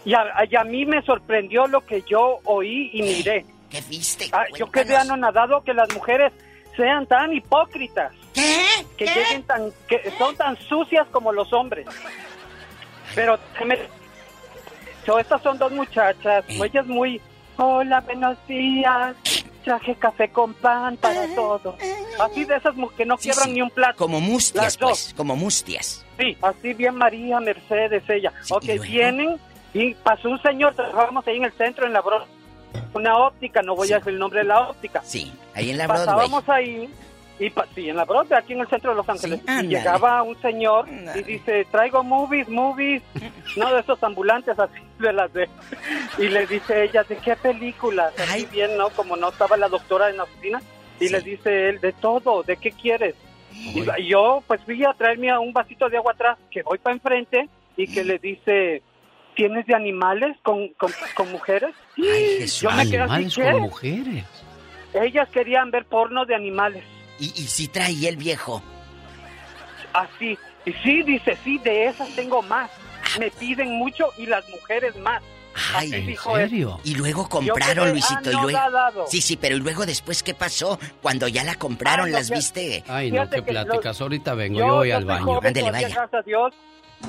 [0.03, 3.45] Y a, y a mí me sorprendió lo que yo oí y miré.
[3.69, 4.27] ¿Qué viste?
[4.33, 6.33] Ah, yo quedé anonadado que las mujeres
[6.75, 8.11] sean tan hipócritas.
[8.37, 8.85] ¿Qué?
[8.97, 11.87] Que lleguen tan, que son tan sucias como los hombres.
[13.15, 13.39] Pero
[15.05, 17.19] so, estas son dos muchachas, ellas muy,
[17.55, 19.15] hola, buenos días,
[19.63, 21.75] traje café con pan para todos.
[22.19, 23.53] Así de esas que no Sí, quiebran sí.
[23.53, 23.97] ni un plato.
[23.97, 26.05] Como mustias, pues, como mustias.
[26.19, 28.31] Sí, así bien María Mercedes, ella.
[28.49, 29.39] ok, ¿y vienen
[29.73, 32.25] y pasó un señor, trabajamos ahí en el centro, en la Bro
[32.93, 35.01] una óptica, no voy a decir el nombre de la óptica.
[35.03, 36.05] Sí, ahí en la Broadway.
[36.07, 36.89] Pasábamos ahí,
[37.39, 39.39] y pa- sí, en la Broadway, aquí en el centro de Los Ángeles.
[39.45, 39.67] y ándale.
[39.69, 43.01] llegaba un señor y dice, traigo movies, movies,
[43.57, 45.47] no de esos ambulantes así de las de...
[46.17, 48.11] Y le dice ella, ¿de qué películas?
[48.19, 48.89] Así bien, ¿no?
[48.89, 50.61] Como no estaba la doctora en la oficina.
[50.99, 53.13] Y le dice él, de todo, ¿de qué quieres?
[53.53, 56.79] Y y yo, pues fui a traerme a un vasito de agua atrás, que voy
[56.79, 58.81] para enfrente, y que le dice,
[59.35, 61.75] ¿tienes de animales con, con, con mujeres?
[61.95, 63.51] yo me quedé así, Animales ¿qué?
[63.51, 64.25] con mujeres.
[64.93, 66.83] Ellas querían ver porno de animales.
[67.19, 68.61] Y, y si traía el viejo.
[69.93, 70.37] Así.
[70.65, 72.69] Y sí, dice, sí, de esas tengo más.
[73.19, 75.23] Me piden mucho y las mujeres más.
[75.73, 76.51] Ay, dijo él.
[76.83, 78.29] Y luego compraron, quedé Luisito.
[78.29, 79.07] Y luego...
[79.07, 80.77] Sí, sí, pero ¿y luego después qué pasó?
[81.01, 82.83] Cuando ya la compraron, Ay, no, ¿las que- viste?
[82.87, 83.99] Ay, no, qué que pláticas.
[84.01, 85.39] Ahorita vengo, Yo, yo voy yo al baño.
[85.41, 85.87] Ándele, vaya.
[85.89, 86.53] Gracias a Dios.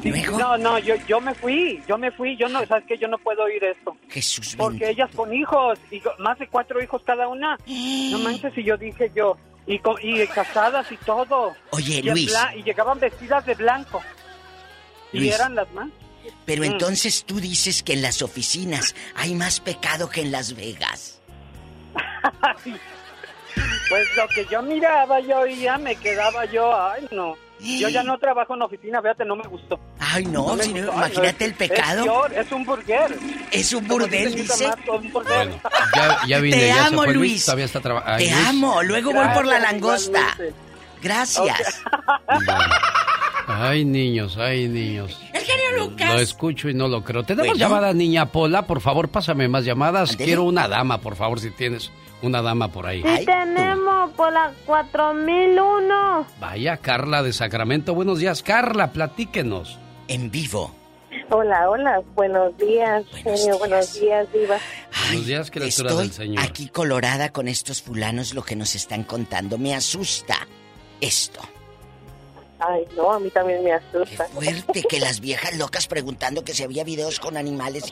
[0.03, 3.09] Sí, No, no, yo, yo me fui, yo me fui, yo no, sabes que yo
[3.09, 3.97] no puedo oír esto.
[4.11, 7.57] Jesús Porque ellas con hijos, y más de cuatro hijos cada una.
[7.67, 9.37] No manches, y yo dije yo,
[9.69, 11.55] y, y casadas y todo.
[11.71, 12.35] Oye, y Luis.
[12.57, 14.03] y llegaban vestidas de blanco.
[15.13, 15.89] Y eran las más.
[16.45, 16.67] Pero Mm.
[16.73, 21.21] entonces tú dices que en las oficinas hay más pecado que en Las Vegas.
[23.89, 27.37] Pues lo que yo miraba, yo oía, me quedaba yo, ay no.
[27.61, 29.79] Yo ya no trabajo en oficina, fíjate, no me gustó.
[29.99, 30.93] Ay, no, si no, gustó.
[30.93, 31.99] Ay, imagínate es- el pecado.
[32.01, 33.19] Es, peor, es un burger.
[33.51, 34.71] Es un burdel, dice.
[34.91, 35.51] Un burger.
[35.97, 37.45] Ya, ya vine, Te ya amo, se fue Luis.
[37.45, 38.19] Todavía está trabajando.
[38.25, 38.83] Te amo.
[38.83, 40.37] Luego voy por la Gracias, langosta.
[41.03, 41.83] Gracias.
[43.47, 45.19] Ay, niños, ay, niños.
[45.33, 46.13] El genio Lucas.
[46.13, 47.23] Lo escucho y no lo creo.
[47.25, 47.59] ¿Tenemos Bueno.
[47.59, 48.67] llamada, niña Pola?
[48.67, 50.17] Por favor, pásame más llamadas.
[50.17, 51.91] Quiero una dama, por favor, si tienes
[52.23, 53.03] una dama por ahí.
[53.03, 56.27] Sí tenemos por la 4001.
[56.41, 57.95] Vaya, Carla de Sacramento.
[57.95, 59.79] Buenos días, Carla, platíquenos.
[60.09, 60.75] En vivo.
[61.31, 64.57] Hola, hola, buenos días, genio, buenos días, Diva.
[65.09, 66.45] Buenos días, criaturas Estoy del Señor.
[66.45, 69.59] aquí colorada con estos fulanos lo que nos están contando.
[69.59, 70.47] Me asusta
[71.01, 71.41] esto.
[72.61, 74.25] Ay, no, a mí también me asusta.
[74.29, 77.85] Fuerte que las viejas locas preguntando que si había videos con animales.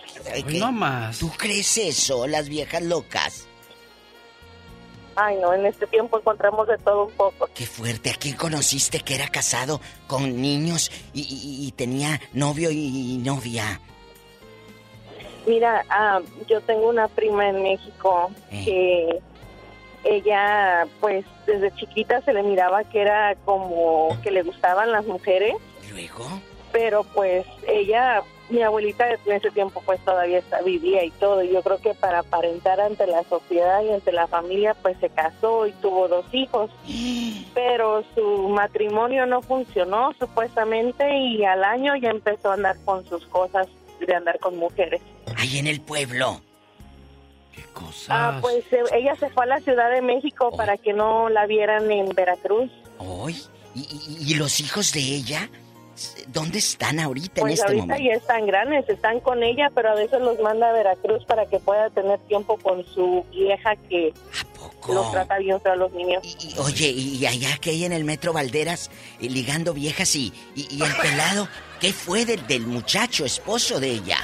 [0.46, 0.58] qué.
[0.58, 1.18] no más.
[1.18, 3.46] ¿Tú crees eso, las viejas locas?
[5.16, 7.48] Ay, no, en este tiempo encontramos de todo un poco.
[7.55, 8.10] Qué fuerte.
[8.10, 13.80] ¿A quién conociste que era casado con niños y, y- y tenía novio y novia?
[15.47, 18.64] Mira, ah, yo tengo una prima en México Eh.
[18.64, 19.20] que
[20.05, 25.55] ella, pues, desde chiquita se le miraba que era como que le gustaban las mujeres.
[25.90, 26.26] ¿Luego?
[26.72, 31.43] Pero pues ella, mi abuelita en ese tiempo pues todavía está, vivía y todo.
[31.43, 35.09] Y yo creo que para aparentar ante la sociedad y ante la familia pues se
[35.10, 36.70] casó y tuvo dos hijos.
[37.55, 43.27] Pero su matrimonio no funcionó supuestamente y al año ya empezó a andar con sus
[43.27, 43.66] cosas
[44.01, 45.01] de andar con mujeres.
[45.36, 46.40] Ahí en el pueblo.
[47.55, 48.09] ¿Qué cosas?
[48.10, 51.47] Ah, pues eh, ella se fue a la Ciudad de México para que no la
[51.47, 52.70] vieran en Veracruz.
[52.98, 53.36] ¿Hoy?
[53.74, 55.51] ¿Y, los hijos de ella?
[56.28, 59.94] ¿Dónde están ahorita pues en este ahorita ya están grandes, están con ella, pero a
[59.94, 64.12] veces los manda a Veracruz para que pueda tener tiempo con su vieja que
[64.89, 66.23] los trata bien a los niños.
[66.59, 68.90] oye, y allá que hay en el Metro Valderas,
[69.20, 71.48] eh, ligando viejas y, y, el pelado,
[71.81, 74.18] ¿qué fue del muchacho, esposo de ella?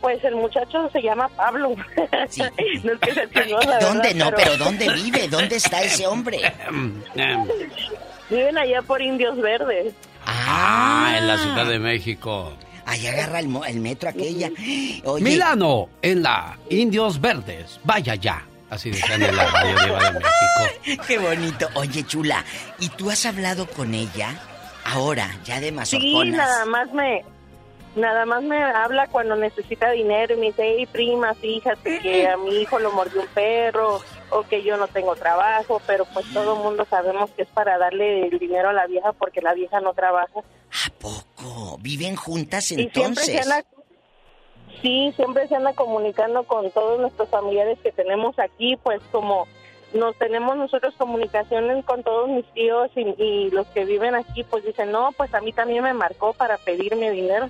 [0.00, 1.74] Pues el muchacho se llama Pablo.
[2.84, 3.26] no es que se
[3.80, 4.30] ¿Dónde no?
[4.34, 4.56] Pero...
[4.56, 5.28] ¿dónde vive?
[5.28, 6.40] ¿Dónde está ese hombre?
[8.30, 9.94] Viven allá por Indios Verdes.
[10.26, 12.52] Ah, en la Ciudad de México.
[12.84, 14.50] Ahí agarra el, metro aquella.
[15.20, 17.80] Milano, en la Indios Verdes.
[17.84, 18.42] Vaya ya.
[18.70, 21.02] Así decían en la radio de México.
[21.06, 21.68] Qué bonito.
[21.74, 22.44] Oye, chula,
[22.78, 24.34] ¿y tú has hablado con ella?
[24.84, 27.22] Ahora, ya de más Sí, nada más me,
[27.98, 32.36] Nada más me habla cuando necesita dinero y me dice, hey prima, fíjate que a
[32.36, 34.00] mi hijo lo mordió un perro
[34.30, 37.76] o que yo no tengo trabajo, pero pues todo el mundo sabemos que es para
[37.76, 40.38] darle el dinero a la vieja porque la vieja no trabaja.
[40.40, 41.78] ¿A poco?
[41.80, 42.94] ¿Viven juntas entonces?
[42.94, 43.64] Y siempre se anda,
[44.80, 49.48] sí, siempre se anda comunicando con todos nuestros familiares que tenemos aquí, pues como
[49.92, 54.64] nos tenemos nosotros comunicaciones con todos mis tíos y, y los que viven aquí, pues
[54.64, 57.48] dicen, no, pues a mí también me marcó para pedirme dinero.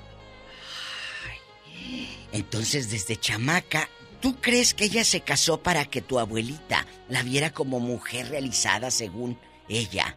[2.33, 3.89] Entonces, desde chamaca,
[4.21, 8.91] ¿tú crees que ella se casó para que tu abuelita la viera como mujer realizada
[8.91, 9.39] según
[9.69, 10.17] ella?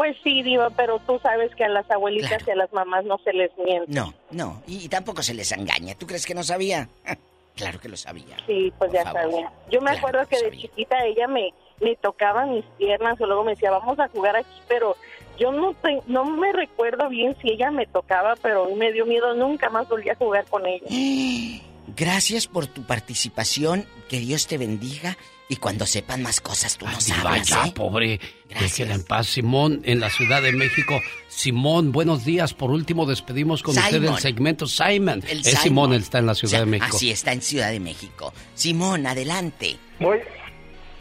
[0.00, 3.18] Pues sí, Diva, pero tú sabes que a las abuelitas y a las mamás no
[3.18, 3.92] se les miente.
[3.92, 5.94] No, no, y, tampoco se les engaña.
[5.94, 6.88] ¿Tú crees que no sabía?
[7.54, 8.38] claro que lo sabía.
[8.46, 9.52] Sí, pues ya sabía.
[9.70, 13.50] Yo me acuerdo que de chiquita ella me, me tocaba mis piernas o luego me
[13.50, 14.96] decía, vamos a jugar aquí, pero
[15.40, 15.74] yo no,
[16.06, 20.10] no me recuerdo bien si ella me tocaba, pero me dio miedo, nunca más volví
[20.10, 20.86] a jugar con ella.
[21.96, 25.16] Gracias por tu participación, que Dios te bendiga
[25.48, 27.72] y cuando sepan más cosas tú nos hablas, Vaya, ¿eh?
[27.74, 29.26] pobre, déjela en paz.
[29.26, 31.00] Simón, en la Ciudad de México.
[31.26, 32.54] Simón, buenos días.
[32.54, 35.24] Por último, despedimos con usted el segmento Simon.
[35.28, 36.96] El es Simón, él está en la Ciudad de México.
[36.96, 38.32] Así está en Ciudad de México.
[38.54, 39.76] Simón, adelante.
[39.98, 40.20] Voy,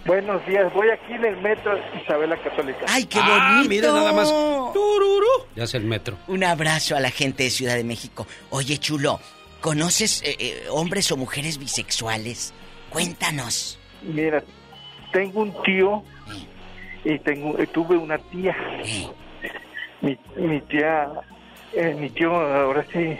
[0.06, 2.86] Buenos días, voy aquí en el metro Isabela Católica.
[2.88, 3.70] ¡Ay, qué ah, bonito!
[3.70, 4.30] mira nada más.
[4.30, 5.28] Tururú.
[5.56, 6.18] Ya es el metro.
[6.28, 8.26] Un abrazo a la gente de Ciudad de México.
[8.50, 9.20] Oye, chulo,
[9.62, 12.54] ¿conoces eh, eh, hombres o mujeres bisexuales?
[12.90, 13.78] Cuéntanos.
[14.02, 14.44] Mira,
[15.12, 16.04] tengo un tío
[17.04, 18.56] y tengo tuve una tía.
[20.02, 21.10] Mi, mi tía,
[21.74, 23.18] eh, mi tío ahora sí,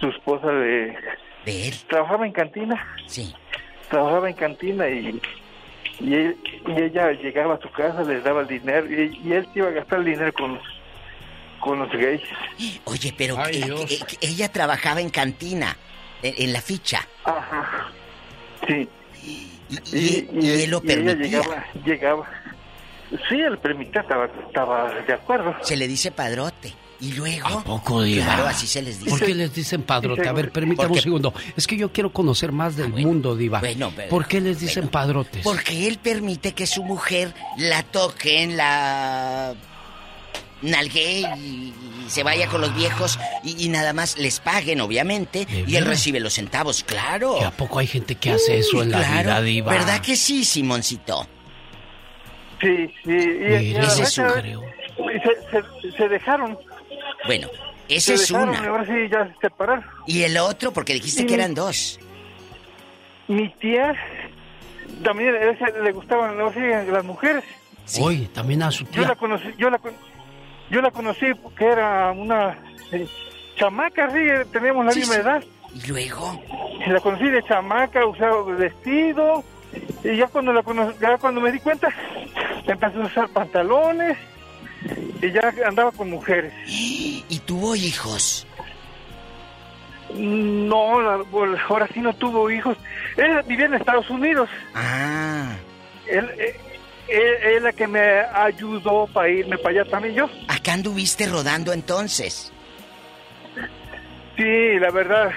[0.00, 0.96] su esposa de...
[1.44, 1.74] ¿De él?
[1.88, 2.96] Trabajaba en cantina.
[3.06, 3.34] Sí.
[3.88, 5.20] Trabajaba en cantina y
[6.00, 6.14] y,
[6.66, 10.04] ella llegaba a su casa, les daba el dinero y, él iba a gastar el
[10.06, 10.60] dinero con,
[11.60, 12.22] con los gays.
[12.84, 13.36] Oye, pero
[14.20, 15.76] ella trabajaba en cantina,
[16.22, 17.06] en, la ficha.
[17.24, 17.90] Ajá,
[18.66, 18.88] sí.
[19.92, 21.40] Y, él lo permitía.
[21.40, 22.28] llegaba, llegaba.
[23.28, 25.54] Sí, él permitía, estaba, estaba de acuerdo.
[25.62, 26.74] Se le dice padrote.
[27.04, 27.46] Y luego.
[27.48, 28.24] ¿A poco, Diva?
[28.24, 29.10] Claro, así se les dice.
[29.10, 30.26] ¿Por qué les dicen padrote?
[30.26, 31.34] A ver, permítame un segundo.
[31.54, 33.60] Es que yo quiero conocer más del ah, mundo, Diva.
[33.60, 35.42] Bueno, ¿Por qué les dicen padrotes?
[35.42, 39.54] Porque él permite que su mujer la toque en la.
[40.62, 41.74] nalgue y,
[42.06, 46.34] se vaya con los viejos y, nada más les paguen, obviamente, y él recibe los
[46.34, 47.36] centavos, claro.
[47.40, 49.72] ¿Y a poco hay gente que hace eso en la vida, Diva?
[49.72, 51.26] ¿Verdad que sí, Simoncito?
[52.60, 53.10] Sí, sí.
[53.10, 54.62] Y, Ese es un creo.
[55.96, 56.58] se dejaron.
[57.26, 57.48] Bueno,
[57.88, 58.58] esa es una.
[58.66, 59.84] Ahora sí ya se separaron.
[60.06, 60.72] ¿Y el otro?
[60.72, 61.98] Porque dijiste que eran dos.
[63.28, 63.94] Mi tía
[65.02, 65.34] también
[65.82, 67.44] le gustaban las mujeres.
[67.84, 68.30] Sí.
[68.32, 69.02] también a su tía.
[69.02, 69.80] Yo la conocí, yo la,
[70.70, 72.58] yo la conocí porque era una
[72.92, 73.06] eh,
[73.56, 74.20] chamaca, sí,
[74.52, 75.44] teníamos la misma edad.
[75.74, 76.40] ¿Y luego?
[76.86, 79.44] La conocí de chamaca, usaba vestido,
[80.02, 81.88] y ya cuando la conocí, ya cuando me di cuenta,
[82.66, 84.16] empezó a usar pantalones,
[85.22, 86.52] y ya andaba con mujeres.
[86.66, 88.46] ¿Y tuvo hijos?
[90.16, 91.00] No,
[91.68, 92.76] ahora sí no tuvo hijos.
[93.16, 94.48] Él vivía en Estados Unidos.
[94.74, 95.56] Ah.
[96.06, 96.60] Él, eh,
[97.08, 100.28] él, es la que me ayudó para irme para allá también yo.
[100.48, 102.52] ¿Acá anduviste rodando entonces?
[104.36, 105.30] Sí, la verdad,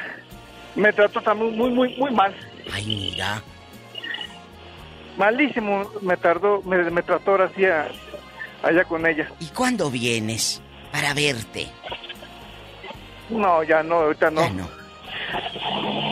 [0.76, 2.36] me trató también muy, muy, muy mal.
[2.72, 3.41] Ay, mira.
[5.18, 7.88] Malísimo, me tardó, me, me trató ahora sí a,
[8.64, 9.30] allá con ella.
[9.40, 10.62] ¿Y cuándo vienes
[10.92, 11.68] para verte?
[13.30, 14.42] No, ya no, ahorita no.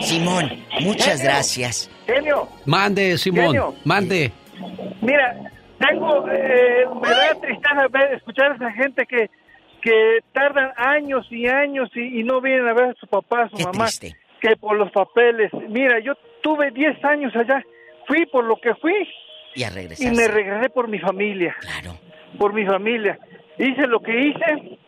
[0.02, 1.90] Simón, muchas gracias.
[2.06, 2.48] Genio.
[2.64, 4.32] Mande, Simón, mande.
[5.00, 5.34] Mira,
[5.78, 9.30] tengo, eh, me da tristeza ver, escuchar a esa gente que,
[9.82, 13.58] que tardan años y años y, no vienen a ver a su papá, a su
[13.58, 13.88] mamá.
[14.00, 15.50] Que que por los papeles.
[15.68, 17.62] Mira, yo tuve 10 años allá,
[18.06, 18.94] fui por lo que fui.
[19.54, 20.12] Y a regresar.
[20.12, 21.56] Y me regresé por mi familia.
[21.60, 21.98] Claro.
[22.38, 23.18] Por mi familia.
[23.58, 24.78] Hice lo que hice.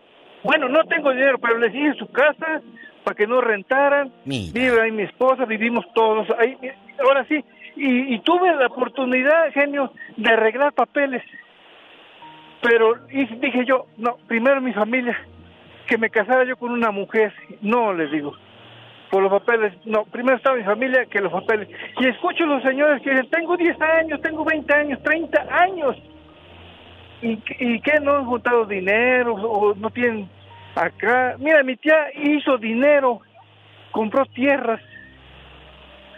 [0.43, 2.62] Bueno, no tengo dinero, pero les hice su casa
[3.05, 4.12] para que no rentaran.
[4.25, 6.57] Vive ahí mi esposa, vivimos todos ahí.
[6.99, 7.45] Ahora sí,
[7.77, 11.23] y, tuve la oportunidad, genio, de arreglar papeles.
[12.61, 15.16] Pero dije yo, no, primero mi familia,
[15.87, 17.33] que me casara yo con una mujer.
[17.62, 18.35] No, les digo,
[19.11, 19.73] por los papeles.
[19.85, 21.69] No, primero estaba mi familia que los papeles.
[22.01, 25.97] Y escucho a los señores que dicen, tengo 10 años, tengo 20 años, 30 años.
[27.23, 28.01] ¿Y, y qué?
[28.01, 30.28] ¿No han juntado dinero o no tienen
[30.74, 31.36] acá?
[31.39, 33.20] Mira, mi tía hizo dinero,
[33.93, 34.81] compró tierras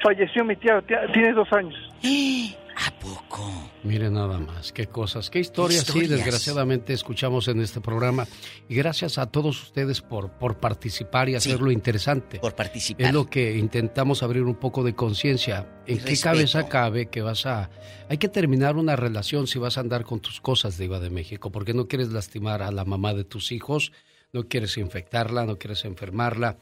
[0.03, 0.83] falleció mi tía,
[1.13, 1.75] tiene dos años.
[2.87, 3.71] ¿A poco?
[3.83, 8.27] Mire nada más, qué cosas, qué historias, sí, desgraciadamente escuchamos en este programa.
[8.69, 12.39] Y gracias a todos ustedes por, por participar y hacerlo interesante.
[12.39, 13.07] Por participar.
[13.07, 15.69] Es lo que intentamos abrir un poco de conciencia.
[15.87, 17.71] ¿En qué cabeza cabe que vas a...
[18.09, 21.11] Hay que terminar una relación si vas a andar con tus cosas de Iba de
[21.11, 23.93] México, porque no quieres lastimar a la mamá de tus hijos,
[24.33, 26.57] no quieres infectarla, no quieres enfermarla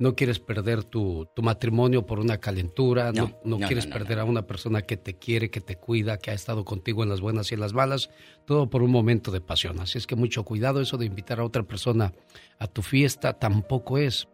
[0.00, 4.80] no quieres perder tu, matrimonio por una calentura, no, no, quieres perder a una persona
[4.82, 7.60] que te quiere, que te cuida, que ha estado contigo en las buenas y en
[7.60, 8.08] las malas,
[8.46, 9.78] todo por un momento de pasión.
[9.78, 12.14] Así es que mucho cuidado, eso de invitar a otra persona
[12.58, 14.26] a tu fiesta tampoco es.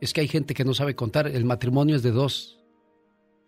[0.00, 2.57] Es que hay gente que no sabe contar, el matrimonio es de dos,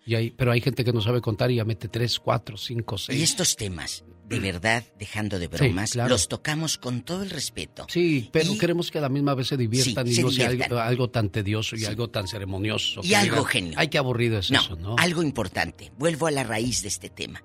[0.06, 2.98] y hay, pero hay gente que no sabe contar y ya mete tres, cuatro, cinco,
[2.98, 3.18] seis.
[3.18, 7.86] Y estos temas, de verdad, dejando de bromas, los tocamos con todo el respeto.
[7.88, 10.50] Sí, pero queremos que a la misma vez se diviertan y no sea
[10.84, 13.00] algo, tan tedioso y algo tan ceremonioso.
[13.04, 13.74] Y algo genio.
[13.76, 14.96] Ay, qué aburrido es eso, ¿no?
[14.98, 15.92] Algo importante.
[15.98, 17.42] Vuelvo a la raíz de este tema.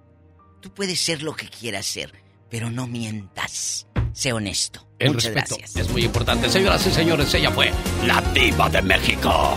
[0.61, 2.11] Tú puedes ser lo que quieras ser,
[2.49, 3.87] pero no mientas.
[4.13, 4.87] Sé honesto.
[4.97, 6.49] El respeto es muy importante.
[6.49, 7.71] Señoras y señores, ella fue
[8.07, 9.55] la diva de México.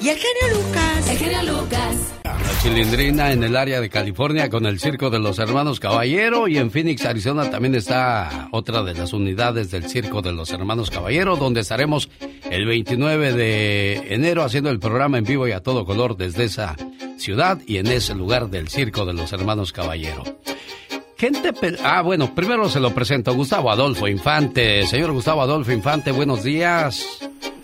[0.00, 1.08] Y el genio Lucas.
[1.08, 2.14] El genio Lucas.
[2.24, 6.58] La chilindrina en el área de California con el Circo de los Hermanos Caballero y
[6.58, 11.36] en Phoenix, Arizona también está otra de las unidades del Circo de los Hermanos Caballero
[11.36, 12.10] donde estaremos
[12.50, 16.76] el 29 de enero haciendo el programa en vivo y a todo color desde esa
[17.16, 20.22] ciudad y en ese lugar del Circo de los Hermanos Caballero.
[21.16, 21.50] Gente,
[21.82, 24.86] ah, bueno, primero se lo presento, Gustavo Adolfo Infante.
[24.86, 27.06] Señor Gustavo Adolfo Infante, buenos días.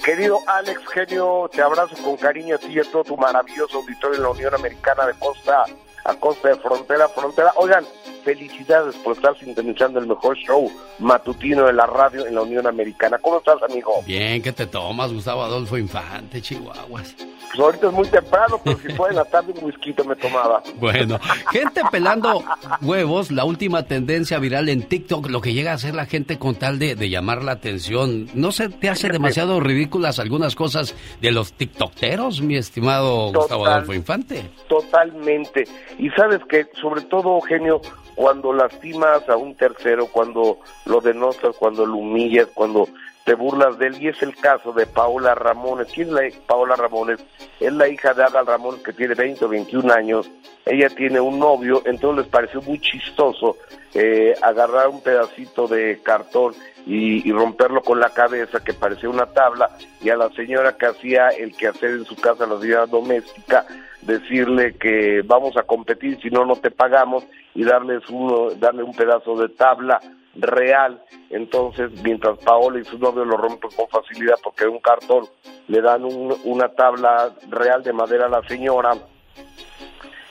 [0.04, 4.16] Querido Alex Genio, te abrazo con cariño a ti y a todo tu maravilloso auditorio
[4.16, 5.64] en la Unión Americana de costa
[6.04, 7.52] a costa de frontera a frontera.
[7.54, 7.84] Oigan,
[8.24, 10.68] felicidades por estar sintonizando el mejor show
[10.98, 13.18] matutino de la radio en la Unión Americana.
[13.18, 14.02] ¿Cómo estás, amigo?
[14.04, 17.14] Bien, ¿qué te tomas, Gustavo Adolfo Infante, Chihuahuas?
[17.52, 20.62] Pues ahorita es muy temprano, pero si fue en la tarde un whisky me tomaba.
[20.80, 21.18] Bueno,
[21.52, 22.42] gente pelando
[22.80, 26.54] huevos, la última tendencia viral en TikTok, lo que llega a hacer la gente con
[26.54, 28.26] tal de, de llamar la atención.
[28.34, 33.92] ¿No se te hace demasiado ridículas algunas cosas de los TikTokeros, mi estimado Gustavo Adolfo
[33.92, 34.50] Infante?
[34.68, 35.64] Totalmente.
[35.98, 37.80] Y sabes que, sobre todo, genio,
[38.14, 42.88] cuando lastimas a un tercero, cuando lo denostas, cuando lo humillas, cuando
[43.24, 45.88] te burlas de él, y es el caso de Paola Ramones.
[45.92, 47.24] ¿Quién es la Paola Ramones?
[47.60, 50.30] Es la hija de Adal Ramón, que tiene 20 o 21 años.
[50.66, 53.56] Ella tiene un novio, entonces les pareció muy chistoso
[53.94, 56.54] eh, agarrar un pedacito de cartón
[56.86, 59.70] y, romperlo con la cabeza, que parecía una tabla,
[60.00, 63.64] y a la señora que hacía el quehacer en su casa, la vida doméstica,
[64.00, 67.24] decirle que vamos a competir, si no, no te pagamos,
[67.54, 70.00] y darles uno, darle un pedazo de tabla
[70.34, 71.02] real.
[71.30, 75.26] Entonces, mientras Paola y su novio lo rompen con facilidad porque un cartón
[75.68, 76.04] le dan
[76.44, 78.94] una tabla real de madera a la señora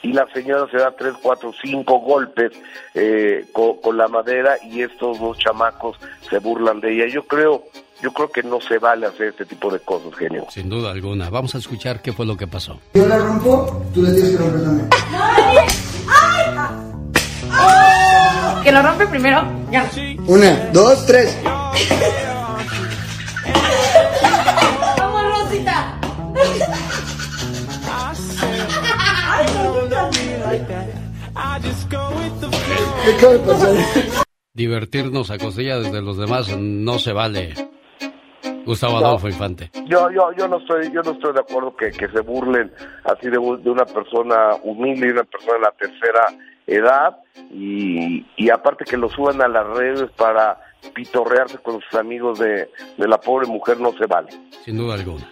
[0.03, 2.51] y la señora se da tres, cuatro, cinco golpes
[2.93, 5.97] eh, con, la madera y estos dos chamacos
[6.27, 7.07] se burlan de ella.
[7.13, 7.65] Yo creo,
[8.01, 10.45] yo creo que no se vale hacer este tipo de cosas, genio.
[10.49, 11.29] Sin duda alguna.
[11.29, 12.79] Vamos a escuchar qué fue lo que pasó.
[12.93, 14.89] Yo la rompo, tú le tienes que romper también.
[18.63, 19.43] Que lo rompe primero.
[19.71, 19.89] Ya.
[20.27, 21.37] Una, dos, tres.
[24.97, 25.97] Vamos, Rosita.
[33.03, 33.75] ¿Qué acaba de pasar?
[34.53, 37.53] Divertirnos a cosillas de los demás no se vale.
[38.65, 39.71] Gustavo Adolfo Infante.
[39.87, 42.71] Yo, yo, yo no estoy, yo no estoy de acuerdo que, que se burlen
[43.05, 46.27] así de, de, una persona humilde y una persona de la tercera
[46.71, 47.17] edad
[47.51, 50.59] y, y aparte que lo suban a las redes para
[50.93, 54.29] pitorrearse con sus amigos de, de la pobre mujer no se vale.
[54.63, 55.27] Sin duda alguna.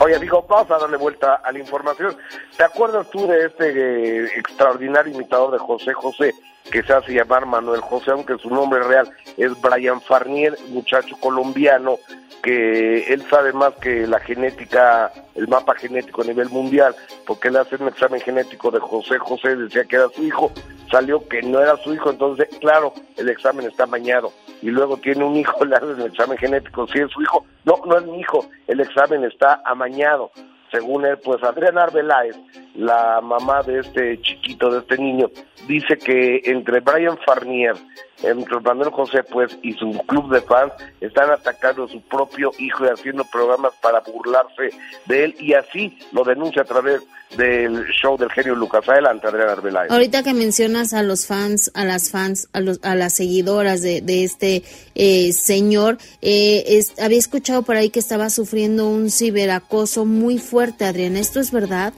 [0.00, 2.16] Oye, amigo, vamos a darle vuelta a la información.
[2.56, 6.34] ¿Te acuerdas tú de este eh, extraordinario imitador de José José
[6.70, 11.98] que se hace llamar Manuel José, aunque su nombre real es Brian Farnier, muchacho colombiano,
[12.42, 16.94] que él sabe más que la genética, el mapa genético a nivel mundial,
[17.26, 20.52] porque él hace un examen genético de José José, decía que era su hijo,
[20.90, 24.32] salió que no era su hijo, entonces, claro, el examen está mañado,
[24.62, 27.80] y luego tiene un hijo, le hacen el examen genético, si es su hijo, no,
[27.86, 30.30] no es mi hijo, el examen está amañado,
[30.70, 32.36] según él, pues Adriana Arbeláez,
[32.74, 35.30] la mamá de este chiquito, de este niño,
[35.66, 37.74] dice que entre Brian Farnier,
[38.22, 42.84] entre Manuel José, pues, y su club de fans, están atacando a su propio hijo
[42.84, 44.70] y haciendo programas para burlarse
[45.06, 47.02] de él, y así lo denuncia a través
[47.36, 48.88] del show del genio Lucas.
[48.88, 49.90] Adelante, Adriana Arbeláez.
[49.90, 54.00] Ahorita que mencionas a los fans, a las fans, a, los, a las seguidoras de,
[54.00, 54.62] de este
[54.94, 61.20] eh, señor, eh, había escuchado por ahí que estaba sufriendo un ciberacoso muy fuerte, Adriana.
[61.20, 61.92] ¿Esto es verdad?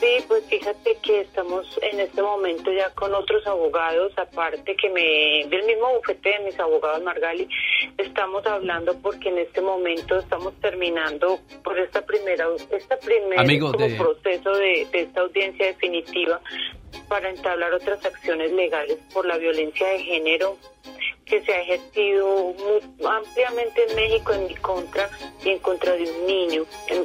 [0.00, 5.46] Sí, pues fíjate que estamos en este momento ya con otros abogados, aparte que me
[5.50, 7.46] del mismo bufete de mis abogados Margali,
[7.98, 14.86] estamos hablando porque en este momento estamos terminando por esta primera esta primer proceso de,
[14.90, 16.40] de esta audiencia definitiva
[17.06, 20.56] para entablar otras acciones legales por la violencia de género
[21.24, 22.54] que se ha ejercido
[23.08, 25.08] ampliamente en México en mi contra
[25.44, 26.62] y en contra de un niño.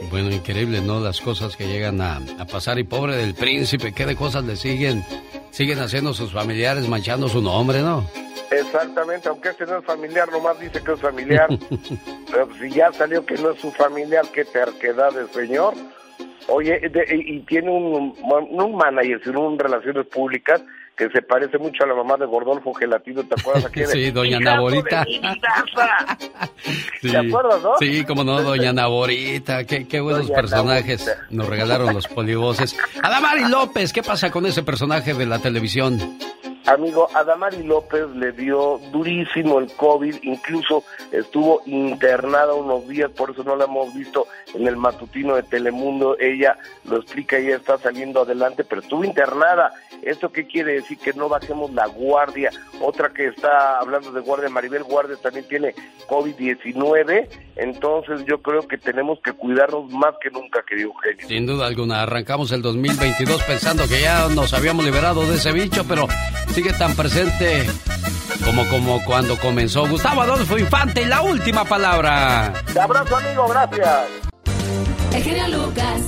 [0.10, 1.00] Bueno, increíble, ¿no?
[1.00, 2.20] Las cosas que llegan a,
[2.52, 5.04] pasar y pobre del príncipe, ¿qué de cosas le siguen?
[5.52, 8.04] Siguen haciendo sus familiares, manchando su nombre, ¿no?
[8.52, 11.48] Exactamente, aunque este no es familiar, nomás dice que es familiar.
[12.32, 15.74] pero si ya salió que no es su familiar, qué terquedad del señor.
[16.48, 16.80] Oye,
[17.12, 20.62] y tiene un, un manager, sino un relaciones públicas
[20.96, 23.86] que se parece mucho a la mamá de Gordolfo Gelatino, ¿te acuerdas aquí?
[23.92, 25.06] sí, doña Naborita.
[27.02, 27.74] ¿Te acuerdas, no?
[27.80, 32.78] Sí, como no, doña Naborita, qué, qué buenos personajes nos regalaron los polivoces.
[33.04, 36.00] Adamari López, ¿qué pasa con ese personaje de la televisión?
[36.66, 43.44] Amigo, Adamari López le dio durísimo el COVID, incluso estuvo internada unos días, por eso
[43.44, 46.18] no la hemos visto en el matutino de Telemundo.
[46.20, 49.74] Ella lo explica, ella está saliendo adelante, pero estuvo internada.
[50.02, 50.98] ¿Esto qué quiere decir?
[50.98, 52.50] Que no bajemos la guardia.
[52.82, 55.76] Otra que está hablando de guardia, Maribel Guardia también tiene
[56.08, 61.28] COVID-19, entonces yo creo que tenemos que cuidarnos más que nunca, querido Eugenio.
[61.28, 65.84] Sin duda alguna, arrancamos el 2022 pensando que ya nos habíamos liberado de ese bicho,
[65.88, 66.08] pero
[66.56, 67.70] sigue tan presente
[68.46, 72.54] como, como cuando comenzó Gustavo Adolfo Infante y la última palabra.
[72.72, 74.06] Te abrazo, amigo, gracias.
[75.12, 76.02] El Lucas.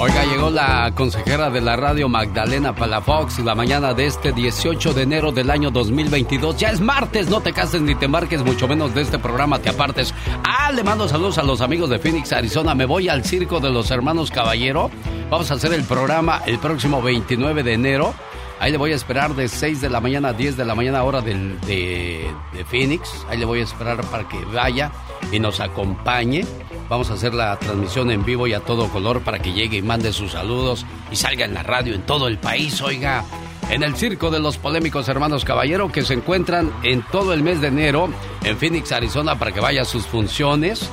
[0.00, 5.02] Oiga, llegó la consejera de la radio Magdalena Palafox la mañana de este 18 de
[5.02, 6.56] enero del año 2022.
[6.56, 9.68] Ya es martes, no te cases ni te marques, mucho menos de este programa te
[9.70, 10.12] apartes.
[10.42, 12.74] Ah, le mando saludos a los amigos de Phoenix, Arizona.
[12.74, 14.90] Me voy al circo de los hermanos Caballero.
[15.30, 18.14] Vamos a hacer el programa el próximo 29 de enero
[18.60, 21.02] Ahí le voy a esperar de 6 de la mañana a 10 de la mañana
[21.02, 21.34] hora de,
[21.66, 23.24] de, Phoenix.
[23.30, 24.92] Ahí le voy a esperar para que vaya
[25.32, 26.44] y nos acompañe.
[26.90, 29.82] Vamos a hacer la transmisión en vivo y a todo color para que llegue y
[29.82, 33.24] mande sus saludos y salga en la radio en todo el país, oiga.
[33.70, 37.62] En el circo de los polémicos hermanos Caballero que se encuentran en todo el mes
[37.62, 38.10] de enero
[38.44, 40.90] en Phoenix, Arizona para que vaya a sus funciones.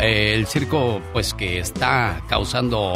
[0.00, 2.94] Eh, el circo pues que está causando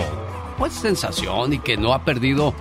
[0.58, 2.54] pues sensación y que no ha perdido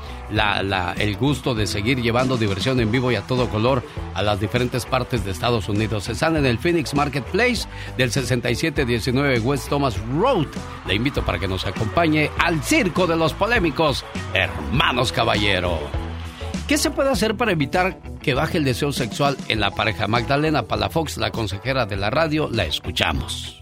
[0.97, 3.83] el gusto de seguir llevando diversión en vivo y a todo color
[4.13, 6.07] a las diferentes partes de Estados Unidos.
[6.09, 7.67] Están en el Phoenix Marketplace
[7.97, 10.47] del 6719 West Thomas Road.
[10.85, 15.79] Le invito para que nos acompañe al Circo de los Polémicos, Hermanos Caballero.
[16.67, 20.07] ¿Qué se puede hacer para evitar que baje el deseo sexual en la pareja?
[20.07, 23.61] Magdalena Palafox, la consejera de la radio, la escuchamos.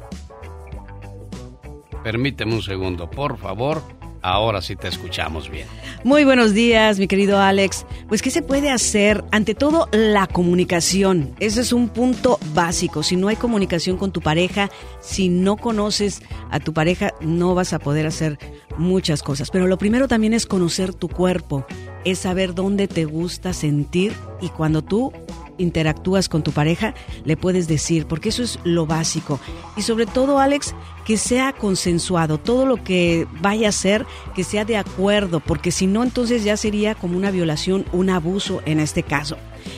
[2.03, 3.83] Permíteme un segundo, por favor.
[4.25, 5.67] Ahora sí te escuchamos bien.
[6.03, 7.85] Muy buenos días, mi querido Alex.
[8.07, 9.23] Pues, ¿qué se puede hacer?
[9.31, 11.35] Ante todo, la comunicación.
[11.39, 13.03] Ese es un punto básico.
[13.03, 17.71] Si no hay comunicación con tu pareja, si no conoces a tu pareja, no vas
[17.73, 18.39] a poder hacer
[18.79, 19.51] muchas cosas.
[19.51, 21.67] Pero lo primero también es conocer tu cuerpo,
[22.03, 24.11] es saber dónde te gusta sentir
[24.41, 25.13] y cuando tú
[25.57, 29.39] interactúas con tu pareja, le puedes decir, porque eso es lo básico.
[29.75, 30.75] Y sobre todo, Alex,
[31.05, 34.05] que sea consensuado, todo lo que vaya a ser,
[34.35, 38.61] que sea de acuerdo, porque si no, entonces ya sería como una violación, un abuso
[38.65, 39.37] en este caso.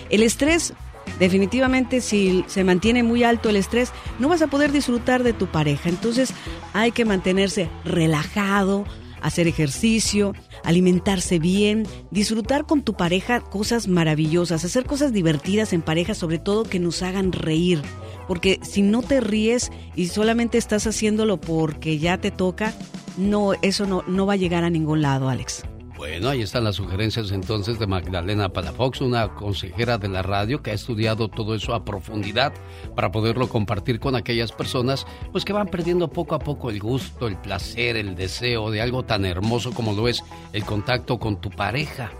[0.10, 0.74] El estrés
[1.20, 5.48] definitivamente si se mantiene muy alto el estrés, no vas a poder disfrutar de tu
[5.48, 5.90] pareja.
[5.90, 6.34] Entonces
[6.74, 8.86] hay que mantenerse relajado,
[9.22, 10.34] hacer ejercicio,
[10.64, 16.64] alimentarse bien, disfrutar con tu pareja cosas maravillosas, hacer cosas divertidas en pareja, sobre todo
[16.64, 17.81] que nos hagan reír.
[18.27, 22.73] Porque si no te ríes y solamente estás haciéndolo porque ya te toca,
[23.18, 25.64] no, eso no, no va a llegar a ningún lado, Alex.
[25.98, 30.69] Bueno, ahí están las sugerencias entonces de Magdalena Palafox, una consejera de la radio que
[30.69, 32.53] ha estudiado todo eso a profundidad
[32.95, 37.28] para poderlo compartir con aquellas personas pues que van perdiendo poco a poco el gusto,
[37.28, 41.49] el placer, el deseo de algo tan hermoso como lo es el contacto con tu
[41.49, 42.11] pareja.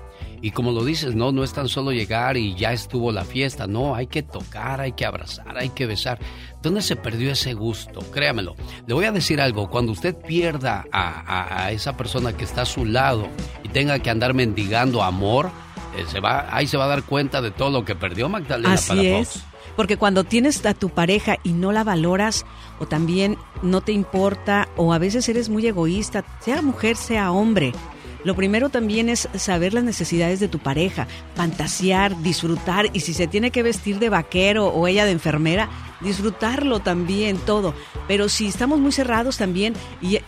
[0.42, 3.66] Y como lo dices, no, no es tan solo llegar y ya estuvo la fiesta,
[3.66, 6.20] no, hay que tocar, hay que abrazar, hay que besar.
[6.62, 8.02] ¿Dónde se perdió ese gusto?
[8.12, 8.56] Créamelo.
[8.86, 12.86] Le voy a decir algo, cuando usted pierda a, esa persona que está a su
[12.86, 13.28] lado
[13.64, 15.50] y tenga que andar mendigando amor,
[15.98, 18.74] eh, se va, ahí se va a dar cuenta de todo lo que perdió Magdalena
[18.74, 19.44] Así es.
[19.76, 22.46] Porque cuando tienes a tu pareja y no la valoras,
[22.80, 27.74] o también no te importa, o a veces eres muy egoísta, sea mujer, sea hombre,
[28.23, 33.27] lo primero también es saber las necesidades de tu pareja, fantasear, disfrutar y si se
[33.27, 35.69] tiene que vestir de vaquero o ella de enfermera,
[36.02, 37.73] disfrutarlo también, todo.
[38.07, 40.19] Pero si estamos muy cerrados también, y,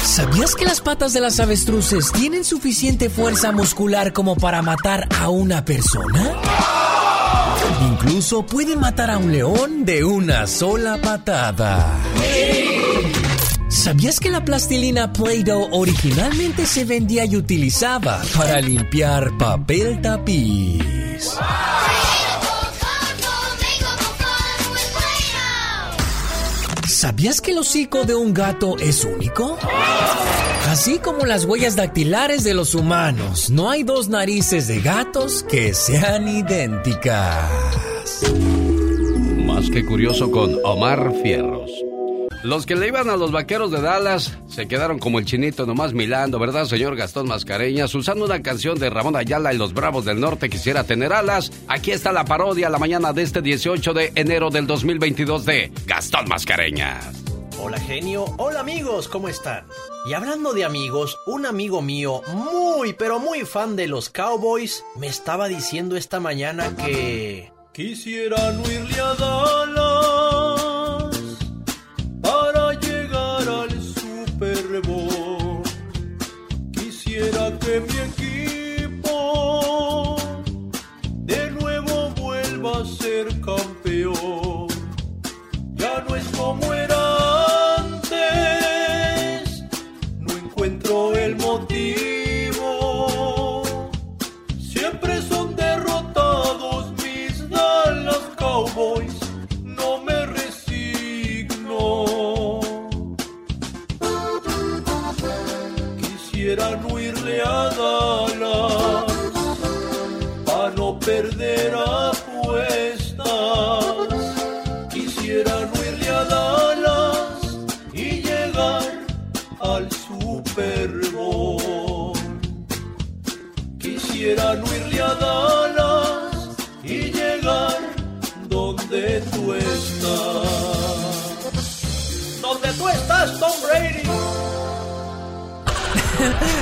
[0.02, 5.30] ¿Sabías que las patas de las avestruces tienen suficiente fuerza muscular como para matar a
[5.30, 6.91] una persona?
[7.90, 11.98] Incluso pueden matar a un león de una sola patada.
[13.68, 20.84] ¿Sabías que la plastilina Play-Doh originalmente se vendía y utilizaba para limpiar papel tapiz?
[27.02, 29.58] ¿Sabías que el hocico de un gato es único?
[30.68, 35.74] Así como las huellas dactilares de los humanos, no hay dos narices de gatos que
[35.74, 37.50] sean idénticas.
[39.44, 41.72] Más que curioso con Omar Fierros.
[42.42, 45.92] Los que le iban a los vaqueros de Dallas se quedaron como el chinito nomás
[45.92, 47.94] milando, ¿verdad, señor Gastón Mascareñas?
[47.94, 51.52] Usando una canción de Ramón Ayala y los Bravos del Norte quisiera tener alas.
[51.68, 56.28] Aquí está la parodia la mañana de este 18 de enero del 2022 de Gastón
[56.28, 57.22] Mascareñas.
[57.60, 59.64] Hola genio, hola amigos, ¿cómo están?
[60.08, 65.06] Y hablando de amigos, un amigo mío muy pero muy fan de los Cowboys me
[65.06, 67.52] estaba diciendo esta mañana que...
[67.72, 70.51] Quisiera no irle a Dallas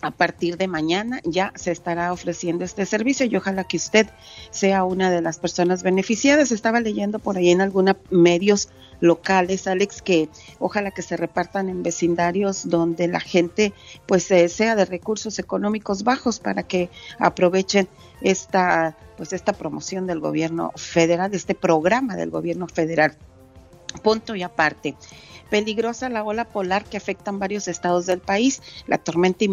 [0.00, 4.06] a partir de mañana ya se estará ofreciendo este servicio y ojalá que usted
[4.50, 6.52] sea una de las personas beneficiadas.
[6.52, 8.68] Estaba leyendo por ahí en algunos medios
[9.00, 10.28] locales, Alex, que
[10.58, 13.72] ojalá que se repartan en vecindarios donde la gente
[14.06, 17.88] pues eh, sea de recursos económicos bajos para que aprovechen
[18.20, 23.16] esta pues esta promoción del gobierno federal, este programa del gobierno federal.
[24.02, 24.94] Punto y aparte.
[25.50, 28.60] Peligrosa la ola polar que afectan varios estados del país.
[28.86, 29.44] La tormenta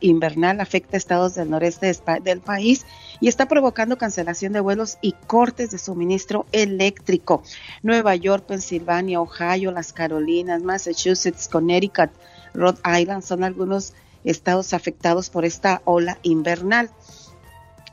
[0.00, 1.92] invernal afecta estados del noreste
[2.22, 2.86] del país
[3.20, 7.42] y está provocando cancelación de vuelos y cortes de suministro eléctrico.
[7.82, 12.10] Nueva York, Pensilvania, Ohio, las Carolinas, Massachusetts, Connecticut,
[12.54, 16.90] Rhode Island son algunos estados afectados por esta ola invernal.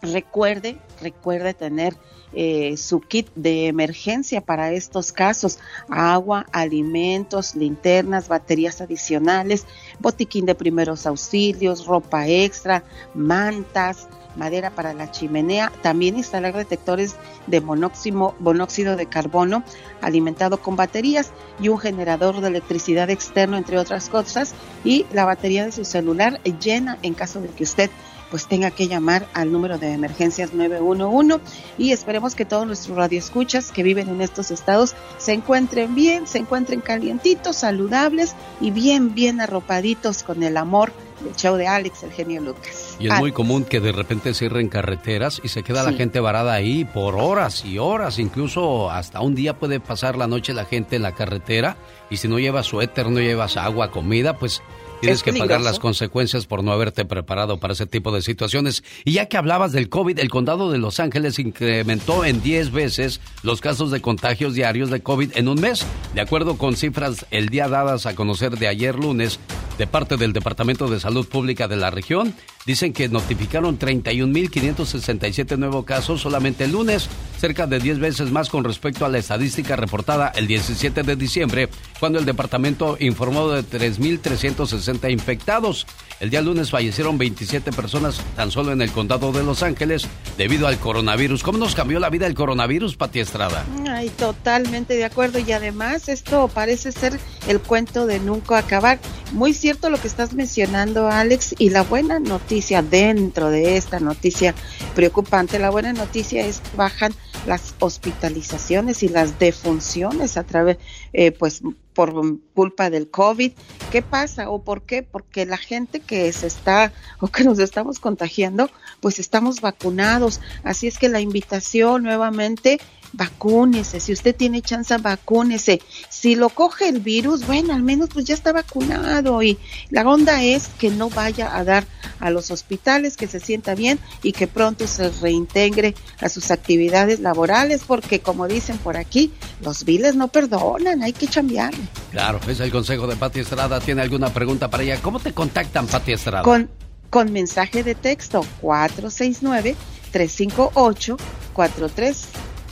[0.03, 1.95] Recuerde, recuerde tener
[2.33, 5.59] eh, su kit de emergencia para estos casos,
[5.89, 9.65] agua, alimentos, linternas, baterías adicionales,
[9.99, 12.83] botiquín de primeros auxilios, ropa extra,
[13.13, 17.15] mantas, madera para la chimenea, también instalar detectores
[17.47, 19.63] de monóxido de carbono
[20.01, 25.65] alimentado con baterías y un generador de electricidad externo, entre otras cosas, y la batería
[25.65, 27.89] de su celular llena en caso de que usted
[28.29, 31.39] pues tenga que llamar al número de emergencias 911
[31.77, 36.39] y esperemos que todos nuestros radioescuchas que viven en estos estados se encuentren bien, se
[36.39, 40.91] encuentren calientitos, saludables y bien, bien arropaditos con el amor
[41.21, 42.95] del show de Alex, el genio Lucas.
[42.99, 46.53] Y es muy común que de repente cierren carreteras y se queda la gente varada
[46.53, 50.95] ahí por horas y horas, incluso hasta un día puede pasar la noche la gente
[50.95, 51.77] en la carretera
[52.09, 54.61] y si no llevas suéter, no llevas agua, comida, pues
[55.01, 58.83] Tienes que pagar las consecuencias por no haberte preparado para ese tipo de situaciones.
[59.05, 63.21] Y ya que hablabas del COVID, el condado de Los Ángeles incrementó en 10 veces
[63.43, 65.85] los casos de contagios diarios de COVID en un mes.
[66.15, 69.39] De acuerdo con cifras el día dadas a conocer de ayer lunes
[69.77, 72.33] de parte del Departamento de Salud Pública de la región,
[72.67, 77.07] dicen que notificaron 31.567 nuevos casos solamente el lunes,
[77.39, 81.69] cerca de 10 veces más con respecto a la estadística reportada el 17 de diciembre,
[81.97, 85.87] cuando el departamento informó de 3.360 infectados.
[86.19, 90.67] El día lunes fallecieron 27 personas tan solo en el condado de Los Ángeles debido
[90.67, 91.43] al coronavirus.
[91.43, 93.63] ¿Cómo nos cambió la vida el coronavirus, Pati Estrada?
[93.87, 95.39] Ay, totalmente de acuerdo.
[95.39, 97.17] Y además esto parece ser
[97.47, 98.99] el cuento de nunca acabar.
[99.31, 101.53] Muy cierto lo que estás mencionando, Alex.
[101.59, 102.56] Y la buena noticia
[102.89, 104.53] dentro de esta noticia
[104.95, 107.13] preocupante, la buena noticia es que bajan
[107.45, 110.77] las hospitalizaciones y las defunciones a través,
[111.13, 111.61] eh, pues
[111.93, 112.13] por
[112.53, 113.53] culpa del COVID.
[113.91, 115.01] ¿Qué pasa o por qué?
[115.01, 118.69] Porque la gente que se está o que nos estamos contagiando,
[118.99, 120.39] pues estamos vacunados.
[120.63, 122.79] Así es que la invitación nuevamente
[123.13, 125.81] vacúnese, si usted tiene chance, vacúnese.
[126.09, 129.57] Si lo coge el virus, bueno, al menos pues ya está vacunado y
[129.89, 131.85] la onda es que no vaya a dar
[132.19, 137.19] a los hospitales, que se sienta bien y que pronto se reintegre a sus actividades
[137.19, 139.31] laborales, porque como dicen por aquí,
[139.61, 141.83] los viles no perdonan, hay que cambiarle.
[142.11, 143.79] Claro, es el consejo de Pati Estrada.
[143.79, 145.01] ¿Tiene alguna pregunta para ella?
[145.01, 146.43] ¿Cómo te contactan, Pati Estrada?
[146.43, 146.69] Con,
[147.09, 149.75] con mensaje de texto 469
[150.11, 151.17] 358
[151.53, 152.27] 43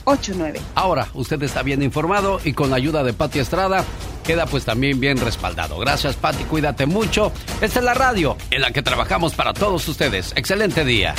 [0.06, 0.60] 89.
[0.74, 3.84] Ahora, usted está bien informado y con la ayuda de Pati Estrada
[4.24, 5.78] queda pues también bien respaldado.
[5.78, 7.32] Gracias, Pati, cuídate mucho.
[7.60, 10.32] Esta es la radio en la que trabajamos para todos ustedes.
[10.36, 11.14] Excelente día.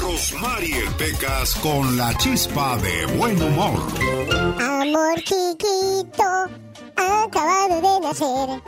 [0.00, 3.80] Rosmarie Pecas con la chispa de buen humor.
[4.60, 6.24] Amor chiquito,
[6.96, 8.62] acabado de nacer.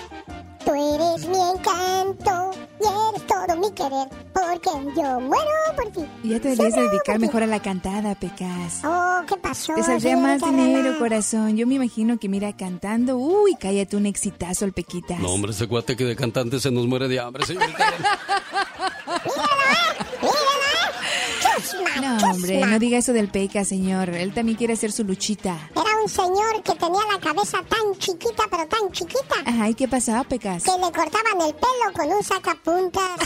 [0.65, 6.07] Tú eres mi encanto y eres todo mi querer, porque yo muero por ti.
[6.24, 8.82] Ya te debes dedicar mejor a la cantada, Pecas.
[8.85, 9.74] Oh, ¿qué pasó?
[9.74, 11.57] Te saldría más dinero, corazón.
[11.57, 15.19] Yo me imagino que mira cantando, uy, cállate un exitazo el Pequitas.
[15.20, 17.86] No, hombre, ese cuate que de cantante se nos muere de hambre, señorita.
[22.01, 24.10] No, hombre, no diga eso del Peca, señor.
[24.10, 25.56] Él también quiere hacer su luchita.
[25.74, 29.35] Era un señor que tenía la cabeza tan chiquita, pero tan chiquita.
[29.44, 30.62] Ajá, ¿y qué pasaba, Pecas?
[30.64, 33.20] Que le cortaban el pelo con un sacapuntas.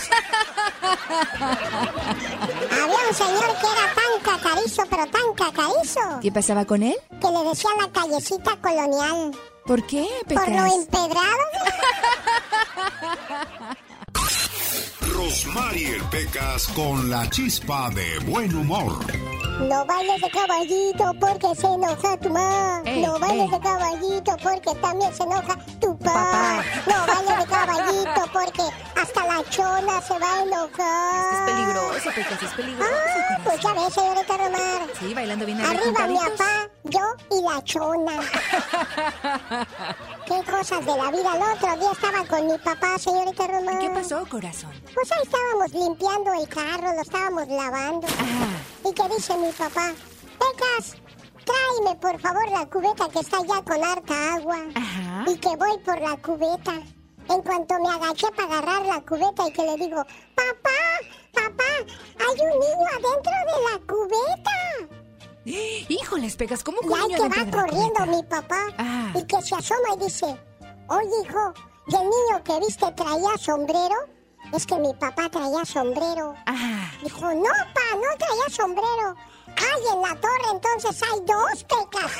[2.71, 6.01] Había un señor que era tan cacarizo, pero tan cacarizo.
[6.23, 6.97] ¿Qué pasaba con él?
[7.21, 9.33] Que le decían la callecita colonial.
[9.67, 10.45] ¿Por qué, Pecas?
[10.45, 11.45] Por lo empedrado.
[15.21, 19.05] Rosmarie Pecas con la chispa de buen humor.
[19.69, 22.83] No bailes de caballito porque se enoja tu mamá.
[22.87, 26.65] no bailes de caballito porque también se enoja tu papá.
[26.87, 28.63] No bailes de caballito porque
[28.99, 31.35] hasta la chona se va a enojar.
[31.35, 32.91] Es peligroso, Pecas, es peligroso.
[32.91, 34.89] Ah, pues ya ves, señorita Romar.
[34.99, 38.21] Sí, bailando bien Arriba mi papá, yo y la chona.
[40.27, 41.37] Qué cosas de la vida.
[41.37, 43.79] El otro día estaba con mi papá, señorita Romar.
[43.79, 44.73] ¿Qué pasó, corazón?
[44.95, 48.07] Pues ahí estábamos limpiando el carro, lo estábamos lavando.
[48.89, 49.93] ¿Y qué dice mi papá?
[50.39, 50.97] Pecas,
[51.45, 54.59] tráeme por favor la cubeta que está allá con harta agua.
[55.27, 56.75] Y que voy por la cubeta.
[57.29, 60.05] En cuanto me agaché para agarrar la cubeta y que le digo,
[60.35, 60.81] papá,
[61.33, 61.65] papá,
[62.19, 64.51] hay un niño adentro de la cubeta.
[65.89, 68.67] Híjoles, Pecas, ¿cómo Y ahí que va corriendo mi papá
[69.15, 70.27] y que se asoma y dice,
[70.89, 71.53] oye hijo,
[71.87, 74.20] ¿y el niño que viste traía sombrero?
[74.53, 76.35] Es que mi papá traía sombrero.
[77.03, 79.17] Dijo, no, pa, no traía sombrero.
[79.57, 82.13] Ay, en la torre entonces hay dos pecas.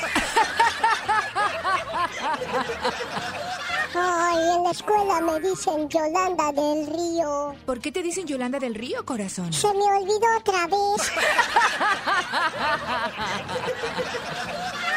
[3.93, 7.55] Ay, en la escuela me dicen Yolanda del Río.
[7.65, 9.51] ¿Por qué te dicen Yolanda del Río, corazón?
[9.51, 10.77] Se me olvidó otra vez.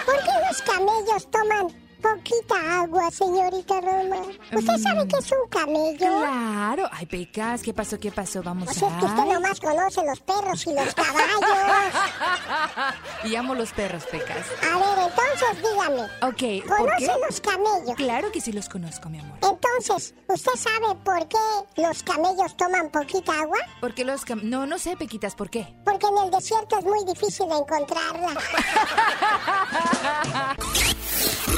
[0.06, 4.20] ¿Por qué los camellos toman poquita agua, señorita Roma.
[4.52, 6.20] ¿Usted sabe que es un camello?
[6.20, 6.86] Claro.
[6.92, 7.98] Ay, Pecas, ¿qué pasó?
[7.98, 8.42] ¿Qué pasó?
[8.42, 8.88] Vamos pues a...
[8.88, 11.40] es que usted nomás conoce los perros y los caballos.
[13.24, 14.46] y amo los perros, Pecas.
[14.70, 16.02] A ver, entonces dígame.
[16.20, 17.96] Ok, ¿Conoce los camellos?
[17.96, 19.38] Claro que sí los conozco, mi amor.
[19.42, 21.38] Entonces, ¿usted sabe por qué
[21.76, 23.60] los camellos toman poquita agua?
[23.80, 24.40] Porque los cam...
[24.42, 25.74] No, no sé, Pequitas, ¿por qué?
[25.84, 28.34] Porque en el desierto es muy difícil encontrarla.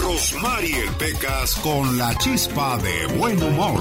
[0.37, 3.81] Rosmarie Pecas con la chispa de buen humor.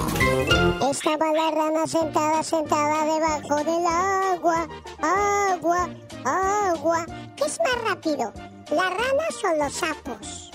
[0.90, 4.68] Estaba la rana sentada, sentada debajo del agua.
[5.02, 5.90] Agua,
[6.24, 7.06] agua.
[7.36, 8.32] ¿Qué es más rápido?
[8.72, 10.52] ¿Las ranas o los sapos?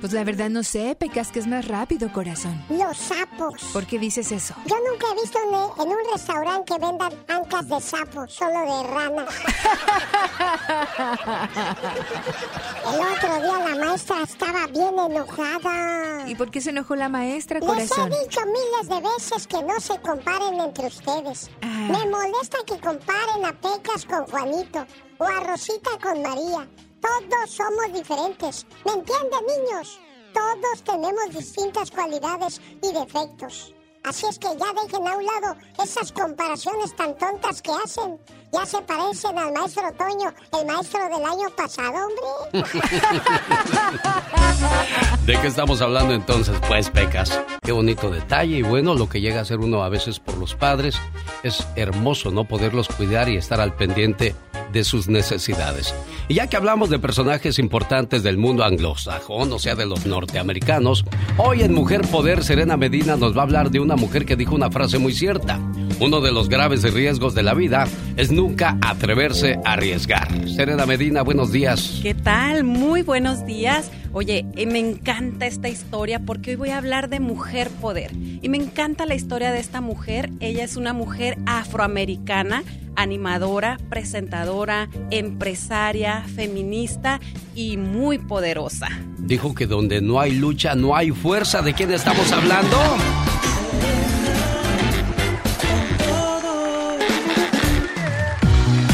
[0.00, 2.62] Pues la verdad no sé, Pecas, que es más rápido, corazón.
[2.68, 3.60] Los sapos.
[3.72, 4.54] ¿Por qué dices eso?
[4.64, 5.38] Yo nunca he visto
[5.82, 9.26] en un restaurante que vendan ancas de sapo, solo de rana.
[12.86, 16.28] El otro día la maestra estaba bien enojada.
[16.28, 18.10] ¿Y por qué se enojó la maestra, corazón?
[18.10, 21.50] Les he dicho miles de veces que no se comparen entre ustedes.
[21.62, 21.88] Ah.
[21.90, 24.86] Me molesta que comparen a Pecas con Juanito
[25.18, 26.68] o a Rosita con María.
[27.00, 28.64] Todos somos diferentes.
[28.84, 29.98] ¿Me entienden, niños?
[30.32, 33.74] Todos tenemos distintas cualidades y defectos.
[34.04, 38.18] Así es que ya dejen a un lado esas comparaciones tan tontas que hacen.
[38.52, 42.64] Ya se parecen al maestro Toño, el maestro del año pasado, hombre.
[45.26, 47.38] ¿De qué estamos hablando entonces, pues, Pecas?
[47.62, 50.54] Qué bonito detalle y bueno, lo que llega a ser uno a veces por los
[50.54, 50.96] padres
[51.42, 54.34] es hermoso no poderlos cuidar y estar al pendiente
[54.72, 55.94] de sus necesidades.
[56.28, 61.04] Y ya que hablamos de personajes importantes del mundo anglosajón, o sea, de los norteamericanos,
[61.36, 64.54] hoy en Mujer Poder, Serena Medina nos va a hablar de una mujer que dijo
[64.54, 65.58] una frase muy cierta.
[66.00, 67.86] Uno de los graves riesgos de la vida
[68.16, 70.28] es nunca atreverse a arriesgar.
[70.48, 72.00] Serena Medina, buenos días.
[72.02, 72.64] ¿Qué tal?
[72.64, 73.90] Muy buenos días.
[74.12, 78.12] Oye, eh, me encanta esta historia porque hoy voy a hablar de mujer poder.
[78.14, 80.30] Y me encanta la historia de esta mujer.
[80.40, 82.64] Ella es una mujer afroamericana,
[82.96, 87.20] animadora, presentadora, empresaria, feminista
[87.54, 88.88] y muy poderosa.
[89.18, 91.62] Dijo que donde no hay lucha, no hay fuerza.
[91.62, 92.76] ¿De quién estamos hablando?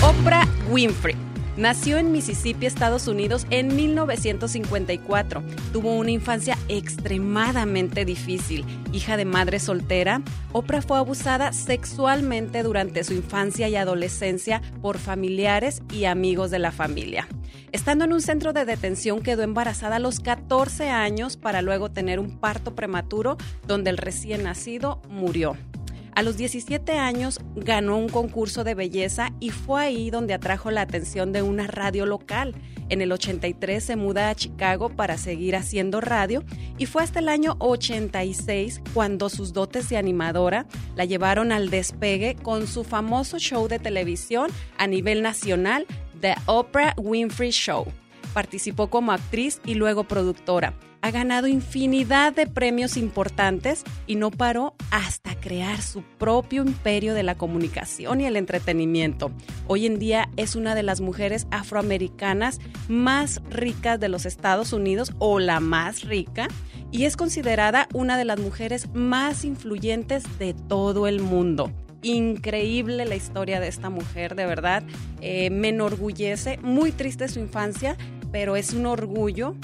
[0.03, 1.34] Oprah Winfrey.
[1.57, 5.45] Nació en Mississippi, Estados Unidos, en 1954.
[5.73, 8.65] Tuvo una infancia extremadamente difícil.
[8.93, 10.21] Hija de madre soltera,
[10.53, 16.73] Oprah fue abusada sexualmente durante su infancia y adolescencia por familiares y amigos de la
[16.73, 17.29] familia.
[17.71, 22.19] Estando en un centro de detención quedó embarazada a los 14 años para luego tener
[22.19, 23.37] un parto prematuro
[23.67, 25.57] donde el recién nacido murió.
[26.15, 30.82] A los 17 años ganó un concurso de belleza y fue ahí donde atrajo la
[30.82, 32.55] atención de una radio local.
[32.89, 36.45] En el 83 se muda a Chicago para seguir haciendo radio
[36.78, 42.36] y fue hasta el año 86 cuando sus dotes de animadora la llevaron al despegue
[42.36, 45.85] con su famoso show de televisión a nivel nacional,
[46.20, 47.86] The Oprah Winfrey Show.
[48.32, 50.74] Participó como actriz y luego productora
[51.05, 57.23] ha ganado infinidad de premios importantes y no paró hasta crear su propio imperio de
[57.23, 59.31] la comunicación y el entretenimiento.
[59.67, 62.59] Hoy en día es una de las mujeres afroamericanas
[62.89, 66.49] más ricas de los Estados Unidos o la más rica
[66.91, 71.71] y es considerada una de las mujeres más influyentes de todo el mundo
[72.01, 74.83] increíble la historia de esta mujer, de verdad.
[75.23, 77.97] Eh, me enorgullece, muy triste su infancia,
[78.31, 79.55] pero es un orgullo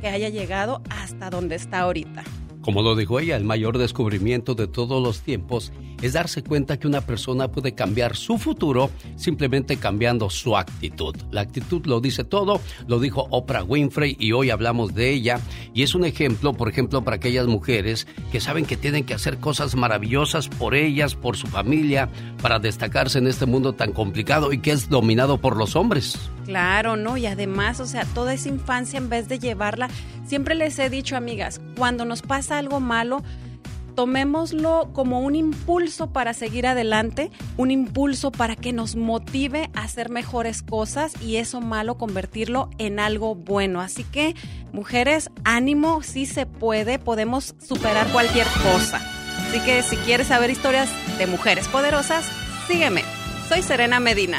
[0.00, 2.22] que haya llegado hasta donde está ahorita.
[2.66, 5.72] Como lo dijo ella, el mayor descubrimiento de todos los tiempos
[6.02, 11.14] es darse cuenta que una persona puede cambiar su futuro simplemente cambiando su actitud.
[11.30, 15.38] La actitud lo dice todo, lo dijo Oprah Winfrey y hoy hablamos de ella
[15.74, 19.38] y es un ejemplo, por ejemplo, para aquellas mujeres que saben que tienen que hacer
[19.38, 22.08] cosas maravillosas por ellas, por su familia,
[22.42, 26.18] para destacarse en este mundo tan complicado y que es dominado por los hombres.
[26.46, 27.16] Claro, ¿no?
[27.16, 29.88] Y además, o sea, toda esa infancia en vez de llevarla,
[30.24, 32.22] siempre les he dicho, amigas, cuando nos
[32.58, 33.22] algo malo,
[33.96, 40.10] tomémoslo como un impulso para seguir adelante, un impulso para que nos motive a hacer
[40.10, 43.80] mejores cosas y eso malo convertirlo en algo bueno.
[43.80, 44.36] Así que,
[44.72, 49.00] mujeres, ánimo, sí se puede, podemos superar cualquier cosa.
[49.48, 52.28] Así que si quieres saber historias de mujeres poderosas,
[52.68, 53.02] sígueme.
[53.48, 54.38] Soy Serena Medina.